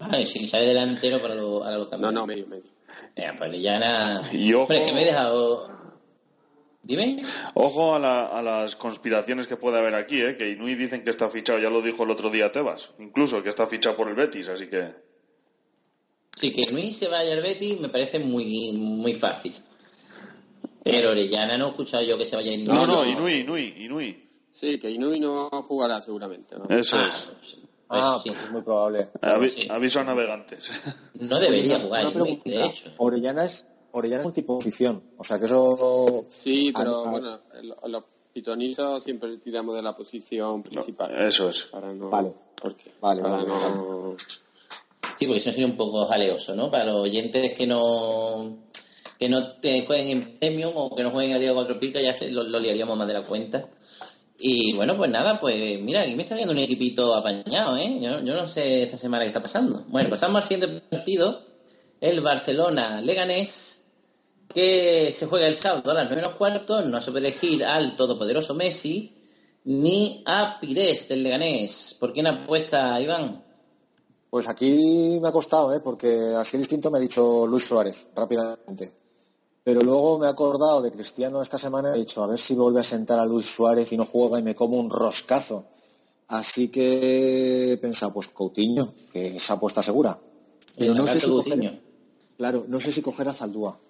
Ah, 0.00 0.18
y 0.20 0.26
si 0.26 0.46
sale 0.48 0.66
delantero 0.66 1.20
para 1.20 1.34
los 1.34 1.60
No, 1.62 1.88
cambios. 1.90 2.12
no, 2.12 2.26
medio, 2.26 2.46
medio. 2.46 2.64
Eh, 3.14 3.30
pues 3.38 3.48
Orellana... 3.48 4.22
Y 4.32 4.52
ojo- 4.52 4.62
Hombre, 4.64 4.84
que 4.86 4.92
me 4.92 5.02
he 5.02 5.04
dejado... 5.06 5.74
Dime. 6.82 7.24
Ojo 7.54 7.94
a, 7.96 7.98
la- 7.98 8.26
a 8.26 8.42
las 8.42 8.76
conspiraciones 8.76 9.46
que 9.48 9.56
puede 9.56 9.78
haber 9.78 9.94
aquí, 9.94 10.20
¿eh? 10.22 10.36
que 10.36 10.50
Inui 10.50 10.74
dicen 10.76 11.02
que 11.02 11.10
está 11.10 11.28
fichado, 11.30 11.58
ya 11.58 11.68
lo 11.70 11.82
dijo 11.82 12.04
el 12.04 12.10
otro 12.10 12.30
día 12.30 12.52
Tebas, 12.52 12.90
incluso 13.00 13.42
que 13.42 13.48
está 13.48 13.66
fichado 13.66 13.96
por 13.96 14.08
el 14.08 14.14
Betis, 14.14 14.48
así 14.48 14.68
que 14.68 14.94
Sí, 16.38 16.52
que 16.52 16.70
Luis 16.70 16.96
se 16.98 17.08
vaya 17.08 17.32
al 17.32 17.40
Betis 17.42 17.80
me 17.80 17.88
parece 17.88 18.18
muy, 18.20 18.70
muy 18.72 19.14
fácil. 19.14 19.54
Pero 20.90 21.10
Orellana 21.10 21.58
no 21.58 21.66
he 21.66 21.70
escuchado 21.70 22.02
yo 22.04 22.16
que 22.18 22.26
se 22.26 22.36
vaya 22.36 22.50
a 22.50 22.54
ir 22.54 22.68
No, 22.68 22.86
no, 22.86 23.04
no. 23.04 23.06
Inui, 23.06 23.40
Inui, 23.40 23.74
Inui. 23.84 24.28
Sí, 24.52 24.78
que 24.78 24.90
Inui 24.90 25.20
no 25.20 25.48
jugará 25.66 26.00
seguramente. 26.00 26.56
¿no? 26.56 26.64
Eso 26.74 26.96
Ah, 26.96 27.08
es. 27.08 27.26
pues, 27.40 27.56
Ah, 27.88 28.20
sí. 28.22 28.30
pues 28.30 28.42
es 28.42 28.50
muy 28.50 28.62
probable. 28.62 29.08
Avi- 29.20 29.50
sí. 29.50 29.68
Aviso 29.70 30.00
a 30.00 30.04
navegantes. 30.04 30.70
No 31.14 31.38
debería 31.38 31.78
jugar 31.80 32.02
Inui, 32.02 32.12
pregunta. 32.14 32.50
de 32.50 32.64
hecho. 32.64 32.90
Orellana 32.98 33.44
es, 33.44 33.64
Orellana 33.92 34.20
es 34.20 34.24
multiposición. 34.26 35.02
O 35.18 35.24
sea 35.24 35.38
que 35.38 35.44
eso. 35.46 36.26
Sí, 36.28 36.72
pero 36.76 37.04
a- 37.04 37.08
a- 37.08 37.10
bueno, 37.10 37.40
lo, 37.62 37.88
lo- 37.88 38.16
pitonizo 38.32 39.00
siempre 39.00 39.38
tiramos 39.38 39.74
de 39.76 39.80
la 39.82 39.94
posición 39.96 40.62
principal. 40.62 41.10
Eso 41.26 41.48
es. 41.48 41.62
Para 41.72 41.92
no, 41.94 42.10
Vale. 42.10 42.34
porque, 42.60 42.92
Vale, 43.00 43.22
para 43.22 43.36
vale, 43.38 43.48
no- 43.48 44.16
Sí, 45.18 45.24
porque 45.26 45.38
eso 45.40 45.50
sería 45.50 45.64
un 45.64 45.76
poco 45.78 46.04
jaleoso, 46.04 46.54
¿no? 46.54 46.70
Para 46.70 46.84
los 46.84 46.96
oyentes 46.96 47.54
que 47.54 47.66
no 47.66 48.65
que 49.18 49.28
no 49.28 49.52
te 49.52 49.84
jueguen 49.86 50.08
en 50.08 50.38
Premium 50.38 50.72
o 50.74 50.94
que 50.94 51.02
no 51.02 51.10
jueguen 51.10 51.34
a 51.34 51.38
Diego 51.38 51.54
Cuatro 51.54 51.80
Picas, 51.80 52.02
ya 52.02 52.14
se, 52.14 52.30
lo, 52.30 52.42
lo 52.42 52.58
liaríamos 52.60 52.96
más 52.96 53.08
de 53.08 53.14
la 53.14 53.22
cuenta. 53.22 53.68
Y 54.38 54.74
bueno, 54.74 54.96
pues 54.96 55.10
nada, 55.10 55.40
pues 55.40 55.80
mira, 55.80 56.02
aquí 56.02 56.14
me 56.14 56.22
está 56.22 56.34
viendo 56.34 56.52
un 56.52 56.58
equipito 56.58 57.14
apañado, 57.14 57.76
¿eh? 57.76 57.98
Yo, 58.00 58.20
yo 58.20 58.34
no 58.34 58.46
sé 58.48 58.82
esta 58.82 58.96
semana 58.96 59.24
qué 59.24 59.28
está 59.28 59.42
pasando. 59.42 59.84
Bueno, 59.88 60.10
pasamos 60.10 60.42
al 60.42 60.48
siguiente 60.48 60.80
partido, 60.90 61.42
el 62.00 62.20
Barcelona-Leganés, 62.20 63.80
que 64.48 65.14
se 65.16 65.26
juega 65.26 65.46
el 65.46 65.54
sábado 65.54 65.90
a 65.90 65.94
las 65.94 66.04
9 66.04 66.16
menos 66.16 66.36
cuarto, 66.36 66.82
no 66.82 67.00
se 67.00 67.10
puede 67.10 67.28
elegir 67.28 67.64
al 67.64 67.96
todopoderoso 67.96 68.54
Messi, 68.54 69.14
ni 69.64 70.22
a 70.26 70.58
Pires 70.60 71.08
del 71.08 71.22
Leganés. 71.22 71.96
¿Por 71.98 72.12
quién 72.12 72.26
apuesta, 72.26 73.00
Iván? 73.00 73.42
Pues 74.28 74.48
aquí 74.48 75.18
me 75.20 75.28
ha 75.28 75.32
costado, 75.32 75.74
¿eh? 75.74 75.80
porque 75.82 76.34
así 76.36 76.58
distinto 76.58 76.90
me 76.90 76.98
ha 76.98 77.00
dicho 77.00 77.46
Luis 77.46 77.64
Suárez 77.64 78.08
rápidamente. 78.14 78.92
Pero 79.66 79.82
luego 79.82 80.20
me 80.20 80.26
he 80.26 80.28
acordado 80.30 80.80
de 80.80 80.92
Cristiano 80.92 81.42
esta 81.42 81.58
semana 81.58 81.90
y 81.90 81.96
he 81.96 81.98
dicho, 82.04 82.22
a 82.22 82.28
ver 82.28 82.38
si 82.38 82.54
vuelve 82.54 82.78
a 82.78 82.84
sentar 82.84 83.18
a 83.18 83.26
Luis 83.26 83.46
Suárez 83.46 83.90
y 83.90 83.96
no 83.96 84.06
juega 84.06 84.38
y 84.38 84.44
me 84.44 84.54
como 84.54 84.76
un 84.78 84.88
roscazo. 84.88 85.64
Así 86.28 86.68
que 86.68 87.72
he 87.72 87.76
pensado, 87.78 88.12
pues 88.12 88.28
Coutinho, 88.28 88.94
que 89.12 89.34
esa 89.34 89.54
apuesta 89.54 89.82
segura. 89.82 90.20
Pero 90.78 90.94
no 90.94 91.04
sé, 91.14 91.18
si 91.18 91.26
coger, 91.50 91.82
claro, 92.38 92.64
no 92.68 92.78
sé 92.78 92.92
si 92.92 93.02
coger 93.02 93.26
a 93.26 93.32
Faldúa. 93.32 93.80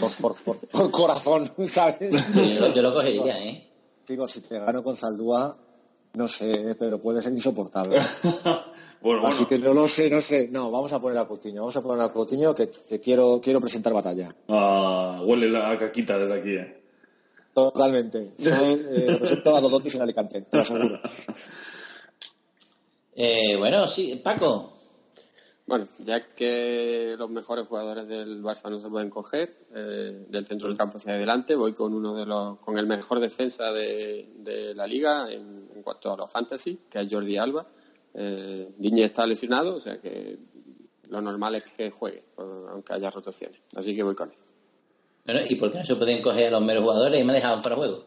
Por, 0.00 0.10
por, 0.16 0.34
por, 0.34 0.56
por 0.58 0.90
corazón, 0.90 1.48
¿sabes? 1.68 2.10
Yo, 2.34 2.60
lo- 2.60 2.74
yo 2.74 2.82
lo 2.82 2.92
cogería, 2.92 3.44
¿eh? 3.44 3.70
Digo, 4.08 4.26
si 4.26 4.40
te 4.40 4.58
gano 4.58 4.82
con 4.82 4.96
Zaldúa, 4.96 5.56
no 6.14 6.26
sé, 6.26 6.74
pero 6.76 7.00
puede 7.00 7.22
ser 7.22 7.32
insoportable. 7.32 8.00
Bueno, 9.00 9.26
Así 9.26 9.44
bueno. 9.44 9.48
que 9.48 9.58
no 9.58 9.74
lo 9.74 9.88
sé, 9.88 10.10
no 10.10 10.20
sé. 10.20 10.48
No, 10.50 10.70
vamos 10.70 10.92
a 10.92 11.00
poner 11.00 11.18
a 11.18 11.26
Coutinho, 11.26 11.60
vamos 11.62 11.76
a 11.76 11.82
poner 11.82 12.04
a 12.04 12.12
Coutinho 12.12 12.54
que, 12.54 12.70
que 12.88 13.00
quiero, 13.00 13.40
quiero 13.42 13.60
presentar 13.60 13.92
batalla. 13.92 14.34
Ah, 14.48 15.20
huele 15.24 15.48
la 15.50 15.70
a 15.70 15.78
caquita 15.78 16.18
desde 16.18 16.34
aquí, 16.34 16.50
eh. 16.56 16.82
Totalmente. 17.54 18.32
Soy, 18.38 18.52
eh, 18.52 19.06
represento 19.08 19.56
a 19.56 19.60
Dodotis 19.60 19.94
en 19.94 20.02
Alicante, 20.02 20.42
te 20.42 20.56
lo 20.56 20.62
aseguro. 20.62 21.00
Eh, 23.18 23.56
bueno, 23.56 23.88
sí, 23.88 24.20
Paco. 24.22 24.72
Bueno, 25.66 25.86
ya 26.04 26.28
que 26.28 27.16
los 27.18 27.30
mejores 27.30 27.66
jugadores 27.66 28.06
del 28.06 28.42
Barça 28.42 28.68
no 28.70 28.78
se 28.78 28.88
pueden 28.88 29.08
coger, 29.08 29.66
eh, 29.74 30.26
del 30.28 30.44
centro 30.46 30.68
del 30.68 30.76
campo 30.76 30.98
hacia 30.98 31.14
adelante, 31.14 31.56
voy 31.56 31.72
con 31.72 31.94
uno 31.94 32.14
de 32.14 32.26
los, 32.26 32.58
con 32.58 32.78
el 32.78 32.86
mejor 32.86 33.18
defensa 33.20 33.72
de, 33.72 34.28
de 34.36 34.74
la 34.74 34.86
liga 34.86 35.32
en, 35.32 35.68
en 35.74 35.82
cuanto 35.82 36.12
a 36.12 36.16
los 36.18 36.30
fantasy, 36.30 36.78
que 36.90 37.00
es 37.00 37.06
Jordi 37.10 37.38
Alba. 37.38 37.66
Eh, 38.18 38.72
Digne 38.78 39.04
está 39.04 39.26
lesionado, 39.26 39.76
o 39.76 39.80
sea 39.80 40.00
que 40.00 40.38
lo 41.10 41.20
normal 41.20 41.54
es 41.56 41.64
que 41.64 41.90
juegue, 41.90 42.24
aunque 42.70 42.94
haya 42.94 43.10
rotaciones. 43.10 43.60
Así 43.74 43.94
que 43.94 44.02
voy 44.02 44.14
con 44.14 44.30
él. 44.30 44.38
Bueno, 45.26 45.40
¿y 45.48 45.56
por 45.56 45.70
qué 45.70 45.78
no 45.78 45.84
se 45.84 45.96
pueden 45.96 46.22
coger 46.22 46.48
a 46.48 46.50
los 46.52 46.62
meros 46.62 46.82
jugadores 46.82 47.20
y 47.20 47.24
me 47.24 47.34
dejaban 47.34 47.62
de 47.62 47.70
juego? 47.74 48.04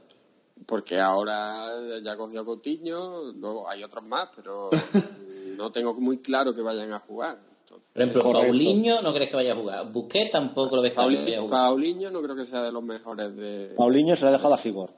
Porque 0.65 0.99
ahora 0.99 1.67
ya 2.01 2.17
cogió 2.17 2.41
a 2.41 2.45
Coutinho, 2.45 3.31
luego 3.33 3.69
hay 3.69 3.83
otros 3.83 4.03
más, 4.05 4.29
pero 4.35 4.69
no 5.57 5.71
tengo 5.71 5.93
muy 5.93 6.17
claro 6.19 6.55
que 6.55 6.61
vayan 6.61 6.91
a 6.91 6.99
jugar. 6.99 7.39
Entonces, 7.61 7.89
Por 7.93 8.01
ejemplo. 8.01 8.23
Paulinho 8.31 9.01
no 9.01 9.13
crees 9.13 9.29
que 9.29 9.35
vaya 9.35 9.53
a 9.53 9.55
jugar. 9.55 9.91
Busquets 9.91 10.31
tampoco 10.31 10.77
lo 10.77 10.81
ves 10.81 10.93
que 10.93 10.97
vaya 10.97 11.37
a 11.37 11.41
jugar. 11.41 11.49
Paulinho 11.49 12.09
no 12.09 12.21
creo 12.21 12.35
que 12.35 12.45
sea 12.45 12.63
de 12.63 12.71
los 12.71 12.83
mejores 12.83 13.35
de... 13.35 13.73
Paulinho 13.77 14.15
se 14.15 14.23
lo 14.23 14.29
ha 14.29 14.31
dejado 14.31 14.53
a 14.55 14.57
Figor. 14.57 14.89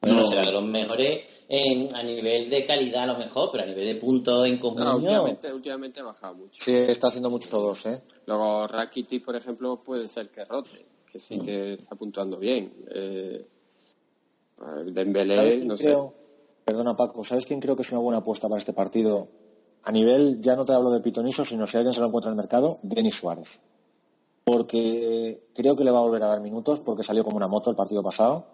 Bueno, 0.00 0.22
No. 0.22 0.28
será 0.28 0.42
de 0.46 0.52
los 0.52 0.62
mejores 0.64 1.20
en- 1.48 1.94
a 1.94 2.02
nivel 2.02 2.48
de 2.48 2.64
calidad 2.66 3.02
a 3.02 3.06
lo 3.12 3.18
mejor, 3.18 3.50
pero 3.52 3.64
a 3.64 3.66
nivel 3.66 3.86
de 3.86 3.94
puntos 3.96 4.46
en 4.46 4.54
No, 4.54 4.60
comunión. 4.60 4.96
últimamente, 4.96 5.52
últimamente 5.52 6.00
ha 6.00 6.04
bajado 6.04 6.34
mucho. 6.36 6.58
Sí, 6.64 6.74
está 6.74 7.08
haciendo 7.08 7.28
muchos 7.28 7.50
dos, 7.50 7.84
¿eh? 7.86 8.02
Luego 8.26 8.66
Rakitic, 8.66 9.24
por 9.24 9.36
ejemplo, 9.36 9.82
puede 9.82 10.08
ser 10.08 10.30
que 10.30 10.44
rote, 10.44 10.86
que 11.10 11.18
sí 11.18 11.38
que 11.40 11.74
está 11.74 11.96
puntuando 11.96 12.38
bien. 12.38 12.72
Eh, 12.94 13.46
ver, 14.58 14.92
Dembélé, 14.92 15.34
¿Sabes 15.36 15.56
quién 15.56 15.68
no 15.68 15.76
sé. 15.76 15.96
Perdona 16.64 16.96
Paco, 16.96 17.24
¿sabes 17.24 17.44
quién 17.46 17.60
creo 17.60 17.74
que 17.76 17.82
es 17.82 17.90
una 17.90 18.00
buena 18.00 18.18
apuesta 18.18 18.48
para 18.48 18.58
este 18.58 18.72
partido? 18.72 19.28
A 19.82 19.92
nivel, 19.92 20.40
ya 20.40 20.56
no 20.56 20.64
te 20.64 20.72
hablo 20.72 20.90
de 20.90 21.00
pitonizo, 21.00 21.44
sino 21.44 21.66
si 21.66 21.76
alguien 21.76 21.92
se 21.94 22.00
lo 22.00 22.06
encuentra 22.06 22.30
en 22.30 22.34
el 22.38 22.42
mercado, 22.42 22.78
Denis 22.82 23.16
Suárez. 23.16 23.60
Porque 24.44 25.42
creo 25.54 25.76
que 25.76 25.84
le 25.84 25.90
va 25.90 25.98
a 25.98 26.02
volver 26.02 26.22
a 26.22 26.26
dar 26.28 26.40
minutos 26.40 26.80
porque 26.80 27.02
salió 27.02 27.24
como 27.24 27.36
una 27.36 27.48
moto 27.48 27.70
el 27.70 27.76
partido 27.76 28.02
pasado. 28.02 28.46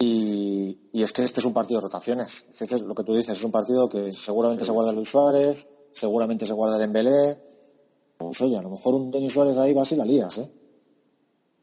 Y, 0.00 0.78
y 0.92 1.02
es 1.02 1.12
que 1.12 1.24
este 1.24 1.40
es 1.40 1.46
un 1.46 1.52
partido 1.52 1.80
de 1.80 1.86
rotaciones. 1.86 2.44
Este 2.58 2.76
es 2.76 2.82
lo 2.82 2.94
que 2.94 3.02
tú 3.04 3.14
dices, 3.14 3.36
es 3.36 3.44
un 3.44 3.50
partido 3.50 3.88
que 3.88 4.12
seguramente 4.12 4.64
se 4.64 4.72
guarda 4.72 4.92
Luis 4.92 5.08
Suárez, 5.08 5.66
seguramente 5.92 6.46
se 6.46 6.52
guarda 6.52 6.78
Dembélé. 6.78 7.36
Pues 8.16 8.40
oye, 8.40 8.56
a 8.56 8.62
lo 8.62 8.70
mejor 8.70 8.94
un 8.94 9.10
Denis 9.10 9.32
Suárez 9.32 9.56
ahí 9.58 9.74
vas 9.74 9.90
y 9.92 9.96
la 9.96 10.04
lías, 10.04 10.38
¿eh? 10.38 10.48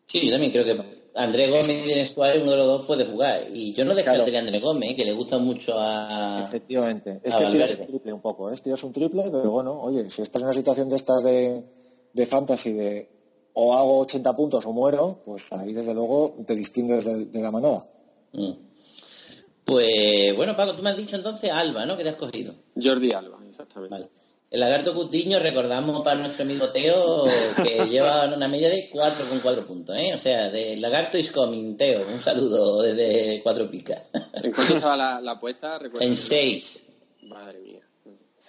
Sí, 0.07 0.25
yo 0.25 0.31
también 0.31 0.51
creo 0.51 0.63
que 0.63 0.95
André 1.15 1.49
Gómez 1.49 1.69
y 1.69 1.87
Denis 1.87 2.11
Suárez, 2.11 2.41
uno 2.41 2.51
de 2.51 2.57
los 2.57 2.67
dos 2.67 2.85
puede 2.85 3.05
jugar. 3.05 3.47
Y 3.49 3.73
yo 3.73 3.85
no 3.85 3.95
descartaría 3.95 4.39
a 4.39 4.41
André 4.41 4.59
Gómez, 4.59 4.95
que 4.95 5.05
le 5.05 5.13
gusta 5.13 5.37
mucho 5.37 5.73
a... 5.77 6.41
Efectivamente. 6.43 7.21
Es 7.23 7.33
a 7.33 7.37
que 7.37 7.43
es 7.43 7.51
tirarse 7.51 7.73
Valverde. 7.75 7.81
un 7.81 7.87
triple 7.87 8.13
un 8.13 8.21
poco, 8.21 8.49
¿eh? 8.49 8.53
Es 8.53 8.61
tirarse 8.61 8.85
un 8.85 8.93
triple, 8.93 9.23
pero 9.31 9.51
bueno, 9.51 9.79
oye, 9.81 10.09
si 10.09 10.21
estás 10.21 10.41
en 10.41 10.47
una 10.47 10.53
situación 10.55 10.89
de 10.89 10.95
estas 10.97 11.23
de, 11.23 11.65
de 12.13 12.25
fantasy 12.25 12.73
de 12.73 13.09
o 13.53 13.73
hago 13.73 13.99
80 13.99 14.35
puntos 14.35 14.65
o 14.65 14.73
muero, 14.73 15.21
pues 15.23 15.51
ahí 15.53 15.71
desde 15.71 15.93
luego 15.93 16.35
te 16.45 16.55
distingues 16.55 17.05
de, 17.05 17.25
de 17.25 17.41
la 17.41 17.51
manada. 17.51 17.89
Mm. 18.35 18.51
Pues 19.63 20.35
bueno, 20.35 20.55
Paco, 20.55 20.73
tú 20.73 20.83
me 20.83 20.91
has 20.91 20.97
dicho 20.97 21.15
entonces 21.15 21.51
Alba, 21.51 21.85
¿no? 21.85 21.97
Que 21.97 22.03
te 22.03 22.09
has 22.09 22.15
cogido. 22.15 22.53
Jordi 22.81 23.11
Alba, 23.13 23.39
exactamente. 23.47 23.91
Vale. 23.91 24.09
El 24.51 24.59
lagarto 24.59 24.93
Cutiño, 24.93 25.39
recordamos 25.39 26.03
para 26.03 26.19
nuestro 26.19 26.43
amigo 26.43 26.69
Teo, 26.69 27.25
que 27.63 27.85
lleva 27.89 28.25
una 28.33 28.47
media 28.47 28.69
de 28.69 28.91
4,4 28.91 29.65
puntos, 29.65 29.97
¿eh? 29.97 30.13
O 30.13 30.19
sea, 30.19 30.49
de 30.49 30.77
lagarto 30.77 31.17
is 31.17 31.31
coming, 31.31 31.75
Teo. 31.75 32.07
Un 32.07 32.21
saludo 32.21 32.83
desde 32.83 33.41
Cuatro 33.41 33.69
Picas. 33.69 34.03
¿En 34.13 34.51
cuánto 34.51 34.75
estaba 34.75 34.95
la, 34.95 35.19
la 35.19 35.31
apuesta? 35.31 35.79
Recuerda. 35.79 36.05
en 36.05 36.15
6. 36.15 36.83
Madre 37.23 37.59
mía. 37.59 37.81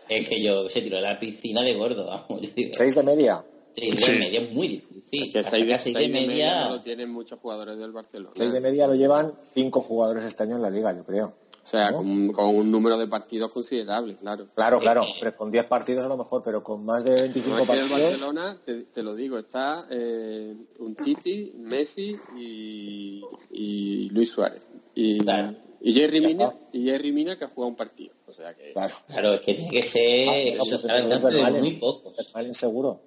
Es 0.08 0.28
que 0.28 0.40
yo 0.40 0.68
se 0.68 0.82
tiró 0.82 0.98
a 0.98 1.00
la 1.00 1.18
piscina 1.18 1.62
de 1.62 1.74
gordo, 1.74 2.06
vamos. 2.06 2.42
Yo 2.42 2.50
digo, 2.54 2.74
¿Seis 2.74 2.94
de 2.94 3.02
media? 3.02 3.44
Seis 3.76 3.94
de 3.96 4.02
Sí. 4.02 4.18
media 4.18 4.40
es 4.40 4.52
muy 4.52 4.68
difícil. 4.68 5.32
Que 5.32 5.38
Hasta 5.38 5.50
seis 5.52 5.66
de, 5.66 5.72
casi 5.72 5.92
seis 5.92 5.94
de 5.94 6.02
de 6.02 6.08
media 6.26 6.26
no 6.26 6.28
media... 6.60 6.70
lo 6.70 6.80
tienen 6.80 7.10
muchos 7.10 7.38
jugadores 7.40 7.76
del 7.78 7.92
Barcelona. 7.92 8.32
Seis 8.36 8.52
de 8.52 8.60
media 8.60 8.86
lo 8.86 8.94
llevan 8.94 9.32
cinco 9.54 9.80
jugadores 9.80 10.24
este 10.24 10.42
año 10.44 10.56
en 10.56 10.62
la 10.62 10.70
liga, 10.70 10.96
yo 10.96 11.04
creo. 11.04 11.34
O 11.64 11.68
sea, 11.68 11.90
¿no? 11.90 11.96
con, 11.96 12.32
con 12.32 12.54
un 12.54 12.70
número 12.70 12.96
de 12.96 13.08
partidos 13.08 13.50
considerable, 13.52 14.14
claro. 14.14 14.46
Claro, 14.54 14.78
claro, 14.78 15.04
pero 15.18 15.36
con 15.36 15.50
10 15.50 15.64
partidos 15.64 16.04
a 16.04 16.08
lo 16.08 16.16
mejor, 16.16 16.40
pero 16.44 16.62
con 16.62 16.84
más 16.84 17.02
de 17.02 17.22
25 17.22 17.50
No 17.50 17.56
que 17.56 17.62
el 17.62 17.66
partidos... 17.80 17.90
Barcelona, 18.02 18.56
te, 18.64 18.74
te 18.84 19.02
lo 19.02 19.16
digo, 19.16 19.36
está 19.36 19.84
eh, 19.90 20.54
un 20.78 20.94
Titi, 20.94 21.54
Messi 21.58 22.16
y, 22.38 23.20
y 23.50 24.08
Luis 24.10 24.30
Suárez. 24.30 24.68
Y, 24.94 25.18
Claro. 25.18 25.56
y 25.80 25.92
Jerry 25.92 26.20
Mina, 26.20 26.54
y 26.72 26.84
Jerry 26.84 27.10
Mina 27.10 27.36
que 27.36 27.46
ha 27.46 27.48
jugado 27.48 27.70
un 27.70 27.76
partido. 27.76 28.14
O 28.28 28.32
sea 28.32 28.54
que 28.54 28.72
Claro. 28.72 28.94
Claro, 29.08 29.34
es 29.34 29.40
que 29.40 29.54
tiene 29.54 29.70
que 29.70 29.82
ser... 29.82 30.28
Ah, 30.28 30.36
eso 30.38 30.58
pues 30.66 30.72
está 30.82 30.96
al 30.98 31.12
es 31.12 31.52
de 31.54 31.60
muy 31.60 31.72
pocos. 31.72 32.16
Vermaelen 32.16 32.54
seguro. 32.54 33.00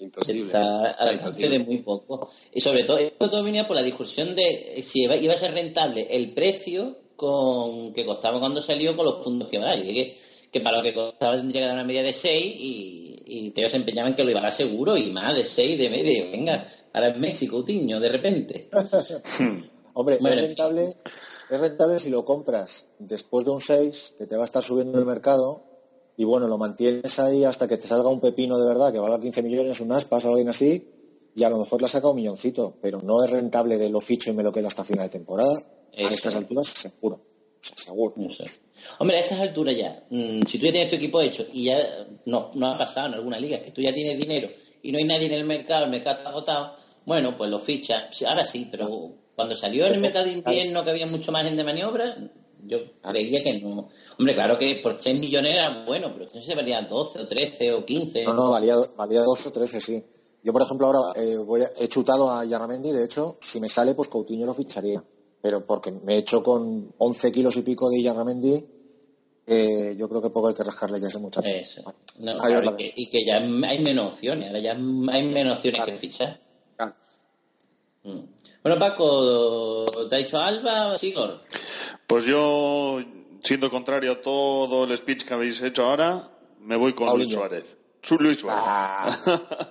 Imposible. 0.00 0.46
Está 0.46 0.90
al 0.90 1.08
alcance 1.10 1.48
de 1.48 1.58
muy 1.58 1.78
poco. 1.78 2.30
Y 2.52 2.60
sobre 2.60 2.84
todo, 2.84 2.98
esto 2.98 3.30
todo 3.30 3.42
venía 3.42 3.66
por 3.66 3.76
la 3.76 3.82
discusión 3.82 4.34
de 4.34 4.84
si 4.88 5.04
iba, 5.04 5.16
iba 5.16 5.34
a 5.34 5.38
ser 5.38 5.52
rentable 5.52 6.06
el 6.10 6.32
precio 6.32 6.96
con 7.16 7.92
que 7.92 8.06
costaba 8.06 8.40
cuando 8.40 8.62
salió 8.62 8.96
con 8.96 9.04
los 9.04 9.16
puntos 9.16 9.48
que 9.48 9.58
va 9.58 9.64
a 9.66 9.76
dar. 9.76 9.78
Y 9.78 9.94
que, 9.94 10.16
que 10.50 10.60
para 10.60 10.78
lo 10.78 10.82
que 10.82 10.94
costaba 10.94 11.36
tendría 11.36 11.62
que 11.62 11.66
dar 11.66 11.74
una 11.74 11.84
media 11.84 12.02
de 12.02 12.12
6 12.12 12.56
y, 12.58 13.22
y 13.26 13.50
Teo 13.50 13.68
se 13.68 13.76
empeñaba 13.76 14.08
en 14.08 14.14
que 14.14 14.24
lo 14.24 14.30
iba 14.30 14.40
a 14.40 14.44
dar 14.44 14.52
seguro 14.52 14.96
y 14.96 15.10
más 15.10 15.34
de 15.34 15.44
6 15.44 15.78
de 15.78 15.90
media. 15.90 16.12
Y 16.12 16.30
Venga, 16.30 16.66
ahora 16.92 17.08
es 17.08 17.16
Messi, 17.18 17.46
Coutinho, 17.46 18.00
de 18.00 18.08
repente. 18.08 18.68
Hombre, 19.94 20.18
Bueno. 20.20 20.36
es 20.36 20.42
rentable, 20.42 20.94
es 21.50 21.60
rentable 21.60 21.98
si 21.98 22.10
lo 22.10 22.24
compras 22.24 22.86
después 22.98 23.44
de 23.44 23.50
un 23.50 23.60
6, 23.60 24.14
que 24.18 24.26
te 24.26 24.36
va 24.36 24.42
a 24.42 24.44
estar 24.46 24.62
subiendo 24.62 24.98
el 24.98 25.04
mercado, 25.04 25.64
y 26.16 26.24
bueno, 26.24 26.48
lo 26.48 26.58
mantienes 26.58 27.18
ahí 27.18 27.44
hasta 27.44 27.66
que 27.66 27.76
te 27.76 27.86
salga 27.86 28.08
un 28.08 28.20
pepino 28.20 28.58
de 28.58 28.68
verdad, 28.68 28.92
que 28.92 28.98
valga 28.98 29.20
15 29.20 29.42
millones, 29.42 29.80
un 29.80 29.92
aspas 29.92 30.24
o 30.24 30.30
alguien 30.30 30.48
así, 30.48 30.88
y 31.34 31.42
a 31.44 31.50
lo 31.50 31.58
mejor 31.58 31.80
le 31.80 31.86
has 31.86 31.92
sacado 31.92 32.12
un 32.12 32.16
milloncito, 32.16 32.76
pero 32.82 33.00
no 33.02 33.24
es 33.24 33.30
rentable 33.30 33.78
de 33.78 33.88
lo 33.88 34.00
ficho 34.00 34.30
y 34.30 34.34
me 34.34 34.42
lo 34.42 34.52
quedo 34.52 34.68
hasta 34.68 34.84
final 34.84 35.06
de 35.06 35.10
temporada. 35.10 35.52
Eso. 35.92 36.08
A 36.08 36.12
estas 36.12 36.36
alturas, 36.36 36.68
seguro. 36.68 37.16
O 37.16 37.64
sea, 37.64 37.76
seguro. 37.76 38.14
Hombre, 38.98 39.16
a 39.16 39.20
estas 39.20 39.40
alturas 39.40 39.76
ya, 39.76 40.04
mm, 40.10 40.42
si 40.46 40.58
tú 40.58 40.66
ya 40.66 40.72
tienes 40.72 40.88
tu 40.88 40.96
equipo 40.96 41.20
hecho 41.20 41.46
y 41.52 41.64
ya 41.64 41.78
no, 42.26 42.50
no 42.54 42.66
ha 42.68 42.78
pasado 42.78 43.08
en 43.08 43.14
alguna 43.14 43.38
liga, 43.38 43.60
que 43.60 43.70
tú 43.70 43.82
ya 43.82 43.92
tienes 43.92 44.18
dinero 44.18 44.50
y 44.82 44.92
no 44.92 44.98
hay 44.98 45.04
nadie 45.04 45.26
en 45.26 45.34
el 45.34 45.44
mercado, 45.44 45.84
el 45.84 45.90
mercado 45.90 46.18
está 46.18 46.30
agotado, 46.30 46.76
bueno, 47.04 47.36
pues 47.36 47.50
lo 47.50 47.58
fichas. 47.58 48.22
Ahora 48.22 48.44
sí, 48.44 48.68
pero 48.70 49.14
cuando 49.36 49.56
salió 49.56 49.86
en 49.86 49.94
el 49.94 50.00
mercado 50.00 50.26
de 50.26 50.32
invierno 50.32 50.84
que 50.84 50.90
había 50.90 51.06
mucho 51.06 51.32
margen 51.32 51.56
de 51.56 51.64
maniobra, 51.64 52.16
yo 52.66 52.78
creía 53.02 53.42
que 53.44 53.60
no. 53.60 53.88
Hombre, 54.18 54.34
claro 54.34 54.58
que 54.58 54.76
por 54.76 54.98
6 55.00 55.18
millones 55.18 55.54
era 55.54 55.84
bueno, 55.84 56.12
pero 56.16 56.28
no 56.34 56.40
se 56.40 56.54
valía 56.54 56.82
12 56.82 57.20
o 57.20 57.26
13 57.26 57.72
o 57.74 57.84
15. 57.84 58.24
No, 58.24 58.34
no, 58.34 58.50
valía, 58.50 58.74
valía 58.96 59.20
12 59.22 59.48
o 59.48 59.52
13, 59.52 59.80
sí. 59.80 60.04
Yo, 60.42 60.52
por 60.52 60.62
ejemplo, 60.62 60.86
ahora 60.86 61.20
eh, 61.20 61.36
voy 61.36 61.60
a- 61.62 61.70
he 61.80 61.88
chutado 61.88 62.30
a 62.30 62.44
Yarramendi, 62.44 62.90
de 62.92 63.04
hecho, 63.04 63.36
si 63.40 63.60
me 63.60 63.68
sale, 63.68 63.94
pues 63.94 64.08
Coutinho 64.08 64.46
lo 64.46 64.54
ficharía. 64.54 65.02
pero 65.42 65.64
porque 65.64 65.90
me 65.90 66.14
he 66.16 66.18
hecho 66.18 66.42
con 66.42 66.92
11 66.98 67.32
kilos 67.32 67.56
y 67.56 67.62
pico 67.62 67.88
de 67.88 67.98
Illarramendi, 67.98 68.62
eh, 69.46 69.94
yo 69.98 70.06
creo 70.08 70.20
que 70.20 70.28
poco 70.28 70.48
hay 70.48 70.54
que 70.54 70.62
rascarle 70.62 71.00
ya 71.00 71.06
a 71.06 71.08
ese 71.08 71.18
muchacho. 71.18 71.48
Eso. 71.50 71.82
No, 72.18 72.36
claro, 72.36 72.72
y, 72.72 72.76
que, 72.76 72.92
y 72.94 73.06
que 73.08 73.24
ya 73.24 73.36
hay 73.38 73.78
menos 73.80 74.12
opciones, 74.12 74.48
ahora 74.48 74.58
ya 74.60 74.72
hay 74.72 75.22
menos 75.24 75.56
opciones 75.56 75.82
que 75.84 75.96
fichar. 75.96 76.40
Claro. 76.76 76.94
Mm. 78.04 78.18
Bueno, 78.62 78.78
Paco, 78.78 79.86
¿te 80.10 80.16
ha 80.16 80.18
dicho 80.18 80.38
Alba 80.38 80.88
o 80.94 80.98
Sigor? 80.98 81.40
Pues 82.10 82.24
yo, 82.24 82.98
siendo 83.40 83.70
contrario 83.70 84.10
a 84.10 84.20
todo 84.20 84.82
el 84.82 84.96
speech 84.96 85.24
que 85.24 85.32
habéis 85.32 85.62
hecho 85.62 85.84
ahora, 85.84 86.28
me 86.58 86.74
voy 86.74 86.92
con 86.92 87.16
Luis. 87.16 87.30
Suárez. 87.30 87.76
Su 88.02 88.18
Luis 88.18 88.40
Suárez. 88.40 88.60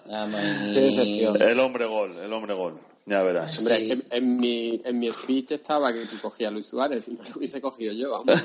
Ah, 0.09 0.25
man. 0.25 0.71
Qué 0.73 0.79
decepción. 0.79 1.41
el 1.41 1.59
hombre 1.59 1.85
gol, 1.85 2.17
el 2.17 2.31
hombre 2.31 2.53
gol. 2.53 2.79
Ya 3.05 3.23
verás. 3.23 3.57
Hombre, 3.57 3.77
Sí. 3.79 3.91
es 3.91 4.03
que 4.03 4.15
en 4.17 4.37
mi, 4.39 4.81
en 4.85 4.99
mi 4.99 5.11
speech 5.11 5.51
estaba 5.51 5.91
que 5.91 6.05
tú 6.05 6.15
cogías 6.21 6.47
a 6.47 6.51
Luis 6.51 6.67
Suárez 6.67 7.09
y 7.09 7.11
no 7.11 7.23
lo 7.23 7.29
hubiese 7.35 7.59
cogido 7.59 7.91
yo, 7.91 8.11
vamos. 8.11 8.27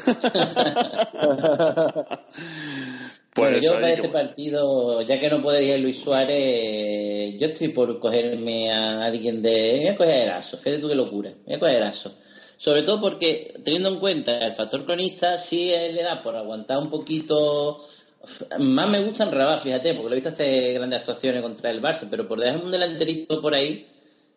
Pues 3.33 3.51
Bueno, 3.51 3.59
yo 3.65 3.73
para 3.75 3.93
este 3.93 4.09
partido, 4.11 5.03
ya 5.03 5.19
que 5.21 5.29
no 5.29 5.61
ir 5.61 5.81
Luis 5.81 5.97
Suárez, 5.99 7.35
yo 7.39 7.47
estoy 7.49 7.69
por 7.69 7.99
cogerme 7.99 8.73
a 8.73 9.05
alguien 9.05 9.43
de... 9.43 9.79
Voy 9.81 9.89
a 9.89 9.97
coger 9.97 10.13
a 10.13 10.23
Eraso, 10.23 10.57
fíjate 10.57 10.79
tú 10.81 10.89
qué 10.89 10.95
locura. 10.95 11.33
Voy 11.45 11.55
a 11.55 11.59
coger 11.59 11.75
a 11.75 11.79
Eraso. 11.79 12.15
Sobre 12.65 12.81
todo 12.81 12.99
porque, 12.99 13.61
teniendo 13.63 13.91
en 13.91 13.99
cuenta 13.99 14.39
el 14.39 14.55
factor 14.55 14.87
cronista, 14.87 15.37
sí 15.37 15.67
le 15.93 16.03
da 16.03 16.23
por 16.23 16.35
aguantar 16.35 16.79
un 16.79 16.89
poquito... 16.89 17.79
Más 18.59 18.89
me 18.89 19.05
gusta 19.05 19.25
en 19.25 19.33
Rabat, 19.33 19.61
fíjate, 19.61 19.93
porque 19.93 20.09
lo 20.09 20.13
he 20.15 20.21
visto 20.21 20.31
hacer 20.31 20.73
grandes 20.73 21.01
actuaciones 21.01 21.43
contra 21.43 21.71
el 21.71 21.83
Barça, 21.83 22.09
pero 22.11 22.27
por 22.27 22.41
dejarme 22.41 22.65
un 22.65 22.71
delanterito 22.71 23.43
por 23.43 23.53
ahí, 23.53 23.87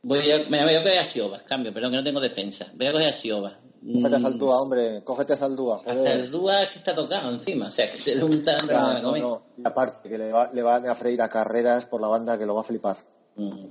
voy 0.02 0.30
a, 0.30 0.40
me 0.50 0.62
voy 0.62 0.76
a 0.76 0.84
coger 0.84 1.00
a 1.00 1.06
Siobas, 1.06 1.44
cambio, 1.44 1.74
perdón, 1.74 1.92
que 1.92 1.98
no 2.00 2.04
tengo 2.04 2.20
defensa. 2.20 2.68
Voy 2.76 2.88
a 2.88 2.92
coger 2.92 3.08
a 3.08 3.14
Siobas. 3.14 3.54
Cógete 3.94 4.16
a 4.18 4.20
Zaldúa, 4.20 4.62
hombre, 4.62 5.02
cógete 5.06 5.32
a 5.32 5.38
Zaldúa, 5.38 5.78
Hasta 5.78 5.94
joder. 5.94 6.20
el 6.20 6.30
Dúa 6.30 6.64
es 6.64 6.70
que 6.72 6.80
está 6.80 6.94
tocado 6.94 7.32
encima, 7.32 7.68
o 7.70 7.72
sea, 7.72 7.90
que 7.90 7.98
se 7.98 8.14
le 8.14 8.26
untan 8.26 8.68
Ya, 8.68 8.98
a 8.98 9.00
no, 9.00 9.16
no. 9.16 9.42
Y 9.58 9.66
aparte, 9.66 10.10
que 10.10 10.18
le, 10.18 10.34
va, 10.34 10.52
le 10.52 10.64
van 10.64 10.86
a 10.86 10.96
freír 10.96 11.22
a 11.22 11.30
carreras 11.30 11.86
por 11.86 12.02
la 12.02 12.10
banda 12.10 12.38
que 12.38 12.46
lo 12.46 12.56
va 12.56 12.60
a 12.60 12.66
flipar. 12.66 12.98
Mm. 13.38 13.68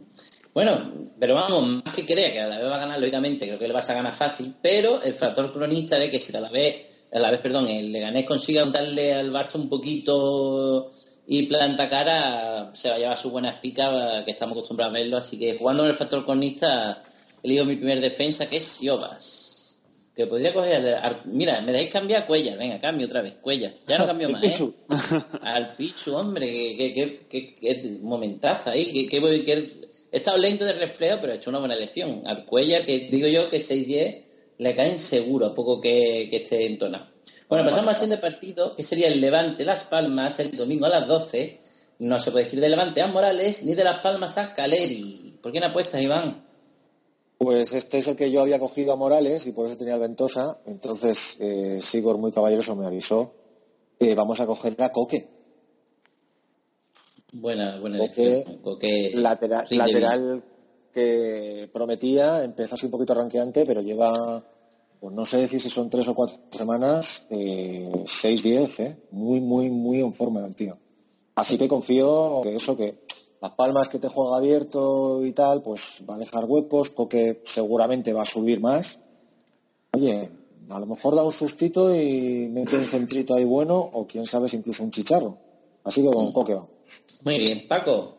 Bueno, 0.56 1.10
pero 1.20 1.34
vamos, 1.34 1.84
más 1.84 1.94
que 1.94 2.06
crea 2.06 2.32
que 2.32 2.40
a 2.40 2.46
la 2.46 2.58
vez 2.58 2.66
va 2.70 2.76
a 2.76 2.78
ganar, 2.78 2.98
lógicamente, 2.98 3.46
creo 3.46 3.58
que 3.58 3.68
le 3.68 3.74
vas 3.74 3.90
a 3.90 3.92
ganar 3.92 4.14
fácil, 4.14 4.54
pero 4.62 5.02
el 5.02 5.12
factor 5.12 5.52
cronista 5.52 5.98
de 5.98 6.10
que 6.10 6.18
si 6.18 6.34
a 6.34 6.40
la 6.40 6.48
vez, 6.48 6.76
a 7.12 7.18
la 7.18 7.30
vez, 7.30 7.40
perdón, 7.40 7.68
el 7.68 7.92
Leganés 7.92 8.24
consiga 8.24 8.64
untarle 8.64 9.12
al 9.12 9.30
Barça 9.30 9.56
un 9.56 9.68
poquito 9.68 10.92
y 11.26 11.42
planta 11.42 11.90
cara, 11.90 12.72
se 12.74 12.88
va 12.88 12.94
a 12.94 12.98
llevar 12.98 13.18
sus 13.18 13.32
buenas 13.32 13.56
picas, 13.56 14.24
que 14.24 14.30
estamos 14.30 14.56
acostumbrados 14.56 14.94
a 14.94 14.98
verlo, 14.98 15.18
así 15.18 15.38
que 15.38 15.58
jugando 15.58 15.82
con 15.82 15.90
el 15.90 15.96
factor 15.98 16.24
cronista, 16.24 17.04
elijo 17.42 17.66
mi 17.66 17.76
primer 17.76 18.00
defensa, 18.00 18.46
que 18.46 18.56
es 18.56 18.64
Siobas. 18.64 19.76
Que 20.14 20.26
podría 20.26 20.54
coger, 20.54 20.98
mira, 21.26 21.60
me 21.60 21.72
dais 21.72 21.90
cambiar 21.90 22.26
Cuellar, 22.26 22.56
venga, 22.56 22.80
cambio 22.80 23.06
otra 23.06 23.20
vez, 23.20 23.34
Cuellar, 23.42 23.74
ya 23.86 23.98
no 23.98 24.06
cambio 24.06 24.30
más, 24.30 24.42
¿eh? 24.42 24.72
Al 25.42 25.76
Pichu, 25.76 26.14
hombre, 26.16 26.46
que, 26.78 26.94
que, 26.94 27.26
que, 27.28 27.54
que- 27.54 27.98
momentazo 28.00 28.70
ahí, 28.70 29.06
que, 29.06 29.20
que, 29.20 29.44
que 29.44 29.85
he 30.16 30.18
estado 30.18 30.38
lento 30.38 30.64
de 30.64 30.72
reflejo, 30.72 31.18
pero 31.20 31.32
he 31.32 31.36
hecho 31.36 31.50
una 31.50 31.58
buena 31.58 31.74
elección. 31.74 32.22
Al 32.26 32.44
Cuellar, 32.46 32.84
que 32.86 33.08
digo 33.10 33.28
yo 33.28 33.50
que 33.50 33.60
6-10 33.60 34.24
le 34.58 34.74
caen 34.74 34.98
seguro, 34.98 35.46
a 35.46 35.54
poco 35.54 35.80
que, 35.80 36.28
que 36.30 36.38
esté 36.38 36.66
entonado. 36.66 37.06
Bueno, 37.48 37.64
pasamos 37.64 37.90
al 37.90 37.96
siguiente 37.96 38.18
partido, 38.20 38.74
que 38.74 38.82
sería 38.82 39.08
el 39.08 39.20
Levante 39.20 39.64
Las 39.64 39.84
Palmas, 39.84 40.38
el 40.40 40.56
domingo 40.56 40.86
a 40.86 40.88
las 40.88 41.06
12. 41.06 41.60
No 41.98 42.18
se 42.18 42.30
puede 42.30 42.48
ir 42.52 42.60
de 42.60 42.68
Levante 42.68 43.02
a 43.02 43.06
Morales, 43.06 43.62
ni 43.62 43.74
de 43.74 43.84
Las 43.84 44.00
Palmas 44.00 44.36
a 44.38 44.52
Caleri. 44.54 45.38
¿Por 45.42 45.52
quién 45.52 45.64
apuestas, 45.64 46.00
Iván? 46.02 46.44
Pues 47.38 47.72
este 47.74 47.98
es 47.98 48.08
el 48.08 48.16
que 48.16 48.30
yo 48.30 48.40
había 48.40 48.58
cogido 48.58 48.94
a 48.94 48.96
Morales 48.96 49.46
y 49.46 49.52
por 49.52 49.66
eso 49.66 49.76
tenía 49.76 49.94
el 49.94 50.00
Ventosa. 50.00 50.58
Entonces, 50.66 51.36
eh, 51.40 51.78
Sigor 51.82 52.18
muy 52.18 52.32
caballeroso 52.32 52.74
me 52.74 52.86
avisó. 52.86 53.34
eh, 54.00 54.14
vamos 54.14 54.40
a 54.40 54.46
coger 54.46 54.74
a 54.82 54.90
Coque. 54.90 55.35
Buena, 57.40 57.78
buena 57.78 57.98
Coque. 57.98 58.44
Coque 58.62 59.12
lateral, 59.14 59.66
lateral 59.70 60.44
que 60.92 61.68
prometía, 61.72 62.42
empezó 62.42 62.74
así 62.74 62.86
un 62.86 62.92
poquito 62.92 63.12
arranqueante, 63.12 63.66
pero 63.66 63.82
lleva, 63.82 64.42
pues 64.98 65.12
no 65.14 65.24
sé 65.26 65.36
decir 65.38 65.60
si 65.60 65.68
son 65.68 65.90
tres 65.90 66.08
o 66.08 66.14
cuatro 66.14 66.38
semanas, 66.50 67.24
eh, 67.28 67.90
6-10, 67.92 68.80
¿eh? 68.80 68.98
muy, 69.10 69.42
muy, 69.42 69.70
muy 69.70 70.00
en 70.00 70.12
forma 70.12 70.44
el 70.46 70.54
tío. 70.54 70.74
Así 71.34 71.58
que 71.58 71.68
confío 71.68 72.40
que 72.42 72.56
eso, 72.56 72.78
que 72.78 73.04
las 73.42 73.52
palmas 73.52 73.90
que 73.90 73.98
te 73.98 74.08
juega 74.08 74.38
abierto 74.38 75.22
y 75.22 75.32
tal, 75.32 75.60
pues 75.60 76.02
va 76.08 76.14
a 76.14 76.18
dejar 76.18 76.46
huecos, 76.46 76.88
Coque 76.90 77.42
seguramente 77.44 78.14
va 78.14 78.22
a 78.22 78.26
subir 78.26 78.60
más. 78.60 79.00
Oye, 79.92 80.30
a 80.70 80.80
lo 80.80 80.86
mejor 80.86 81.14
da 81.14 81.22
un 81.22 81.32
sustito 81.32 81.94
y 81.94 82.48
mete 82.50 82.76
un 82.76 82.84
centrito 82.84 83.34
ahí 83.34 83.44
bueno, 83.44 83.76
o 83.76 84.06
quién 84.06 84.26
sabe 84.26 84.48
incluso 84.50 84.82
un 84.82 84.90
chicharro. 84.90 85.36
Así 85.84 86.02
que 86.02 86.10
con 86.10 86.32
Coque 86.32 86.54
va. 86.54 86.66
Muy 87.22 87.38
bien, 87.38 87.66
Paco. 87.68 88.16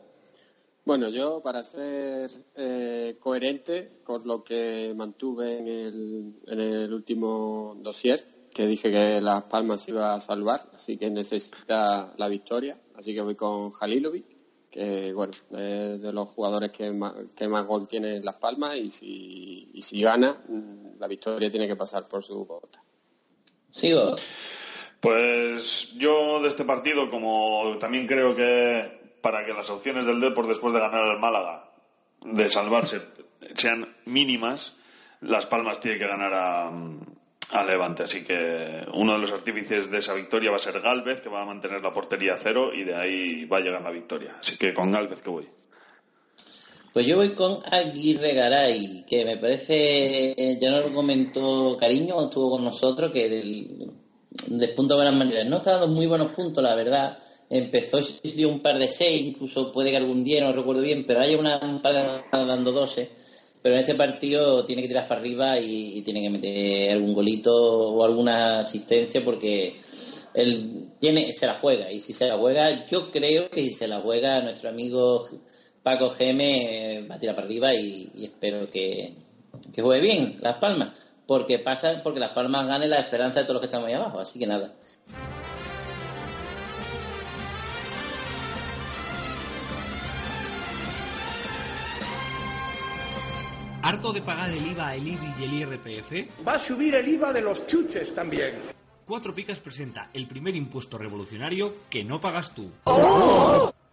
Bueno, 0.88 1.09
yo 1.09 1.41
para 1.41 1.63
ser 1.63 2.32
eh, 2.55 3.18
coherente 3.20 3.99
con 4.05 4.26
lo 4.26 4.43
que 4.43 4.93
mantuve 4.95 5.59
en 5.59 5.68
el, 5.68 6.36
en 6.47 6.59
el 6.59 6.93
último 6.93 7.76
dossier, 7.80 8.26
que 8.53 8.65
dije 8.65 8.89
que 8.89 9.20
Las 9.20 9.43
Palmas 9.43 9.88
iba 9.89 10.13
a 10.13 10.20
salvar, 10.22 10.70
así 10.74 10.97
que 10.97 11.09
necesita 11.09 12.13
la 12.18 12.28
victoria, 12.30 12.80
así 12.95 13.13
que 13.13 13.22
voy 13.22 13.36
con 13.36 13.72
Halilovic, 13.80 14.26
que 14.72 15.11
bueno, 15.13 15.34
es 15.51 16.01
de 16.01 16.13
los 16.13 16.30
jugadores 16.30 16.72
que 16.72 16.91
más, 16.91 17.13
que 17.36 17.47
más 17.47 17.65
gol 17.65 17.88
tiene 17.88 18.15
en 18.15 18.26
Las 18.26 18.36
Palmas 18.36 18.78
y 18.78 18.89
si, 18.89 19.70
y 19.74 19.82
si 19.82 20.01
gana, 20.01 20.41
la 20.99 21.07
victoria 21.07 21.51
tiene 21.51 21.68
que 21.68 21.76
pasar 21.76 22.07
por 22.07 22.24
su 22.24 22.45
bota. 22.45 22.82
Sigo. 23.72 24.15
Pues 24.99 25.93
yo 25.97 26.41
de 26.41 26.47
este 26.47 26.65
partido, 26.65 27.09
como 27.11 27.77
también 27.79 28.07
creo 28.07 28.35
que 28.35 28.97
para 29.21 29.45
que 29.45 29.53
las 29.53 29.69
opciones 29.69 30.05
del 30.05 30.19
Depor 30.19 30.47
después 30.47 30.73
de 30.73 30.79
ganar 30.79 31.03
al 31.03 31.19
Málaga, 31.19 31.69
de 32.23 32.49
salvarse, 32.49 33.01
sean 33.55 33.95
mínimas, 34.05 34.73
Las 35.21 35.45
Palmas 35.45 35.79
tiene 35.79 35.97
que 35.97 36.07
ganar 36.07 36.33
a, 36.33 37.63
Levante. 37.65 38.03
Así 38.03 38.23
que 38.23 38.85
uno 38.93 39.13
de 39.13 39.19
los 39.19 39.31
artífices 39.31 39.89
de 39.89 39.99
esa 39.99 40.13
victoria 40.13 40.51
va 40.51 40.57
a 40.57 40.59
ser 40.59 40.81
Galvez, 40.81 41.21
que 41.21 41.29
va 41.29 41.41
a 41.41 41.45
mantener 41.45 41.81
la 41.81 41.93
portería 41.93 42.35
a 42.35 42.37
cero 42.37 42.71
y 42.73 42.83
de 42.83 42.95
ahí 42.95 43.45
va 43.45 43.57
a 43.57 43.61
llegar 43.61 43.81
la 43.81 43.91
victoria. 43.91 44.37
Así 44.39 44.57
que 44.57 44.73
con 44.73 44.91
Galvez 44.91 45.21
que 45.21 45.29
voy. 45.29 45.47
Pues 46.93 47.05
yo 47.05 47.17
voy 47.17 47.35
con 47.35 47.59
Aguirre 47.71 48.33
Garay, 48.33 49.05
que 49.07 49.23
me 49.23 49.37
parece, 49.37 50.31
eh, 50.31 50.57
ya 50.59 50.71
nos 50.71 50.85
lo 50.85 50.95
comentó 50.95 51.77
Cariño 51.79 52.25
estuvo 52.25 52.51
con 52.51 52.63
nosotros, 52.63 53.11
que 53.11 53.29
del, 53.29 53.91
despunta 54.47 54.93
de 54.93 55.03
buenas 55.03 55.15
maneras. 55.15 55.45
No 55.47 55.57
está 55.57 55.71
dando 55.73 55.88
muy 55.88 56.05
buenos 56.05 56.31
puntos, 56.31 56.63
la 56.63 56.75
verdad. 56.75 57.17
Empezó, 57.49 57.99
dio 58.23 58.49
un 58.49 58.59
par 58.59 58.77
de 58.77 58.89
seis, 58.89 59.25
incluso 59.25 59.71
puede 59.71 59.91
que 59.91 59.97
algún 59.97 60.23
día, 60.23 60.41
no 60.41 60.51
recuerdo 60.51 60.81
bien, 60.81 61.05
pero 61.05 61.21
hay 61.21 61.35
una, 61.35 61.59
un 61.59 61.81
dando 61.81 62.71
doce. 62.71 63.09
Pero 63.61 63.75
en 63.75 63.81
este 63.81 63.95
partido 63.95 64.65
tiene 64.65 64.81
que 64.81 64.88
tirar 64.88 65.07
para 65.07 65.19
arriba 65.19 65.59
y, 65.59 65.97
y 65.97 66.01
tiene 66.01 66.21
que 66.21 66.29
meter 66.29 66.91
algún 66.91 67.13
golito 67.13 67.53
o 67.53 68.03
alguna 68.05 68.59
asistencia 68.59 69.23
porque 69.25 69.81
él 70.33 70.89
tiene, 70.99 71.33
se 71.33 71.47
la 71.47 71.55
juega. 71.55 71.91
Y 71.91 71.99
si 71.99 72.13
se 72.13 72.27
la 72.27 72.38
juega, 72.38 72.85
yo 72.88 73.11
creo 73.11 73.49
que 73.49 73.61
si 73.61 73.73
se 73.73 73.88
la 73.88 73.99
juega 73.99 74.41
nuestro 74.41 74.69
amigo 74.69 75.27
Paco 75.83 76.11
Geme 76.11 76.97
eh, 76.97 77.07
va 77.07 77.15
a 77.15 77.19
tirar 77.19 77.35
para 77.35 77.47
arriba 77.47 77.73
y, 77.73 78.11
y 78.13 78.25
espero 78.25 78.69
que, 78.69 79.15
que 79.73 79.81
juegue 79.81 80.01
bien 80.01 80.38
Las 80.41 80.55
Palmas. 80.55 80.89
Porque 81.28 81.59
pasa, 81.59 82.01
porque 82.03 82.19
Las 82.19 82.30
Palmas 82.30 82.65
gane 82.65 82.88
la 82.88 82.99
esperanza 82.99 83.39
de 83.39 83.45
todos 83.45 83.55
los 83.55 83.61
que 83.61 83.67
estamos 83.67 83.88
ahí 83.88 83.93
abajo. 83.93 84.19
Así 84.19 84.39
que 84.39 84.47
nada. 84.47 84.73
¿Harto 93.84 94.11
de 94.11 94.21
pagar 94.21 94.49
el 94.49 94.67
IVA, 94.67 94.95
el 94.95 95.07
IBI 95.07 95.34
y 95.39 95.43
el 95.43 95.53
IRPF? 95.53 96.45
Va 96.45 96.55
a 96.55 96.59
subir 96.59 96.95
el 96.95 97.07
IVA 97.07 97.32
de 97.32 97.41
los 97.41 97.65
chuches 97.67 98.13
también. 98.13 98.55
Cuatro 99.05 99.34
Picas 99.34 99.61
presenta 99.61 100.09
el 100.13 100.28
primer 100.28 100.53
impuesto 100.57 100.97
revolucionario 100.97 101.73
que 101.89 102.03
no 102.03 102.19
pagas 102.19 102.53
tú. 102.53 102.69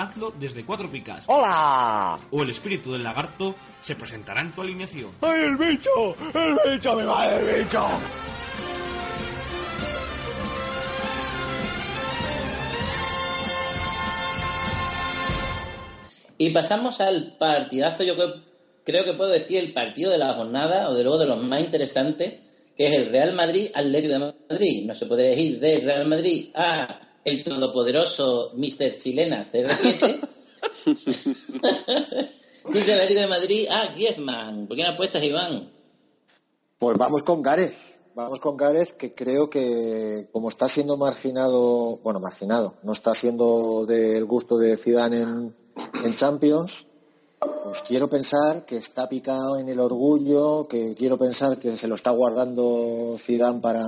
hazlo 0.00 0.32
desde 0.38 0.64
Cuatro 0.64 0.90
Picas. 0.90 1.24
¡Hola! 1.26 2.18
O 2.30 2.42
el 2.42 2.50
espíritu 2.50 2.92
del 2.92 3.02
lagarto 3.02 3.54
se 3.82 3.94
presentará 3.94 4.40
en 4.40 4.52
tu 4.52 4.62
alineación. 4.62 5.12
¡Ay, 5.20 5.42
el 5.44 5.56
bicho! 5.56 6.16
¡El 6.34 6.72
bicho! 6.72 6.96
¡Me 6.96 7.04
va 7.04 7.28
el 7.34 7.64
bicho! 7.64 7.86
Y 16.38 16.48
pasamos 16.50 17.02
al 17.02 17.36
partidazo, 17.38 18.02
yo 18.02 18.14
creo, 18.14 18.34
creo 18.82 19.04
que 19.04 19.12
puedo 19.12 19.30
decir 19.30 19.58
el 19.58 19.74
partido 19.74 20.10
de 20.10 20.16
la 20.16 20.32
jornada, 20.32 20.88
o 20.88 20.94
de 20.94 21.02
luego 21.02 21.18
de 21.18 21.26
los 21.26 21.42
más 21.42 21.60
interesantes, 21.60 22.36
que 22.74 22.86
es 22.86 22.92
el 22.94 23.10
Real 23.10 23.34
Madrid 23.34 23.68
Atlético 23.74 24.14
de 24.14 24.34
Madrid. 24.48 24.86
No 24.86 24.94
se 24.94 25.04
puede 25.04 25.38
ir 25.38 25.60
de 25.60 25.80
Real 25.80 26.08
Madrid 26.08 26.48
a 26.54 27.09
el 27.24 27.44
todopoderoso 27.44 28.52
Mr. 28.54 28.96
Chilenas 28.98 29.52
de 29.52 29.66
R7. 29.66 30.28
y 32.68 32.78
del 32.78 33.00
Atlético 33.00 33.20
de 33.20 33.26
Madrid 33.26 33.68
a 33.68 33.86
Griezmann. 33.92 34.66
¿Por 34.66 34.76
qué 34.76 34.82
no 34.84 34.90
apuestas, 34.90 35.22
Iván? 35.22 35.72
Pues 36.78 36.96
vamos 36.96 37.22
con 37.22 37.42
Gareth. 37.42 38.00
Vamos 38.14 38.40
con 38.40 38.56
Gareth, 38.56 38.96
que 38.96 39.14
creo 39.14 39.48
que 39.48 40.28
como 40.32 40.48
está 40.48 40.68
siendo 40.68 40.96
marginado, 40.96 41.98
bueno, 41.98 42.18
marginado, 42.18 42.74
no 42.82 42.92
está 42.92 43.14
siendo 43.14 43.86
del 43.86 44.24
gusto 44.24 44.58
de 44.58 44.76
Zidane 44.76 45.20
en, 45.20 45.56
en 46.04 46.16
Champions, 46.16 46.86
pues 47.38 47.82
quiero 47.82 48.10
pensar 48.10 48.66
que 48.66 48.76
está 48.76 49.08
picado 49.08 49.58
en 49.58 49.68
el 49.68 49.78
orgullo, 49.78 50.66
que 50.68 50.94
quiero 50.94 51.16
pensar 51.16 51.56
que 51.56 51.76
se 51.76 51.86
lo 51.86 51.94
está 51.94 52.10
guardando 52.10 53.16
Zidane 53.16 53.60
para, 53.60 53.84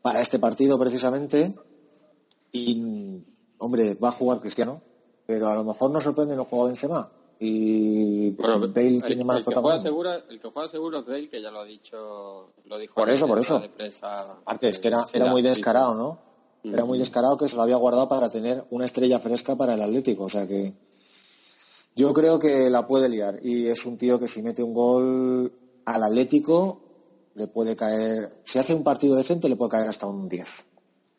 para 0.00 0.20
este 0.20 0.38
partido 0.38 0.78
precisamente. 0.78 1.54
Y, 2.52 3.20
hombre, 3.58 3.94
va 3.94 4.08
a 4.08 4.12
jugar 4.12 4.40
Cristiano, 4.40 4.82
pero 5.26 5.48
a 5.48 5.54
lo 5.54 5.64
mejor 5.64 5.90
nos 5.90 6.02
sorprende 6.02 6.36
no 6.36 6.44
juega 6.44 6.66
Benzema. 6.66 7.12
Y 7.38 8.32
Bueno, 8.32 8.60
Bale 8.68 8.88
el, 8.88 9.02
tiene 9.02 9.22
el 9.22 9.24
más 9.24 9.42
que 9.42 9.54
juega 9.54 9.78
seguro, 9.78 10.12
el 10.28 10.38
que 10.38 10.50
juega 10.50 10.68
seguro 10.68 10.98
es 10.98 11.06
Bale, 11.06 11.28
que 11.28 11.40
ya 11.40 11.50
lo 11.50 11.60
ha 11.60 11.64
dicho, 11.64 12.52
lo 12.66 12.78
dijo 12.78 12.94
Por 12.94 13.08
eso, 13.08 13.26
por 13.26 13.38
eso. 13.38 13.62
Antes, 14.44 14.78
que 14.78 14.88
era, 14.88 15.06
era 15.12 15.30
muy 15.30 15.40
descarado. 15.40 15.94
¿no? 15.94 16.18
Era 16.62 16.84
muy 16.84 16.98
descarado 16.98 17.38
que 17.38 17.48
se 17.48 17.56
lo 17.56 17.62
había 17.62 17.76
guardado 17.76 18.08
para 18.08 18.28
tener 18.28 18.62
una 18.70 18.84
estrella 18.84 19.18
fresca 19.18 19.56
para 19.56 19.74
el 19.74 19.82
Atlético. 19.82 20.24
O 20.24 20.28
sea 20.28 20.46
que 20.46 20.74
yo 21.96 22.12
creo 22.12 22.38
que 22.38 22.68
la 22.68 22.86
puede 22.86 23.08
liar. 23.08 23.38
Y 23.42 23.66
es 23.66 23.86
un 23.86 23.96
tío 23.96 24.18
que 24.18 24.28
si 24.28 24.42
mete 24.42 24.62
un 24.62 24.74
gol 24.74 25.52
al 25.86 26.02
Atlético 26.02 26.82
le 27.34 27.46
puede 27.46 27.76
caer, 27.76 28.42
si 28.44 28.58
hace 28.58 28.74
un 28.74 28.84
partido 28.84 29.16
decente 29.16 29.48
le 29.48 29.56
puede 29.56 29.70
caer 29.70 29.88
hasta 29.88 30.06
un 30.06 30.28
10. 30.28 30.66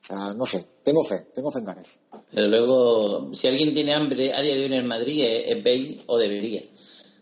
O 0.01 0.03
sea, 0.03 0.33
no 0.33 0.45
sé, 0.45 0.65
tengo 0.83 1.03
fe, 1.03 1.27
tengo 1.33 1.51
fe 1.51 1.59
en 1.59 1.65
Gareth. 1.65 1.99
Pero 2.33 2.47
luego, 2.47 3.33
si 3.33 3.47
alguien 3.47 3.73
tiene 3.73 3.93
hambre 3.93 4.33
a 4.33 4.41
día 4.41 4.55
de 4.55 4.61
hoy 4.61 4.65
en 4.65 4.73
el 4.73 4.85
Madrid, 4.85 5.23
es, 5.23 5.55
es 5.55 5.63
Bale 5.63 6.03
o 6.07 6.17
debería. 6.17 6.63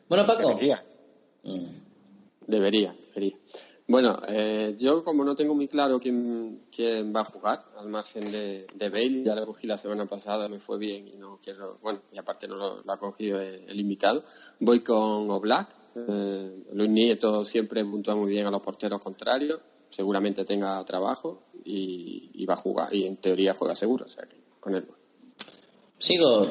Bueno, 0.07 0.25
Paco. 0.25 0.47
Debería. 0.49 0.83
Debería, 2.47 2.95
debería. 3.13 3.37
Bueno, 3.87 4.17
eh, 4.27 4.75
yo 4.79 5.03
como 5.03 5.25
no 5.25 5.35
tengo 5.35 5.55
muy 5.55 5.67
claro 5.67 5.99
quién, 5.99 6.67
quién 6.71 7.13
va 7.13 7.21
a 7.21 7.25
jugar, 7.25 7.65
al 7.75 7.89
margen 7.89 8.31
de, 8.31 8.67
de 8.75 8.89
Bale, 8.89 9.23
ya 9.23 9.33
lo 9.33 9.47
cogí 9.47 9.65
la 9.65 9.77
semana 9.77 10.05
pasada, 10.05 10.47
me 10.47 10.59
fue 10.59 10.77
bien 10.77 11.07
y 11.07 11.17
no 11.17 11.39
quiero, 11.43 11.79
bueno, 11.81 11.99
y 12.13 12.19
aparte 12.19 12.47
no 12.47 12.55
lo, 12.55 12.83
lo 12.83 12.93
ha 12.93 12.99
cogido 12.99 13.41
el, 13.41 13.65
el 13.67 13.79
invitado, 13.79 14.23
voy 14.59 14.81
con 14.81 15.29
Oblak. 15.31 15.75
Eh, 15.95 16.65
Luis 16.73 16.89
Nieto 16.89 17.43
siempre 17.43 17.83
puntúa 17.83 18.15
muy 18.15 18.29
bien 18.29 18.45
a 18.45 18.51
los 18.51 18.61
porteros 18.61 19.01
contrarios, 19.01 19.59
seguramente 19.89 20.45
tenga 20.45 20.83
trabajo 20.85 21.43
y, 21.65 22.31
y 22.33 22.45
va 22.45 22.53
a 22.53 22.57
jugar, 22.57 22.93
y 22.93 23.05
en 23.05 23.17
teoría 23.17 23.53
juega 23.53 23.75
seguro, 23.75 24.05
o 24.05 24.09
sea 24.09 24.25
que 24.25 24.37
con 24.59 24.75
él. 24.75 24.87
Sigo. 25.97 26.47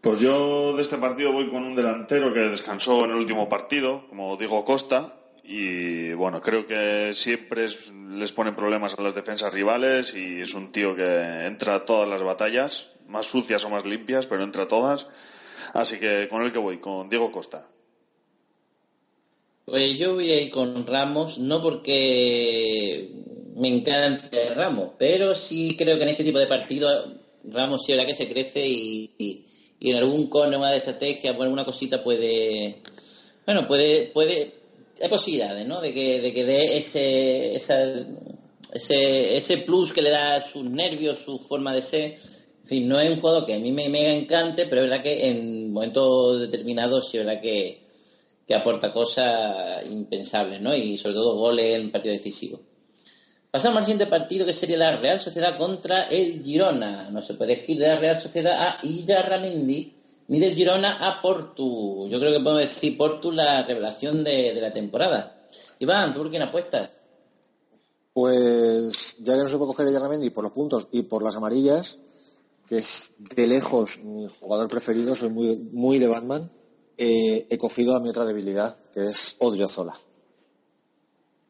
Pues 0.00 0.20
yo 0.20 0.74
de 0.76 0.82
este 0.82 0.96
partido 0.98 1.32
voy 1.32 1.50
con 1.50 1.64
un 1.64 1.74
delantero 1.74 2.32
que 2.32 2.40
descansó 2.40 3.04
en 3.04 3.10
el 3.10 3.16
último 3.16 3.48
partido, 3.48 4.06
como 4.08 4.36
Diego 4.36 4.64
Costa, 4.64 5.14
y 5.42 6.12
bueno, 6.14 6.40
creo 6.40 6.66
que 6.66 7.12
siempre 7.14 7.64
es- 7.66 7.90
les 7.92 8.32
ponen 8.32 8.56
problemas 8.56 8.94
a 8.96 9.02
las 9.02 9.14
defensas 9.14 9.52
rivales 9.52 10.14
y 10.14 10.40
es 10.40 10.54
un 10.54 10.72
tío 10.72 10.96
que 10.96 11.44
entra 11.46 11.74
a 11.74 11.84
todas 11.84 12.08
las 12.08 12.22
batallas, 12.22 12.88
más 13.06 13.26
sucias 13.26 13.64
o 13.64 13.68
más 13.70 13.84
limpias, 13.84 14.26
pero 14.26 14.42
entra 14.42 14.62
a 14.64 14.68
todas. 14.68 15.08
Así 15.74 15.98
que 15.98 16.28
con 16.28 16.42
el 16.42 16.52
que 16.52 16.58
voy, 16.58 16.78
con 16.78 17.08
Diego 17.08 17.30
Costa. 17.30 17.66
Pues 19.66 19.98
yo 19.98 20.14
voy 20.14 20.30
a 20.30 20.40
ir 20.40 20.50
con 20.50 20.86
Ramos, 20.86 21.38
no 21.38 21.60
porque 21.62 23.10
me 23.56 23.68
encante 23.68 24.54
Ramos, 24.54 24.90
pero 24.98 25.34
sí 25.34 25.74
creo 25.76 25.96
que 25.96 26.04
en 26.04 26.10
este 26.10 26.22
tipo 26.24 26.38
de 26.38 26.46
partidos 26.46 27.08
Ramos 27.44 27.84
sí 27.84 27.92
verdad 27.92 28.06
que 28.06 28.14
se 28.14 28.28
crece 28.28 28.66
y, 28.66 29.10
y- 29.18 29.42
en 29.90 29.96
algún 29.96 30.28
cono 30.28 30.64
de 30.64 30.76
estrategia, 30.78 31.34
por 31.36 31.44
alguna 31.44 31.64
cosita 31.64 32.02
puede, 32.02 32.80
bueno, 33.46 33.66
puede, 33.68 34.06
puede, 34.14 34.54
hay 35.02 35.08
posibilidades, 35.08 35.66
¿no? 35.66 35.80
De 35.80 35.92
que, 35.94 36.20
de 36.20 36.32
que 36.32 36.44
dé 36.44 36.78
ese, 36.78 37.54
esa, 37.54 37.84
ese, 38.72 39.36
ese 39.36 39.58
plus 39.58 39.92
que 39.92 40.02
le 40.02 40.10
da 40.10 40.40
sus 40.42 40.64
nervios, 40.64 41.18
su 41.18 41.38
forma 41.38 41.74
de 41.74 41.82
ser. 41.82 42.18
En 42.62 42.68
fin, 42.68 42.88
no 42.88 42.98
es 43.00 43.10
un 43.10 43.20
juego 43.20 43.46
que 43.46 43.54
a 43.54 43.58
mí 43.58 43.70
me 43.72 43.88
mega 43.88 44.12
encante, 44.12 44.66
pero 44.66 44.82
es 44.82 44.90
verdad 44.90 45.02
que 45.04 45.28
en 45.28 45.72
momentos 45.72 46.40
determinados 46.40 47.08
sí 47.10 47.18
es 47.18 47.24
verdad 47.26 47.40
que, 47.40 47.85
que 48.46 48.54
aporta 48.54 48.92
cosas 48.92 49.84
impensables, 49.90 50.60
¿no? 50.60 50.74
Y 50.74 50.96
sobre 50.98 51.14
todo 51.14 51.36
goles 51.36 51.80
en 51.80 51.90
partido 51.90 52.14
decisivo. 52.14 52.60
Pasamos 53.50 53.78
al 53.78 53.84
siguiente 53.84 54.06
partido 54.06 54.44
que 54.46 54.52
sería 54.52 54.76
la 54.76 54.96
Real 54.96 55.18
Sociedad 55.18 55.56
contra 55.56 56.04
el 56.04 56.42
Girona. 56.42 57.10
No 57.10 57.22
se 57.22 57.34
puede 57.34 57.54
elegir 57.54 57.78
de 57.78 57.88
la 57.88 57.96
Real 57.98 58.20
Sociedad 58.20 58.54
a 58.58 58.78
Illarramendi 58.82 59.94
ni 60.28 60.38
del 60.38 60.54
Girona 60.54 60.98
a 61.08 61.20
Portu. 61.20 62.08
Yo 62.08 62.18
creo 62.18 62.32
que 62.32 62.40
podemos 62.40 62.62
decir 62.62 62.96
Portu 62.96 63.32
la 63.32 63.62
revelación 63.64 64.22
de, 64.22 64.52
de 64.54 64.60
la 64.60 64.72
temporada. 64.72 65.48
Iván, 65.78 66.12
¿tú 66.12 66.20
por 66.20 66.30
quién 66.30 66.42
apuestas? 66.42 66.92
Pues 68.12 69.16
ya 69.20 69.36
que 69.36 69.42
no 69.42 69.48
se 69.48 69.56
puede 69.56 69.72
coger 69.72 69.86
el 69.88 69.92
Yarramendi 69.92 70.30
por 70.30 70.44
los 70.44 70.52
puntos 70.52 70.88
y 70.92 71.02
por 71.02 71.22
las 71.22 71.36
amarillas, 71.36 71.98
que 72.66 72.78
es 72.78 73.12
de 73.18 73.46
lejos 73.46 74.00
mi 74.00 74.26
jugador 74.26 74.68
preferido, 74.68 75.14
soy 75.14 75.30
muy, 75.30 75.68
muy 75.72 75.98
de 75.98 76.08
Batman, 76.08 76.50
eh, 76.98 77.46
he 77.50 77.58
cogido 77.58 77.94
a 77.96 78.00
mi 78.00 78.08
otra 78.08 78.24
debilidad, 78.24 78.74
que 78.94 79.04
es 79.04 79.36
Odriozola. 79.38 79.94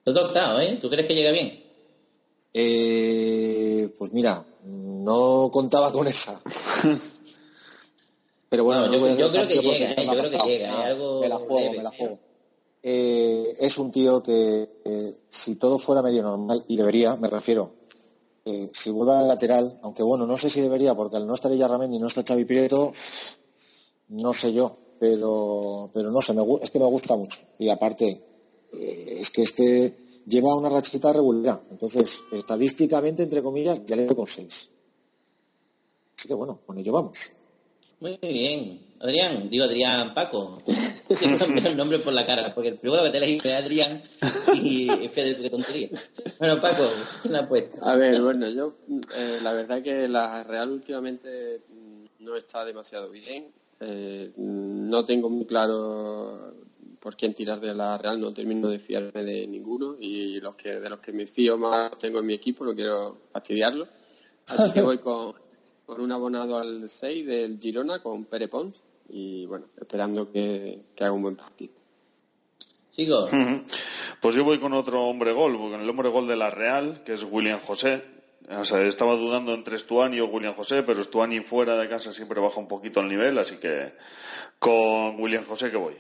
Te 0.05 0.11
he 0.11 0.15
tocado, 0.15 0.61
¿eh? 0.61 0.79
¿Tú 0.81 0.89
crees 0.91 1.07
que 1.07 1.15
llega 1.15 1.31
bien? 1.33 1.63
Eh, 2.55 3.93
pues 3.99 4.13
mira, 4.13 4.45
no 4.65 5.51
contaba 5.53 5.93
con 5.93 6.07
esa. 6.07 6.41
Pero 8.49 8.65
bueno, 8.65 8.87
No, 8.87 8.93
no 8.93 8.99
yo- 8.99 9.07
a 9.07 9.17
yo 9.17 9.31
creo 9.31 9.49
que 9.49 9.59
llega, 9.61 9.91
eh, 9.93 10.07
yo 10.07 10.13
creo 10.13 10.31
que 10.31 10.39
llega, 10.49 10.85
algo 10.87 11.21
Me 11.21 11.29
la 11.29 11.37
juego, 11.37 11.61
leve, 11.61 11.77
me 11.79 11.83
la 11.83 11.91
juego. 11.91 12.19
Eh, 12.83 13.57
es 13.61 13.79
un 13.79 13.91
tío 13.91 14.23
que, 14.23 14.71
eh, 14.85 15.17
si 15.29 15.57
todo 15.57 15.79
fuera 15.79 16.03
medio 16.03 16.23
normal, 16.23 16.65
y 16.69 16.77
debería, 16.77 17.17
me 17.17 17.29
refiero, 17.29 17.75
eh, 18.45 18.71
si 18.73 18.91
vuelve 18.91 19.15
al 19.15 19.27
lateral, 19.27 19.77
aunque 19.83 20.05
bueno, 20.05 20.27
no 20.27 20.39
sé 20.39 20.49
si 20.49 20.61
debería, 20.61 20.95
porque 20.95 21.17
al 21.17 21.27
no 21.27 21.35
estar 21.35 21.53
Yarramendi 21.53 21.97
y 21.97 22.01
no 22.01 22.07
está 22.07 22.23
Xavi 22.23 22.45
Prieto, 22.45 22.93
no 24.09 24.33
sé 24.33 24.53
yo, 24.53 24.77
pero, 24.99 25.91
pero 25.93 26.11
no 26.11 26.21
sé, 26.21 26.33
me, 26.33 26.43
es 26.63 26.71
que 26.71 26.79
me 26.79 26.87
gusta 26.87 27.17
mucho. 27.17 27.39
Y 27.59 27.69
aparte, 27.69 28.23
eh, 28.73 29.17
es 29.21 29.31
que 29.31 29.43
este 29.43 29.95
lleva 30.27 30.55
una 30.55 30.69
rachita 30.69 31.13
regular. 31.13 31.61
Entonces, 31.71 32.21
estadísticamente, 32.33 33.23
entre 33.23 33.43
comillas, 33.43 33.85
ya 33.87 33.97
le 33.97 34.07
doy 34.07 34.17
con 34.17 34.27
seis. 34.27 34.71
Así 36.19 36.29
que 36.29 36.35
bueno, 36.35 36.61
con 36.67 36.79
ello 36.79 36.93
vamos. 36.93 37.33
Muy 38.01 38.19
bien. 38.21 38.87
Adrián, 39.01 39.49
digo 39.51 39.65
Adrián 39.65 40.15
Paco. 40.15 40.59
El 41.09 41.77
nombre 41.77 41.99
por 41.99 42.13
la 42.13 42.27
cara, 42.27 42.55
porque 42.55 42.71
el 42.71 42.79
primero 42.79 43.05
que 43.05 43.11
te 43.11 43.19
elegí 43.19 43.39
es 43.45 43.55
Adrián 43.55 44.03
y 44.55 44.89
tú 44.89 45.15
qué 45.15 45.51
tontería. 45.51 45.91
Bueno, 46.39 46.61
Paco, 46.61 46.83
¿quién 47.23 47.33
la 47.33 47.41
apuesta? 47.41 47.79
A 47.83 47.95
ver, 47.97 48.21
bueno, 48.21 48.49
yo 48.49 48.75
eh, 48.89 49.39
la 49.43 49.53
verdad 49.53 49.83
que 49.83 50.09
la 50.09 50.43
Real 50.43 50.71
últimamente 50.71 51.61
no 52.19 52.37
está 52.37 52.65
demasiado 52.65 53.11
bien. 53.11 53.53
Eh, 53.81 54.33
no 54.37 55.05
tengo 55.05 55.29
muy 55.29 55.45
claro 55.45 56.55
por 57.01 57.17
quién 57.17 57.35
tirar 57.35 57.61
de 57.61 57.75
la 57.75 57.99
Real, 57.99 58.21
no 58.21 58.33
termino 58.33 58.69
de 58.69 58.79
fiarme 58.79 59.23
de 59.23 59.47
ninguno 59.47 59.97
y 60.01 60.41
los 60.41 60.57
que 60.57 60.81
de 60.81 60.91
los 60.91 60.99
que 60.99 61.13
me 61.13 61.27
fío 61.27 61.57
más 61.57 61.97
tengo 61.99 62.19
en 62.19 62.27
mi 62.27 62.35
equipo, 62.35 62.65
no 62.65 62.75
quiero 62.75 63.19
fastidiarlo. 63.33 63.87
Así 64.49 64.73
que 64.73 64.83
voy 64.83 64.99
con, 64.99 65.35
con 65.85 66.01
un 66.01 66.11
abonado 66.11 66.59
al 66.59 66.89
6 66.89 67.27
del 67.27 67.59
Girona 67.61 68.03
con 68.03 68.25
Pere 68.25 68.49
Pons 68.49 68.81
y 69.09 69.47
bueno, 69.47 69.67
esperando 69.81 70.33
que, 70.33 70.81
que 70.95 71.05
haga 71.05 71.13
un 71.13 71.23
buen 71.23 71.37
partido. 71.37 71.75
Sigo. 72.91 73.27
Ujú. 73.27 73.63
Pues 74.21 74.35
yo 74.35 74.43
voy 74.43 74.59
con 74.59 74.73
otro 74.73 75.05
hombre 75.05 75.33
gol, 75.33 75.57
con 75.59 75.75
el 75.75 75.89
hombre 75.89 76.09
gol 76.09 76.27
de 76.27 76.37
la 76.37 76.51
Real, 76.51 77.05
que 77.05 77.13
es 77.13 77.23
William 77.23 77.61
José. 77.61 78.03
O 78.49 78.65
sea, 78.65 78.81
estaba 78.87 79.17
dudando 79.17 79.53
entre 79.55 79.77
Stuani 79.77 80.21
o 80.21 80.27
William 80.27 80.55
José, 80.55 80.85
pero 80.85 81.03
Stuani 81.03 81.41
fuera 81.41 81.77
de 81.77 81.89
casa 81.89 82.13
siempre 82.13 82.41
baja 82.41 82.61
un 82.61 82.69
poquito 82.69 83.01
el 83.01 83.09
nivel, 83.09 83.39
así 83.39 83.57
que 83.57 83.93
con 84.59 85.21
William 85.21 85.45
José 85.45 85.71
que 85.71 85.77
voy. 85.77 85.95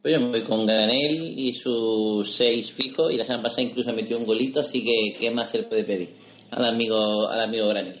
Pues 0.00 0.14
yo 0.14 0.20
me 0.20 0.28
voy 0.28 0.42
con 0.42 0.66
Ganel 0.66 1.38
y 1.38 1.52
sus 1.54 2.34
seis 2.34 2.72
fijos 2.72 3.12
y 3.12 3.16
la 3.16 3.24
semana 3.24 3.44
pasada 3.44 3.62
incluso 3.62 3.92
metió 3.92 4.16
un 4.16 4.26
golito, 4.26 4.60
así 4.60 4.84
que 4.84 5.16
¿qué 5.18 5.30
más 5.30 5.50
se 5.50 5.58
le 5.58 5.64
puede 5.64 5.84
pedir 5.84 6.14
al 6.50 6.64
amigo, 6.64 7.28
al 7.28 7.40
amigo 7.40 7.68
Granel? 7.68 8.00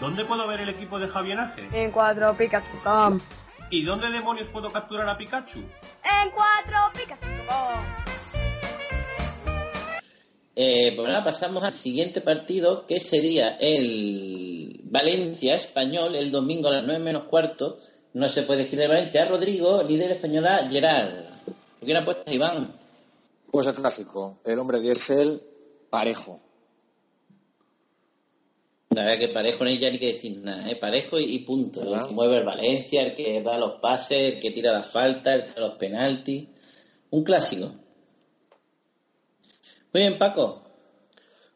¿Dónde 0.00 0.24
puedo 0.24 0.46
ver 0.46 0.60
el 0.60 0.68
equipo 0.68 0.98
de 0.98 1.08
Javier 1.08 1.40
Ace? 1.40 1.68
En 1.72 1.90
cuatropicas.com. 1.90 3.20
¿Y 3.70 3.84
dónde 3.84 4.10
demonios 4.10 4.48
puedo 4.48 4.70
capturar 4.70 5.08
a 5.08 5.16
Pikachu? 5.16 5.60
En 5.60 6.30
cuatropicas.com. 6.30 8.04
Eh, 10.56 10.92
pues 10.94 11.08
nada, 11.08 11.24
pasamos 11.24 11.64
al 11.64 11.72
siguiente 11.72 12.20
partido, 12.20 12.86
que 12.86 13.00
sería 13.00 13.56
el 13.60 14.80
Valencia 14.84 15.56
Español, 15.56 16.14
el 16.14 16.30
domingo 16.30 16.68
a 16.68 16.72
las 16.72 16.84
9 16.84 17.00
menos 17.00 17.24
cuarto. 17.24 17.78
No 18.12 18.28
se 18.28 18.42
puede 18.42 18.64
de 18.64 18.86
Valencia. 18.86 19.24
Rodrigo, 19.24 19.82
líder 19.82 20.12
española, 20.12 20.68
Gerard. 20.70 21.10
¿Por 21.44 21.84
quién 21.84 21.96
apuestas, 21.96 22.32
Iván? 22.32 22.78
Pues 23.50 23.66
el 23.66 23.74
clásico, 23.74 24.38
el 24.44 24.58
hombre 24.58 24.80
diésel, 24.80 25.40
parejo. 25.90 26.40
La 28.94 29.04
verdad 29.04 29.18
que 29.18 29.28
parejo 29.28 29.64
no 29.64 29.70
hay 29.70 29.78
ya 29.78 29.90
ni 29.90 29.98
que 29.98 30.12
decir 30.12 30.38
nada, 30.38 30.70
¿eh? 30.70 30.76
parejo 30.76 31.18
y, 31.18 31.24
y 31.24 31.38
punto. 31.40 31.80
El 31.80 32.00
que 32.06 32.14
mueve 32.14 32.38
el 32.38 32.44
Valencia, 32.44 33.02
el 33.02 33.14
que 33.14 33.42
da 33.42 33.58
los 33.58 33.80
pases, 33.80 34.34
el 34.34 34.40
que 34.40 34.50
tira 34.52 34.72
las 34.72 34.86
faltas, 34.86 35.34
el 35.34 35.44
que 35.44 35.60
da 35.60 35.66
los 35.66 35.76
penaltis. 35.76 36.48
Un 37.10 37.24
clásico. 37.24 37.66
Muy 39.92 40.02
bien, 40.02 40.18
Paco. 40.18 40.62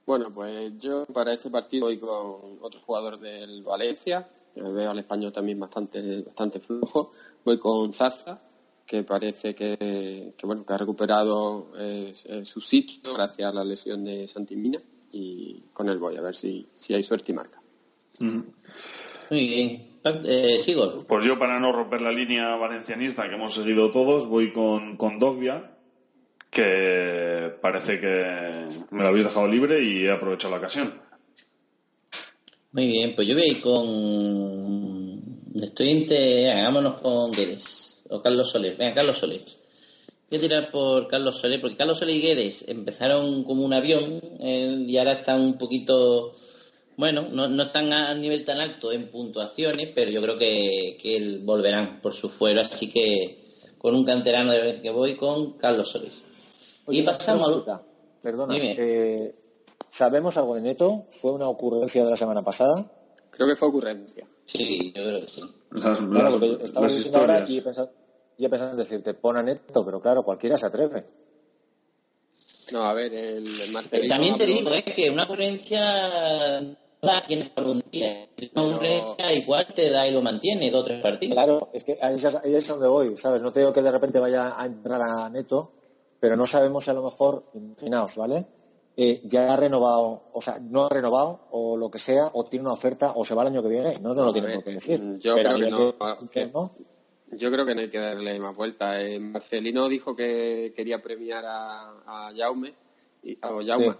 Bueno, 0.06 0.32
pues 0.32 0.72
yo 0.78 1.04
para 1.06 1.32
este 1.32 1.50
partido 1.50 1.86
voy 1.86 1.98
con 1.98 2.58
otro 2.62 2.80
jugador 2.80 3.18
del 3.18 3.62
Valencia. 3.62 4.28
Eh, 4.54 4.62
Veo 4.62 4.90
al 4.90 4.98
español 4.98 5.32
también 5.32 5.60
bastante, 5.60 6.22
bastante 6.22 6.60
flojo. 6.60 7.12
Voy 7.44 7.58
con 7.58 7.92
Zaza, 7.92 8.40
que 8.86 9.02
parece 9.02 9.54
que, 9.54 10.32
que, 10.36 10.46
bueno, 10.46 10.64
que 10.64 10.72
ha 10.72 10.78
recuperado 10.78 11.66
eh, 11.76 12.14
eh, 12.24 12.44
su 12.44 12.60
sitio 12.60 13.12
gracias 13.12 13.50
a 13.50 13.52
la 13.52 13.64
lesión 13.64 14.04
de 14.04 14.26
Santimina. 14.26 14.80
Y 15.12 15.62
con 15.72 15.88
él 15.88 15.98
voy 15.98 16.16
a 16.16 16.20
ver 16.20 16.34
si, 16.34 16.66
si 16.74 16.94
hay 16.94 17.02
suerte 17.02 17.32
y 17.32 17.34
marca. 17.34 17.60
Muy 18.18 18.44
bien. 19.30 19.88
Eh, 20.04 20.58
sigo. 20.62 20.98
Pues 21.06 21.24
yo 21.24 21.38
para 21.38 21.60
no 21.60 21.72
romper 21.72 22.00
la 22.00 22.12
línea 22.12 22.56
valencianista 22.56 23.28
que 23.28 23.34
hemos 23.34 23.54
seguido 23.54 23.90
todos, 23.90 24.26
voy 24.26 24.52
con, 24.52 24.96
con 24.96 25.18
Dogbia, 25.18 25.76
que 26.50 27.54
parece 27.60 28.00
que 28.00 28.84
me 28.90 29.02
lo 29.02 29.08
habéis 29.08 29.24
dejado 29.24 29.48
libre 29.48 29.82
y 29.82 30.04
he 30.04 30.10
aprovechado 30.10 30.52
la 30.52 30.58
ocasión. 30.58 31.00
Muy 32.72 32.86
bien, 32.86 33.14
pues 33.14 33.26
yo 33.26 33.34
voy 33.34 33.44
a 33.44 33.48
ir 33.48 33.60
con... 33.60 35.62
Estoy 35.62 35.90
entre... 35.90 36.52
Hagámonos 36.52 37.00
con 37.00 37.32
Guedes. 37.32 38.02
O 38.10 38.22
Carlos 38.22 38.50
Soler. 38.50 38.76
Venga, 38.76 38.94
Carlos 38.94 39.18
Soler. 39.18 39.44
Voy 40.30 40.38
a 40.38 40.42
tirar 40.42 40.70
por 40.70 41.08
Carlos 41.08 41.38
Soler, 41.40 41.60
porque 41.60 41.76
Carlos 41.76 41.98
Soler 41.98 42.16
y 42.16 42.20
Guedes 42.20 42.64
empezaron 42.68 43.44
como 43.44 43.64
un 43.64 43.72
avión 43.72 44.20
eh, 44.40 44.84
y 44.86 44.96
ahora 44.98 45.12
están 45.12 45.40
un 45.40 45.58
poquito... 45.58 46.32
Bueno, 46.96 47.26
no, 47.30 47.48
no 47.48 47.62
están 47.62 47.92
a 47.92 48.12
nivel 48.14 48.44
tan 48.44 48.58
alto 48.60 48.90
en 48.92 49.08
puntuaciones, 49.08 49.88
pero 49.94 50.10
yo 50.10 50.20
creo 50.20 50.36
que, 50.36 50.98
que 51.00 51.38
volverán 51.44 52.00
por 52.02 52.12
su 52.12 52.28
fuero, 52.28 52.60
así 52.60 52.90
que 52.90 53.40
con 53.78 53.94
un 53.94 54.04
canterano 54.04 54.50
de 54.52 54.60
vez 54.60 54.80
que 54.82 54.90
voy 54.90 55.16
con 55.16 55.52
Carlos 55.52 55.88
Soler. 55.90 56.10
Oye, 56.86 56.98
y 56.98 57.02
pasamos... 57.02 57.46
pregunta. 57.48 57.82
Perdona, 58.20 58.54
Dime. 58.54 58.74
eh, 58.76 59.34
¿sabemos 59.88 60.36
algo 60.36 60.56
de 60.56 60.60
Neto? 60.62 61.06
¿Fue 61.08 61.30
una 61.32 61.48
ocurrencia 61.48 62.04
de 62.04 62.10
la 62.10 62.16
semana 62.16 62.42
pasada? 62.42 62.90
Creo 63.30 63.46
que 63.46 63.54
fue 63.54 63.68
ocurrencia. 63.68 64.26
Sí, 64.46 64.92
yo 64.94 65.02
creo 65.04 65.20
que 65.24 65.32
sí. 65.32 65.40
Las, 65.70 65.98
Claro, 66.00 66.10
las- 66.10 66.32
porque 66.32 66.64
estaba 66.64 66.86
las 66.86 66.96
diciendo 66.96 67.18
ahora 67.20 67.34
historias. 67.38 67.50
y 67.50 67.58
he 67.58 67.62
pensado, 67.62 67.92
y 68.38 68.44
he 68.44 68.48
pensado 68.48 68.70
en 68.70 68.76
decirte, 68.78 69.12
pon 69.14 69.36
a 69.36 69.42
Neto, 69.42 69.84
pero 69.84 70.00
claro, 70.00 70.22
cualquiera 70.22 70.56
se 70.56 70.66
atreve. 70.66 71.04
No, 72.70 72.84
a 72.84 72.92
ver, 72.92 73.12
el, 73.12 73.60
el 73.60 73.70
Marcelino... 73.72 74.14
También 74.14 74.38
te 74.38 74.46
digo, 74.46 74.70
es 74.70 74.84
que 74.84 75.10
una 75.10 75.24
ocurrencia 75.24 76.60
no 76.60 76.76
la 77.00 77.22
tienes 77.22 77.48
por 77.50 77.66
un 77.66 77.82
día. 77.90 78.28
Una 78.54 78.66
ocurrencia 78.76 79.32
igual 79.32 79.66
te 79.74 79.90
da 79.90 80.06
y 80.06 80.12
lo 80.12 80.20
mantiene 80.22 80.70
dos 80.70 80.82
o 80.82 80.84
tres 80.84 81.02
partidos. 81.02 81.34
Claro, 81.34 81.70
es 81.72 81.84
que 81.84 81.98
ahí 82.02 82.14
es, 82.14 82.68
donde 82.68 82.88
voy, 82.88 83.16
¿sabes? 83.16 83.40
No 83.42 83.52
te 83.52 83.60
digo 83.60 83.72
que 83.72 83.82
de 83.82 83.90
repente 83.90 84.18
vaya 84.18 84.60
a 84.60 84.66
entrar 84.66 85.00
a 85.02 85.28
Neto, 85.30 85.72
pero 86.20 86.36
no 86.36 86.44
sabemos 86.46 86.84
si 86.84 86.90
a 86.90 86.94
lo 86.94 87.02
mejor, 87.02 87.44
imaginaos, 87.54 88.16
¿vale? 88.16 88.46
Eh, 88.96 89.22
ya 89.24 89.52
ha 89.52 89.56
renovado, 89.56 90.24
o 90.32 90.42
sea, 90.42 90.58
no 90.60 90.86
ha 90.86 90.88
renovado, 90.88 91.46
o 91.52 91.76
lo 91.76 91.90
que 91.90 92.00
sea, 92.00 92.26
o 92.34 92.44
tiene 92.44 92.64
una 92.64 92.72
oferta, 92.74 93.12
o 93.14 93.24
se 93.24 93.34
va 93.34 93.42
el 93.42 93.48
año 93.48 93.62
que 93.62 93.68
viene, 93.68 93.94
no, 94.02 94.12
no 94.12 94.24
lo 94.26 94.32
tiene 94.32 94.52
por 94.54 94.64
qué 94.64 94.72
decir. 94.72 95.18
Yo 95.20 95.36
Pero 95.36 95.50
creo 95.54 95.64
que 95.64 95.70
no. 95.70 96.28
que- 96.28 96.46
¿no? 96.46 96.72
Yo 97.32 97.50
creo 97.50 97.66
que 97.66 97.74
no 97.74 97.80
hay 97.82 97.88
que 97.88 97.98
darle 97.98 98.38
más 98.40 98.54
vuelta. 98.56 99.00
Eh, 99.02 99.20
Marcelino 99.20 99.88
dijo 99.88 100.16
que 100.16 100.72
quería 100.74 101.00
premiar 101.02 101.44
a, 101.46 101.90
a 102.06 102.32
Jaume, 102.36 102.74
y, 103.22 103.38
a 103.42 103.48
Jaume. 103.64 103.94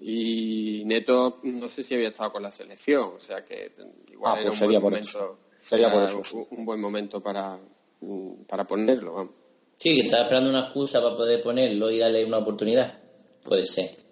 Y 0.00 0.82
Neto 0.86 1.40
no 1.42 1.68
sé 1.68 1.82
si 1.82 1.94
había 1.94 2.08
estado 2.08 2.32
con 2.32 2.42
la 2.42 2.50
selección, 2.50 3.12
o 3.16 3.20
sea 3.20 3.44
que 3.44 3.72
igual 4.12 4.34
Ah, 4.36 4.40
era 4.40 4.50
pues 4.50 4.54
un 4.54 4.58
sería 4.58 4.78
buen 4.78 4.82
por 4.82 4.92
momento, 4.92 5.18
eso. 5.18 5.38
Sería 5.58 5.88
por 5.90 6.02
era 6.02 6.10
eso, 6.10 6.22
sí. 6.24 6.36
un, 6.36 6.46
un 6.58 6.64
buen 6.64 6.80
momento 6.80 7.20
para, 7.22 7.58
para 8.46 8.66
ponerlo, 8.66 9.14
vamos. 9.14 9.32
Sí, 9.78 9.94
que 9.96 10.02
estaba 10.02 10.22
esperando 10.22 10.50
una 10.50 10.60
excusa 10.60 11.02
para 11.02 11.16
poder 11.16 11.42
ponerlo 11.42 11.90
y 11.90 11.98
darle 11.98 12.24
una 12.24 12.38
oportunidad. 12.38 12.98
Puede 13.42 13.66
ser. 13.66 14.05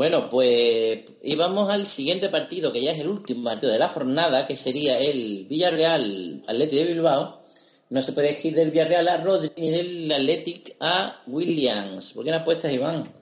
Bueno, 0.00 0.30
pues 0.30 1.00
y 1.22 1.36
vamos 1.36 1.68
al 1.68 1.86
siguiente 1.86 2.30
partido, 2.30 2.72
que 2.72 2.80
ya 2.82 2.92
es 2.92 3.00
el 3.00 3.08
último 3.08 3.44
partido 3.44 3.70
de 3.70 3.78
la 3.78 3.90
jornada, 3.90 4.46
que 4.46 4.56
sería 4.56 4.98
el 4.98 5.44
Villarreal 5.46 6.42
Athletic 6.48 6.78
de 6.78 6.84
Bilbao. 6.94 7.42
No 7.90 8.02
se 8.02 8.12
puede 8.14 8.28
elegir 8.30 8.54
del 8.54 8.70
Villarreal 8.70 9.06
a 9.08 9.18
Rodri 9.22 9.52
ni 9.58 9.70
del 9.70 10.10
Athletic 10.10 10.74
a 10.80 11.22
Williams. 11.26 12.14
¿Por 12.14 12.24
qué 12.24 12.30
no 12.30 12.38
apuestas, 12.38 12.72
Iván? 12.72 13.12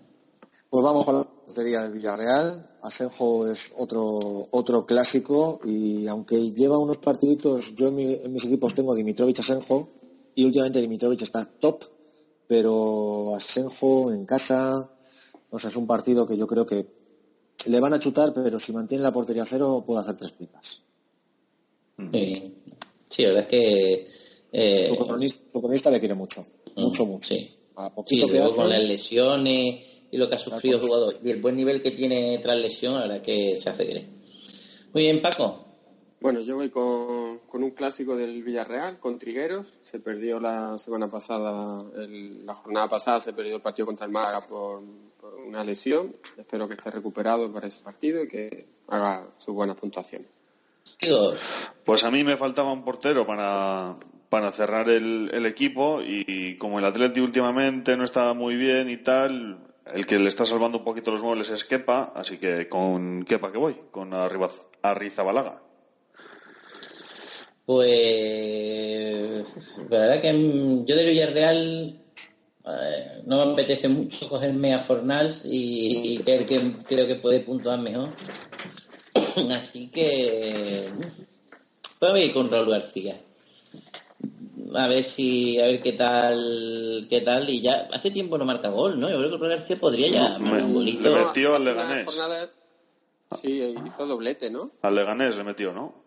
Pues 0.70 0.84
vamos 0.84 1.04
con 1.04 1.16
la 1.16 1.24
portería 1.24 1.80
del 1.82 1.94
Villarreal. 1.94 2.70
Asenjo 2.80 3.50
es 3.50 3.72
otro 3.76 4.46
otro 4.52 4.86
clásico 4.86 5.58
y 5.64 6.06
aunque 6.06 6.52
lleva 6.52 6.78
unos 6.78 6.98
partiditos, 6.98 7.74
yo 7.74 7.88
en, 7.88 7.96
mi- 7.96 8.14
en 8.22 8.32
mis 8.32 8.44
equipos 8.44 8.72
tengo 8.74 8.94
Dimitrovich 8.94 9.40
Asenjo 9.40 9.88
y 10.36 10.44
últimamente 10.44 10.80
Dimitrovich 10.80 11.22
está 11.22 11.44
top, 11.44 11.82
pero 12.46 13.34
Asenjo 13.34 14.12
en 14.12 14.24
casa, 14.26 14.88
o 15.50 15.58
sea, 15.58 15.70
es 15.70 15.76
un 15.76 15.86
partido 15.86 16.26
que 16.26 16.36
yo 16.36 16.46
creo 16.46 16.64
que 16.66 16.86
le 17.66 17.80
van 17.80 17.92
a 17.94 17.98
chutar, 17.98 18.32
pero 18.32 18.58
si 18.58 18.72
mantiene 18.72 19.02
la 19.02 19.12
portería 19.12 19.44
cero 19.44 19.82
puede 19.86 20.00
hacer 20.00 20.16
tres 20.16 20.32
picas. 20.32 20.82
Sí, 22.12 22.54
sí, 23.10 23.22
la 23.22 23.28
verdad 23.28 23.42
es 23.44 23.48
que... 23.48 24.08
eh, 24.52 24.86
Su 24.86 25.06
cronista, 25.06 25.44
su 25.52 25.60
cronista 25.60 25.90
le 25.90 25.98
quiere 25.98 26.14
mucho, 26.14 26.46
mucho, 26.76 27.04
mucho. 27.04 27.28
Sí. 27.28 27.54
A 27.76 27.88
Sí, 27.88 27.92
poquito 27.94 28.26
que 28.26 28.32
luego 28.34 28.46
hace, 28.46 28.56
con 28.56 28.68
las 28.68 28.82
lesiones 28.82 29.84
y 30.10 30.16
lo 30.16 30.28
que 30.28 30.36
ha 30.36 30.38
sufrido 30.38 30.76
el 30.78 30.82
jugador 30.82 31.16
y 31.22 31.30
el 31.30 31.40
buen 31.40 31.56
nivel 31.56 31.82
que 31.82 31.90
tiene 31.90 32.38
tras 32.38 32.56
lesión, 32.58 32.94
la 32.94 33.00
verdad 33.02 33.22
que 33.22 33.60
se 33.60 33.68
hace 33.70 33.84
creer. 33.86 34.08
Muy 34.92 35.02
bien, 35.02 35.20
Paco. 35.20 35.64
Bueno, 36.20 36.40
yo 36.40 36.56
voy 36.56 36.68
con, 36.70 37.38
con 37.48 37.62
un 37.62 37.70
clásico 37.72 38.16
del 38.16 38.42
Villarreal, 38.42 38.98
con 38.98 39.18
Trigueros. 39.18 39.66
Se 39.88 40.00
perdió 40.00 40.40
la 40.40 40.76
semana 40.78 41.08
pasada, 41.10 41.84
el- 41.96 42.44
la 42.44 42.54
jornada 42.54 42.88
pasada 42.88 43.20
se 43.20 43.32
perdió 43.32 43.56
el 43.56 43.62
partido 43.62 43.86
contra 43.86 44.06
el 44.06 44.12
Málaga 44.12 44.44
por 44.46 44.82
una 45.48 45.64
lesión. 45.64 46.14
Espero 46.36 46.68
que 46.68 46.74
esté 46.74 46.90
recuperado 46.90 47.52
para 47.52 47.66
ese 47.66 47.82
partido 47.82 48.22
y 48.22 48.28
que 48.28 48.66
haga 48.88 49.26
sus 49.38 49.54
buenas 49.54 49.76
puntuaciones. 49.76 50.28
Pues 51.84 52.04
a 52.04 52.10
mí 52.10 52.24
me 52.24 52.36
faltaba 52.36 52.72
un 52.72 52.82
portero 52.82 53.26
para, 53.26 53.96
para 54.28 54.52
cerrar 54.52 54.88
el, 54.88 55.30
el 55.32 55.46
equipo 55.46 56.00
y 56.02 56.56
como 56.56 56.78
el 56.78 56.84
Atleti 56.84 57.20
últimamente 57.20 57.96
no 57.96 58.04
está 58.04 58.32
muy 58.34 58.56
bien 58.56 58.88
y 58.88 58.96
tal, 58.98 59.58
el 59.94 60.06
que 60.06 60.18
le 60.18 60.28
está 60.28 60.44
salvando 60.44 60.78
un 60.78 60.84
poquito 60.84 61.10
los 61.10 61.22
muebles 61.22 61.50
es 61.50 61.64
Kepa, 61.64 62.12
así 62.14 62.38
que 62.38 62.68
con 62.68 63.24
Kepa 63.24 63.52
que 63.52 63.58
voy, 63.58 63.76
con 63.90 64.12
Arrizabalaga. 64.82 65.62
Pues 67.64 69.46
la 69.90 69.98
verdad 69.98 70.20
que 70.20 70.84
yo 70.86 70.96
del 70.96 71.10
Villarreal 71.10 72.02
eh, 72.68 73.22
no 73.26 73.44
me 73.44 73.52
apetece 73.52 73.88
mucho 73.88 74.28
cogerme 74.28 74.74
a 74.74 74.80
Fornals 74.80 75.44
y, 75.44 76.14
y 76.14 76.18
creer 76.18 76.46
que 76.46 76.76
creo 76.86 77.06
que 77.06 77.16
puede 77.16 77.40
puntuar 77.40 77.78
mejor. 77.78 78.10
Así 79.52 79.88
que 79.88 80.88
voy 82.00 82.20
a 82.20 82.24
ir 82.24 82.32
con 82.32 82.50
Raúl 82.50 82.70
García. 82.70 83.20
A 84.74 84.86
ver 84.86 85.02
si, 85.02 85.58
a 85.60 85.66
ver 85.66 85.80
qué 85.80 85.92
tal, 85.92 87.06
qué 87.08 87.20
tal. 87.22 87.48
Y 87.48 87.62
ya 87.62 87.88
hace 87.92 88.10
tiempo 88.10 88.36
no 88.36 88.44
marca 88.44 88.68
gol, 88.68 89.00
¿no? 89.00 89.08
Yo 89.08 89.18
creo 89.18 89.30
que 89.30 89.36
Raúl 89.38 89.56
García 89.56 89.78
podría 89.78 90.08
ya 90.08 90.38
marcar 90.38 90.64
un 90.64 90.74
golito. 90.74 91.08
Le 91.08 91.24
metió 91.24 91.54
al 91.56 91.64
Leganés. 91.64 92.04
jornada, 92.04 92.50
sí, 93.40 93.74
hizo 93.86 94.06
doblete, 94.06 94.50
¿no? 94.50 94.72
Al 94.82 94.94
Leganés 94.94 95.36
le 95.36 95.44
metió, 95.44 95.72
¿no? 95.72 96.06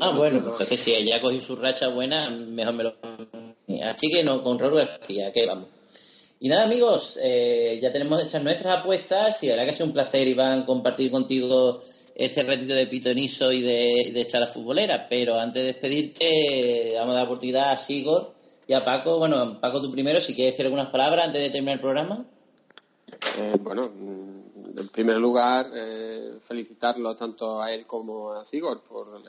Ah, 0.00 0.10
bueno, 0.10 0.40
pues 0.40 0.70
entonces 0.70 0.80
si 0.80 1.04
ya 1.06 1.20
cogió 1.20 1.40
su 1.40 1.56
racha 1.56 1.88
buena, 1.88 2.28
mejor 2.30 2.74
me 2.74 2.84
lo... 2.84 2.96
Así 3.82 4.08
que 4.08 4.22
no, 4.22 4.42
con 4.42 4.58
Raúl 4.58 4.76
García, 4.76 5.32
que 5.32 5.46
vamos. 5.46 5.68
Y 6.40 6.48
nada, 6.48 6.64
amigos, 6.64 7.18
eh, 7.22 7.78
ya 7.80 7.92
tenemos 7.92 8.22
hechas 8.22 8.42
nuestras 8.42 8.80
apuestas 8.80 9.42
y 9.42 9.46
la 9.46 9.52
verdad 9.52 9.64
que 9.64 9.70
ha 9.70 9.74
sido 9.74 9.86
un 9.86 9.92
placer, 9.94 10.28
Iván, 10.28 10.66
compartir 10.66 11.10
contigo 11.10 11.80
este 12.14 12.42
ratito 12.42 12.74
de 12.74 12.86
pitonizo 12.86 13.50
y 13.50 13.62
de, 13.62 14.10
de 14.12 14.20
echar 14.20 14.40
la 14.40 14.46
futbolera. 14.46 15.08
Pero 15.08 15.40
antes 15.40 15.62
de 15.62 15.72
despedirte, 15.72 16.92
vamos 16.96 17.14
a 17.14 17.18
dar 17.18 17.26
oportunidad 17.26 17.70
a 17.70 17.76
Sigor 17.76 18.34
y 18.66 18.74
a 18.74 18.84
Paco. 18.84 19.18
Bueno, 19.18 19.58
Paco, 19.60 19.80
tú 19.80 19.90
primero, 19.90 20.20
si 20.20 20.34
quieres 20.34 20.52
decir 20.52 20.66
algunas 20.66 20.88
palabras 20.88 21.26
antes 21.26 21.40
de 21.40 21.50
terminar 21.50 21.76
el 21.76 21.80
programa. 21.80 22.24
Eh, 23.38 23.56
bueno, 23.60 23.84
en 23.84 24.88
primer 24.88 25.16
lugar, 25.18 25.70
eh, 25.74 26.34
felicitarlo 26.46 27.14
tanto 27.16 27.62
a 27.62 27.72
él 27.72 27.86
como 27.86 28.32
a 28.32 28.44
Sigor 28.44 28.82
por, 28.82 29.22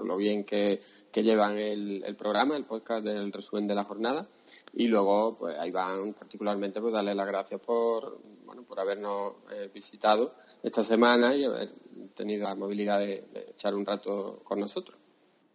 por 0.00 0.08
lo 0.08 0.16
bien 0.16 0.44
que, 0.44 0.80
que 1.12 1.22
llevan 1.22 1.58
el, 1.58 2.02
el 2.06 2.16
programa, 2.16 2.56
el 2.56 2.64
podcast 2.64 3.04
del 3.04 3.30
resumen 3.30 3.66
de 3.66 3.74
la 3.74 3.84
jornada. 3.84 4.26
Y 4.72 4.86
luego, 4.88 5.36
pues 5.36 5.58
a 5.58 5.66
Iván 5.66 6.14
particularmente, 6.14 6.80
pues 6.80 6.94
darle 6.94 7.14
las 7.14 7.26
gracias 7.26 7.60
por, 7.60 8.18
bueno, 8.46 8.62
por 8.62 8.80
habernos 8.80 9.34
eh, 9.52 9.68
visitado 9.74 10.36
esta 10.62 10.82
semana 10.82 11.36
y 11.36 11.44
haber 11.44 11.68
tenido 12.14 12.48
la 12.48 12.54
movilidad 12.54 12.98
de, 12.98 13.26
echar 13.50 13.74
un 13.74 13.84
rato 13.84 14.40
con 14.42 14.58
nosotros. 14.58 14.96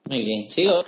Muy 0.07 0.23
bien, 0.23 0.47
Sigor. 0.47 0.85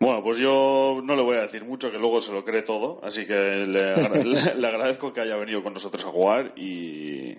Bueno, 0.00 0.22
pues 0.22 0.38
yo 0.38 1.00
no 1.04 1.14
le 1.16 1.22
voy 1.22 1.36
a 1.36 1.42
decir 1.42 1.64
mucho, 1.64 1.90
que 1.90 1.98
luego 1.98 2.20
se 2.20 2.32
lo 2.32 2.44
cree 2.44 2.62
todo, 2.62 3.00
así 3.04 3.26
que 3.26 3.64
le, 3.66 3.80
agra- 3.94 4.24
le- 4.24 4.54
le 4.56 4.66
agradezco 4.66 5.12
que 5.12 5.20
haya 5.20 5.36
venido 5.36 5.62
con 5.62 5.72
nosotros 5.72 6.04
a 6.04 6.08
jugar 6.08 6.52
y, 6.56 7.36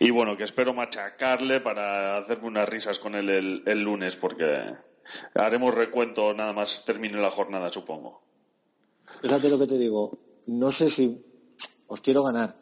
y 0.00 0.10
bueno, 0.10 0.36
que 0.36 0.44
espero 0.44 0.74
machacarle 0.74 1.60
para 1.60 2.18
hacerme 2.18 2.48
unas 2.48 2.68
risas 2.68 2.98
con 2.98 3.14
él 3.14 3.30
el, 3.30 3.62
el 3.66 3.80
lunes, 3.82 4.16
porque 4.16 4.64
haremos 5.34 5.74
recuento 5.74 6.34
nada 6.34 6.52
más 6.52 6.84
termine 6.84 7.18
la 7.18 7.30
jornada, 7.30 7.70
supongo. 7.70 8.22
Fíjate 9.22 9.48
lo 9.48 9.58
que 9.58 9.66
te 9.66 9.78
digo. 9.78 10.18
No 10.46 10.70
sé 10.70 10.90
si 10.90 11.24
os 11.86 12.00
quiero 12.00 12.22
ganar, 12.24 12.54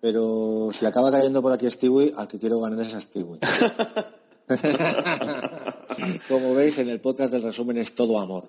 pero 0.00 0.68
si 0.72 0.86
acaba 0.86 1.10
cayendo 1.10 1.42
por 1.42 1.52
aquí 1.52 1.68
Stewie, 1.68 2.12
al 2.16 2.28
que 2.28 2.38
quiero 2.38 2.60
ganar 2.60 2.80
es 2.80 2.94
a 2.94 3.00
Stewie. 3.00 3.40
Como 6.28 6.54
veis, 6.54 6.78
en 6.78 6.88
el 6.88 7.00
podcast 7.00 7.32
del 7.32 7.42
resumen 7.42 7.76
es 7.78 7.94
todo 7.94 8.20
amor. 8.20 8.44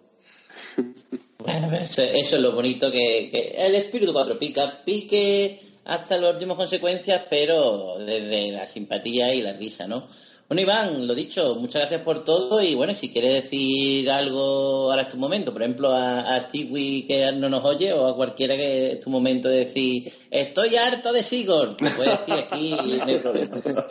Bueno, 1.47 1.67
pero 1.71 1.81
eso, 1.81 2.01
eso 2.01 2.35
es 2.35 2.41
lo 2.41 2.51
bonito 2.51 2.91
que, 2.91 3.29
que 3.31 3.55
el 3.57 3.75
espíritu 3.75 4.11
cuatro 4.11 4.37
pica, 4.37 4.81
pique 4.83 5.61
hasta 5.85 6.17
las 6.17 6.33
últimas 6.33 6.57
consecuencias, 6.57 7.21
pero 7.29 7.95
desde 7.99 8.51
la 8.51 8.67
simpatía 8.67 9.33
y 9.33 9.41
la 9.41 9.53
risa, 9.53 9.87
¿no? 9.87 10.09
Bueno, 10.49 10.61
Iván, 10.61 11.07
lo 11.07 11.15
dicho, 11.15 11.55
muchas 11.55 11.83
gracias 11.83 12.01
por 12.01 12.25
todo 12.25 12.61
y 12.61 12.75
bueno, 12.75 12.93
si 12.93 13.13
quieres 13.13 13.43
decir 13.43 14.11
algo, 14.11 14.91
ahora 14.91 15.03
es 15.03 15.09
tu 15.09 15.15
momento, 15.15 15.53
por 15.53 15.61
ejemplo, 15.61 15.93
a, 15.93 16.35
a 16.35 16.49
Tiwi 16.49 17.05
que 17.07 17.31
no 17.31 17.47
nos 17.47 17.63
oye 17.63 17.93
o 17.93 18.07
a 18.07 18.15
cualquiera 18.17 18.57
que 18.57 18.91
es 18.91 18.99
tu 18.99 19.09
momento 19.09 19.47
de 19.47 19.59
decir, 19.59 20.11
estoy 20.29 20.75
harto 20.75 21.13
de 21.13 21.23
Sigor, 21.23 21.81
lo 21.81 21.89
puedes 21.95 22.25
decir 22.25 22.43
aquí 22.45 22.75
y 22.85 22.97
no 22.97 23.05
hay 23.05 23.17
problema. 23.19 23.61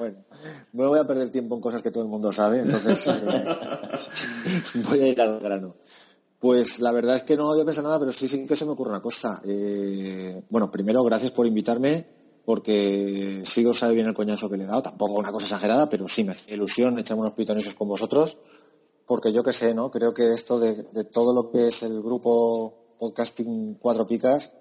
Bueno, 0.00 0.16
no 0.72 0.88
voy 0.88 0.98
a 0.98 1.04
perder 1.06 1.28
tiempo 1.28 1.56
en 1.56 1.60
cosas 1.60 1.82
que 1.82 1.90
todo 1.90 2.04
el 2.04 2.08
mundo 2.08 2.32
sabe, 2.32 2.60
entonces 2.60 3.06
eh, 3.08 4.82
voy 4.88 5.00
a 5.00 5.08
ir 5.08 5.20
al 5.20 5.40
grano. 5.40 5.76
Pues 6.40 6.80
la 6.80 6.90
verdad 6.90 7.16
es 7.16 7.22
que 7.22 7.36
no 7.36 7.52
había 7.52 7.66
pensado 7.66 7.86
nada, 7.86 8.00
pero 8.00 8.12
sí, 8.12 8.26
sí 8.26 8.46
que 8.46 8.56
se 8.56 8.64
me 8.64 8.72
ocurre 8.72 8.90
una 8.90 9.02
cosa. 9.02 9.42
Eh, 9.44 10.42
bueno, 10.48 10.70
primero, 10.70 11.04
gracias 11.04 11.30
por 11.30 11.46
invitarme, 11.46 12.06
porque 12.46 13.42
sigo 13.44 13.74
sabe 13.74 13.94
bien 13.94 14.06
el 14.06 14.14
coñazo 14.14 14.48
que 14.48 14.56
le 14.56 14.64
he 14.64 14.66
dado, 14.66 14.82
tampoco 14.82 15.14
una 15.14 15.32
cosa 15.32 15.44
exagerada, 15.44 15.90
pero 15.90 16.08
sí 16.08 16.24
me 16.24 16.32
hace 16.32 16.54
ilusión 16.54 16.98
echarme 16.98 17.20
unos 17.20 17.34
pitonisos 17.34 17.74
con 17.74 17.88
vosotros, 17.88 18.38
porque 19.06 19.32
yo 19.32 19.42
que 19.42 19.52
sé, 19.52 19.74
¿no? 19.74 19.90
Creo 19.90 20.14
que 20.14 20.32
esto 20.32 20.58
de, 20.58 20.74
de 20.74 21.04
todo 21.04 21.34
lo 21.34 21.50
que 21.52 21.68
es 21.68 21.82
el 21.82 22.00
grupo 22.02 22.96
podcasting 22.98 23.74
Cuatro 23.74 24.06
Picas, 24.06 24.52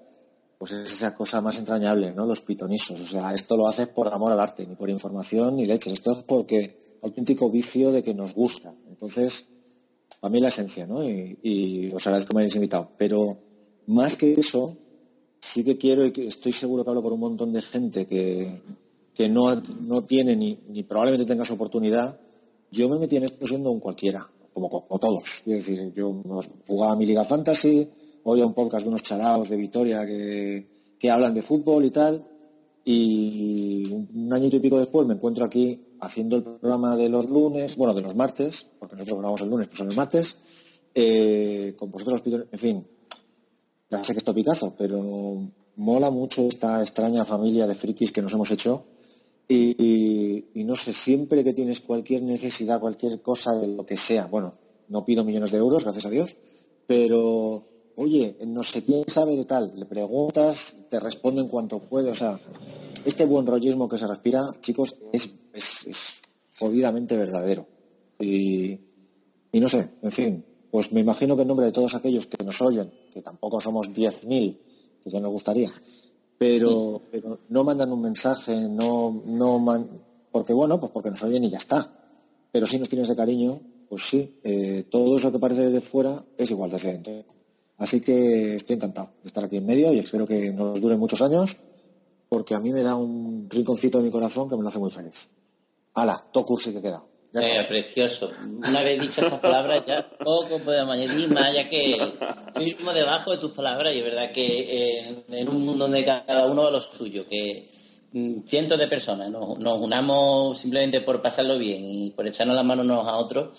pues 0.57 0.73
es 0.73 0.91
esa 0.91 1.15
cosa 1.15 1.39
más 1.39 1.57
entrañable, 1.57 2.13
¿no? 2.13 2.25
Los 2.25 2.41
pitonisos. 2.41 2.99
O 2.99 3.05
sea, 3.05 3.33
esto 3.33 3.55
lo 3.55 3.67
haces 3.67 3.87
por 3.87 4.13
amor 4.13 4.33
al 4.33 4.41
arte, 4.41 4.67
ni 4.67 4.75
por 4.75 4.89
información 4.89 5.55
ni 5.55 5.65
leche. 5.65 5.91
Esto 5.93 6.11
es 6.11 6.23
porque 6.23 6.99
auténtico 7.01 7.49
vicio 7.49 7.93
de 7.93 8.03
que 8.03 8.13
nos 8.13 8.33
gusta. 8.33 8.75
Entonces, 8.89 9.47
para 10.19 10.31
mí 10.31 10.39
la 10.39 10.49
esencia, 10.49 10.85
¿no? 10.85 11.03
Y, 11.03 11.37
y 11.41 11.91
os 11.93 12.05
agradezco 12.05 12.29
que 12.29 12.35
me 12.35 12.41
hayáis 12.41 12.55
invitado. 12.55 12.91
Pero 12.97 13.25
más 13.87 14.17
que 14.17 14.33
eso, 14.33 14.77
sí 15.39 15.63
que 15.63 15.77
quiero 15.77 16.05
y 16.05 16.13
estoy 16.27 16.51
seguro 16.51 16.83
que 16.83 16.89
hablo 16.89 17.01
por 17.01 17.13
un 17.13 17.19
montón 17.21 17.51
de 17.51 17.61
gente 17.61 18.05
que, 18.05 18.61
que 19.13 19.29
no, 19.29 19.55
no 19.81 20.01
tiene 20.03 20.35
ni, 20.35 20.59
ni 20.69 20.83
probablemente 20.83 21.25
tenga 21.25 21.45
su 21.45 21.53
oportunidad. 21.53 22.19
Yo 22.71 22.87
me 22.89 22.99
metí 22.99 23.17
en 23.17 23.23
esto 23.23 23.47
siendo 23.47 23.71
un 23.71 23.79
cualquiera, 23.79 24.25
como, 24.53 24.69
como 24.69 24.99
todos. 24.99 25.43
Es 25.45 25.65
decir, 25.65 25.91
yo 25.93 26.21
jugaba 26.67 26.95
mi 26.95 27.05
Liga 27.05 27.23
Fantasy, 27.23 27.89
oía 28.23 28.45
un 28.45 28.53
podcast 28.53 28.83
de 28.83 28.89
unos 28.89 29.03
charaos 29.03 29.49
de 29.49 29.57
Vitoria 29.57 30.05
que, 30.05 30.67
que 30.99 31.09
hablan 31.09 31.33
de 31.33 31.41
fútbol 31.41 31.85
y 31.85 31.91
tal, 31.91 32.25
y 32.85 33.91
un, 33.91 34.33
añito 34.33 34.57
y 34.57 34.59
pico 34.59 34.79
después 34.79 35.07
me 35.07 35.13
encuentro 35.13 35.45
aquí 35.45 35.79
haciendo 36.01 36.37
el 36.37 36.43
programa 36.43 36.95
de 36.95 37.09
los 37.09 37.29
lunes, 37.29 37.75
bueno, 37.75 37.93
de 37.93 38.01
los 38.01 38.15
martes, 38.15 38.65
porque 38.79 38.95
nosotros 38.95 39.19
grabamos 39.19 39.41
el 39.41 39.49
lunes, 39.49 39.67
pues 39.67 39.77
son 39.77 39.87
los 39.87 39.95
martes, 39.95 40.37
eh, 40.95 41.75
con 41.77 41.89
vosotros, 41.91 42.21
en 42.25 42.59
fin, 42.59 42.87
ya 43.89 44.03
sé 44.03 44.13
que 44.13 44.19
es 44.19 44.25
topicazo, 44.25 44.75
pero 44.77 45.01
mola 45.75 46.09
mucho 46.11 46.41
esta 46.43 46.81
extraña 46.81 47.25
familia 47.25 47.67
de 47.67 47.75
frikis 47.75 48.11
que 48.11 48.21
nos 48.21 48.33
hemos 48.33 48.51
hecho. 48.51 48.85
Y, 49.47 50.45
y- 50.53 50.63
no 50.63 50.75
sé, 50.75 50.93
siempre 50.93 51.43
que 51.43 51.53
tienes 51.53 51.81
cualquier 51.81 52.21
necesidad, 52.21 52.79
cualquier 52.79 53.19
cosa 53.23 53.55
de 53.55 53.67
lo 53.67 53.83
que 53.83 53.97
sea, 53.97 54.27
bueno, 54.27 54.53
no 54.89 55.03
pido 55.05 55.23
millones 55.23 55.51
de 55.51 55.57
euros, 55.57 55.83
gracias 55.83 56.05
a 56.05 56.11
Dios, 56.11 56.35
pero 56.85 57.65
oye, 57.95 58.37
no 58.45 58.61
sé 58.61 58.83
quién 58.83 59.03
sabe 59.07 59.35
de 59.35 59.45
tal, 59.45 59.73
le 59.75 59.85
preguntas, 59.87 60.75
te 60.89 60.99
responde 60.99 61.41
en 61.41 61.47
cuanto 61.47 61.79
puede, 61.79 62.11
o 62.11 62.15
sea, 62.15 62.39
este 63.05 63.25
buen 63.25 63.45
rollismo 63.45 63.87
que 63.87 63.97
se 63.97 64.07
respira, 64.07 64.43
chicos, 64.61 64.95
es, 65.13 66.21
jodidamente 66.57 67.17
verdadero. 67.17 67.67
Y, 68.19 68.79
no 69.53 69.69
sé, 69.69 69.89
en 70.01 70.11
fin, 70.11 70.45
pues 70.71 70.91
me 70.91 71.01
imagino 71.01 71.35
que 71.35 71.43
en 71.43 71.47
nombre 71.47 71.65
de 71.65 71.71
todos 71.71 71.95
aquellos 71.95 72.27
que 72.27 72.43
nos 72.43 72.61
oyen, 72.61 72.91
que 73.13 73.21
tampoco 73.21 73.59
somos 73.59 73.89
10.000, 73.89 74.57
que 75.03 75.09
ya 75.09 75.19
nos 75.19 75.31
gustaría, 75.31 75.73
pero, 76.37 77.01
no 77.49 77.63
mandan 77.63 77.91
un 77.91 78.01
mensaje, 78.01 78.55
no, 78.69 79.21
no 79.25 79.65
porque 80.31 80.53
bueno, 80.53 80.79
pues 80.79 80.91
porque 80.91 81.09
nos 81.09 81.21
oyen 81.23 81.43
y 81.43 81.49
ya 81.49 81.57
está. 81.57 81.85
Pero 82.51 82.65
si 82.65 82.79
nos 82.79 82.89
tienes 82.89 83.07
de 83.07 83.15
cariño, 83.15 83.59
pues 83.89 84.03
sí, 84.03 84.39
eh, 84.43 84.85
todo 84.89 85.17
eso 85.17 85.31
que 85.31 85.39
parece 85.39 85.65
desde 85.65 85.81
fuera 85.81 86.23
es 86.37 86.49
igual 86.49 86.69
de 86.69 86.77
decente. 86.77 87.25
Así 87.77 88.01
que 88.01 88.55
estoy 88.55 88.75
encantado 88.75 89.11
de 89.23 89.27
estar 89.27 89.43
aquí 89.43 89.57
en 89.57 89.65
medio 89.65 89.91
y 89.93 89.99
espero 89.99 90.25
que 90.25 90.51
nos 90.51 90.79
dure 90.79 90.97
muchos 90.97 91.21
años, 91.21 91.57
porque 92.29 92.53
a 92.53 92.59
mí 92.59 92.71
me 92.71 92.83
da 92.83 92.95
un 92.95 93.49
rinconcito 93.49 93.97
de 93.97 94.05
mi 94.05 94.11
corazón 94.11 94.47
que 94.47 94.55
me 94.55 94.61
lo 94.61 94.69
hace 94.69 94.79
muy 94.79 94.91
feliz. 94.91 95.29
Ala, 95.95 96.23
todo 96.31 96.45
cursi 96.45 96.71
que 96.71 96.81
queda. 96.81 97.01
Eh, 97.33 97.63
precioso. 97.67 98.31
Una 98.41 98.81
vez 98.81 99.01
dichas 99.01 99.27
esas 99.27 99.39
palabras 99.39 99.83
ya 99.85 100.09
poco 100.09 100.57
podemos 100.59 100.95
añadir 100.95 101.29
más, 101.29 101.53
ya 101.53 101.69
que 101.69 101.95
yo 102.55 102.61
mismo 102.61 102.91
debajo 102.91 103.31
de 103.31 103.37
tus 103.37 103.51
palabras 103.51 103.93
y 103.93 103.99
es 103.99 104.03
verdad 104.03 104.31
que 104.31 104.47
eh, 104.47 105.23
en 105.27 105.49
un 105.49 105.63
mundo 105.63 105.85
donde 105.85 106.03
cada 106.03 106.47
uno 106.47 106.65
a 106.65 106.71
lo 106.71 106.81
suyo, 106.81 107.27
que 107.27 107.69
mm, 108.13 108.47
cientos 108.47 108.79
de 108.79 108.87
personas 108.87 109.29
nos, 109.29 109.59
nos 109.59 109.79
unamos 109.79 110.57
simplemente 110.57 111.01
por 111.01 111.21
pasarlo 111.21 111.59
bien 111.59 111.85
y 111.85 112.09
por 112.11 112.25
echarnos 112.25 112.55
las 112.55 112.65
manos 112.65 112.85
unos 112.85 113.07
a 113.07 113.17
otros 113.17 113.49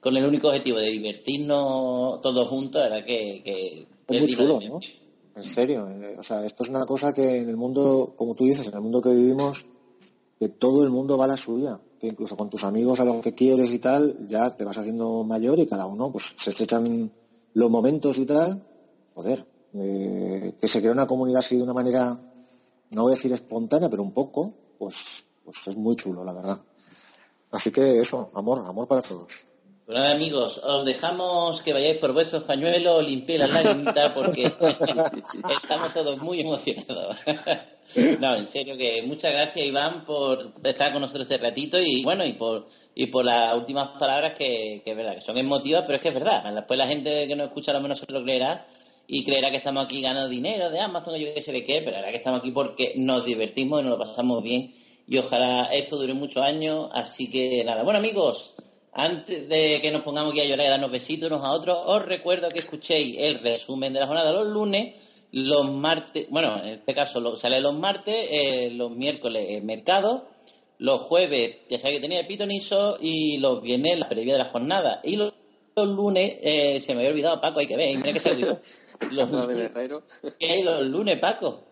con 0.00 0.16
el 0.16 0.26
único 0.26 0.48
objetivo 0.48 0.78
de 0.78 0.90
divertirnos 0.90 2.20
todos 2.20 2.46
juntos, 2.48 2.82
la 2.82 2.88
verdad 2.90 3.06
que, 3.06 3.42
que 3.42 3.86
Es 4.08 4.20
muy 4.20 4.34
chulo, 4.34 4.60
¿no? 4.60 4.80
En 5.38 5.44
serio, 5.44 5.88
eh, 5.88 6.16
o 6.18 6.22
sea, 6.24 6.44
esto 6.44 6.64
es 6.64 6.68
una 6.68 6.84
cosa 6.84 7.14
que 7.14 7.36
en 7.36 7.48
el 7.48 7.56
mundo, 7.56 8.14
como 8.16 8.34
tú 8.34 8.42
dices, 8.42 8.66
en 8.66 8.74
el 8.74 8.80
mundo 8.80 9.00
que 9.00 9.10
vivimos, 9.10 9.66
que 10.36 10.48
todo 10.48 10.82
el 10.82 10.90
mundo 10.90 11.16
va 11.16 11.26
a 11.26 11.28
la 11.28 11.36
suya, 11.36 11.80
que 12.00 12.08
incluso 12.08 12.36
con 12.36 12.50
tus 12.50 12.64
amigos 12.64 12.98
a 12.98 13.04
los 13.04 13.22
que 13.22 13.36
quieres 13.36 13.70
y 13.70 13.78
tal, 13.78 14.26
ya 14.28 14.50
te 14.50 14.64
vas 14.64 14.78
haciendo 14.78 15.22
mayor 15.22 15.60
y 15.60 15.66
cada 15.66 15.86
uno 15.86 16.10
pues 16.10 16.34
se 16.36 16.50
estrechan 16.50 17.12
los 17.54 17.70
momentos 17.70 18.18
y 18.18 18.26
tal, 18.26 18.66
joder, 19.14 19.46
eh, 19.74 20.56
que 20.60 20.66
se 20.66 20.80
crea 20.80 20.90
una 20.90 21.06
comunidad 21.06 21.38
así 21.38 21.56
de 21.56 21.62
una 21.62 21.72
manera, 21.72 22.20
no 22.90 23.02
voy 23.02 23.12
a 23.12 23.14
decir 23.14 23.32
espontánea, 23.32 23.88
pero 23.88 24.02
un 24.02 24.12
poco, 24.12 24.52
pues, 24.76 25.24
pues 25.44 25.68
es 25.68 25.76
muy 25.76 25.94
chulo, 25.94 26.24
la 26.24 26.32
verdad. 26.32 26.60
Así 27.52 27.70
que 27.70 28.00
eso, 28.00 28.32
amor, 28.34 28.64
amor 28.66 28.88
para 28.88 29.02
todos. 29.02 29.46
Bueno, 29.88 30.04
amigos, 30.04 30.58
os 30.58 30.84
dejamos 30.84 31.62
que 31.62 31.72
vayáis 31.72 31.96
por 31.96 32.12
vuestros 32.12 32.42
pañuelos, 32.42 33.06
limpiéis 33.06 33.40
las 33.40 33.50
lagrimitas 33.50 34.12
porque 34.12 34.42
estamos 35.62 35.94
todos 35.94 36.20
muy 36.20 36.40
emocionados. 36.40 37.16
No, 38.20 38.34
en 38.34 38.46
serio 38.46 38.76
que 38.76 39.02
muchas 39.04 39.32
gracias 39.32 39.64
Iván 39.64 40.04
por 40.04 40.52
estar 40.62 40.92
con 40.92 41.00
nosotros 41.00 41.22
este 41.22 41.42
ratito 41.42 41.80
y 41.80 42.04
bueno, 42.04 42.22
y 42.22 42.34
por 42.34 42.66
y 42.94 43.06
por 43.06 43.24
las 43.24 43.54
últimas 43.54 43.88
palabras 43.98 44.34
que, 44.34 44.82
que 44.84 44.94
verdad, 44.94 45.14
que 45.14 45.22
son 45.22 45.38
emotivas, 45.38 45.84
pero 45.86 45.96
es 45.96 46.02
que 46.02 46.08
es 46.08 46.14
verdad. 46.14 46.52
Después 46.52 46.76
la 46.76 46.86
gente 46.86 47.26
que 47.26 47.34
nos 47.34 47.46
escucha 47.46 47.70
a 47.70 47.74
lo 47.74 47.80
menos 47.80 47.98
se 47.98 48.12
lo 48.12 48.22
creerá 48.22 48.66
y 49.06 49.24
creerá 49.24 49.50
que 49.50 49.56
estamos 49.56 49.86
aquí 49.86 50.02
ganando 50.02 50.28
dinero 50.28 50.68
de 50.68 50.80
Amazon 50.80 51.14
o 51.14 51.16
yo 51.16 51.32
qué 51.32 51.40
sé 51.40 51.50
de 51.50 51.64
qué, 51.64 51.80
pero 51.80 51.96
verdad 51.96 52.10
que 52.10 52.18
estamos 52.18 52.40
aquí 52.40 52.50
porque 52.50 52.92
nos 52.96 53.24
divertimos 53.24 53.80
y 53.80 53.84
nos 53.84 53.92
lo 53.92 53.98
pasamos 53.98 54.42
bien 54.42 54.70
y 55.08 55.16
ojalá 55.16 55.70
esto 55.72 55.96
dure 55.96 56.12
muchos 56.12 56.42
años, 56.42 56.90
así 56.92 57.30
que 57.30 57.64
nada. 57.64 57.84
Bueno 57.84 58.00
amigos, 58.00 58.52
antes 58.92 59.48
de 59.48 59.78
que 59.82 59.90
nos 59.92 60.02
pongamos 60.02 60.32
aquí 60.32 60.40
a 60.40 60.44
llorar 60.44 60.64
y 60.64 60.68
a 60.68 60.70
darnos 60.70 60.90
besitos 60.90 61.28
unos 61.30 61.44
a 61.44 61.50
otros, 61.52 61.78
os 61.86 62.04
recuerdo 62.04 62.48
que 62.48 62.60
escuchéis 62.60 63.16
el 63.18 63.38
resumen 63.40 63.92
de 63.92 64.00
la 64.00 64.06
jornada 64.06 64.32
los 64.32 64.46
lunes, 64.46 64.94
los 65.32 65.70
martes, 65.70 66.26
bueno, 66.30 66.58
en 66.62 66.68
este 66.80 66.94
caso 66.94 67.20
lo- 67.20 67.36
sale 67.36 67.60
los 67.60 67.74
martes, 67.74 68.14
eh, 68.30 68.70
los 68.72 68.90
miércoles 68.90 69.46
eh, 69.50 69.60
mercado, 69.60 70.26
Los 70.80 71.00
jueves, 71.02 71.56
ya 71.68 71.76
sabéis 71.76 71.98
que 71.98 72.02
tenía 72.02 72.26
pitonizo 72.28 72.98
y 73.00 73.38
los 73.38 73.60
viernes 73.62 73.98
la 73.98 74.08
previa 74.08 74.34
de 74.34 74.38
la 74.38 74.44
jornada. 74.50 75.00
Y 75.02 75.16
los, 75.16 75.34
los 75.74 75.88
lunes, 75.88 76.36
eh, 76.40 76.80
se 76.80 76.94
me 76.94 77.00
había 77.00 77.10
olvidado 77.10 77.40
Paco, 77.40 77.58
hay 77.58 77.66
que 77.66 77.76
ver, 77.76 77.96
mira 77.96 78.12
que 78.12 78.20
se 78.20 78.30
olvidó. 78.30 78.60
Los 79.10 79.30
lunes. 79.32 79.70
¿Qué 80.38 80.46
hay 80.50 80.62
los 80.62 80.86
lunes, 80.86 81.18
Paco? 81.18 81.62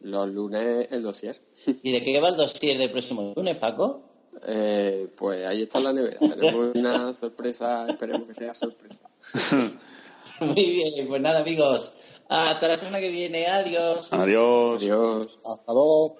Los 0.00 0.28
lunes 0.30 0.88
el 0.90 1.02
dossier. 1.02 1.40
¿Y 1.82 1.90
de 1.92 2.02
qué 2.04 2.20
va 2.20 2.28
el 2.28 2.36
dossier 2.36 2.76
del 2.78 2.90
próximo 2.90 3.32
lunes, 3.36 3.56
Paco? 3.56 4.02
Eh, 4.46 5.08
pues 5.16 5.46
ahí 5.46 5.62
está 5.62 5.80
la 5.80 5.92
nevera. 5.92 6.18
Tenemos 6.18 6.74
una 6.74 7.12
sorpresa, 7.12 7.86
esperemos 7.88 8.26
que 8.26 8.34
sea 8.34 8.54
sorpresa. 8.54 9.08
Muy 10.40 10.54
bien, 10.54 11.08
pues 11.08 11.20
nada, 11.20 11.40
amigos. 11.40 11.92
Hasta 12.28 12.66
la 12.68 12.78
semana 12.78 13.00
que 13.00 13.10
viene. 13.10 13.46
Adiós. 13.46 14.08
Adiós. 14.10 14.80
Adiós. 14.80 15.38
Hasta 15.44 15.72
luego. 15.72 16.16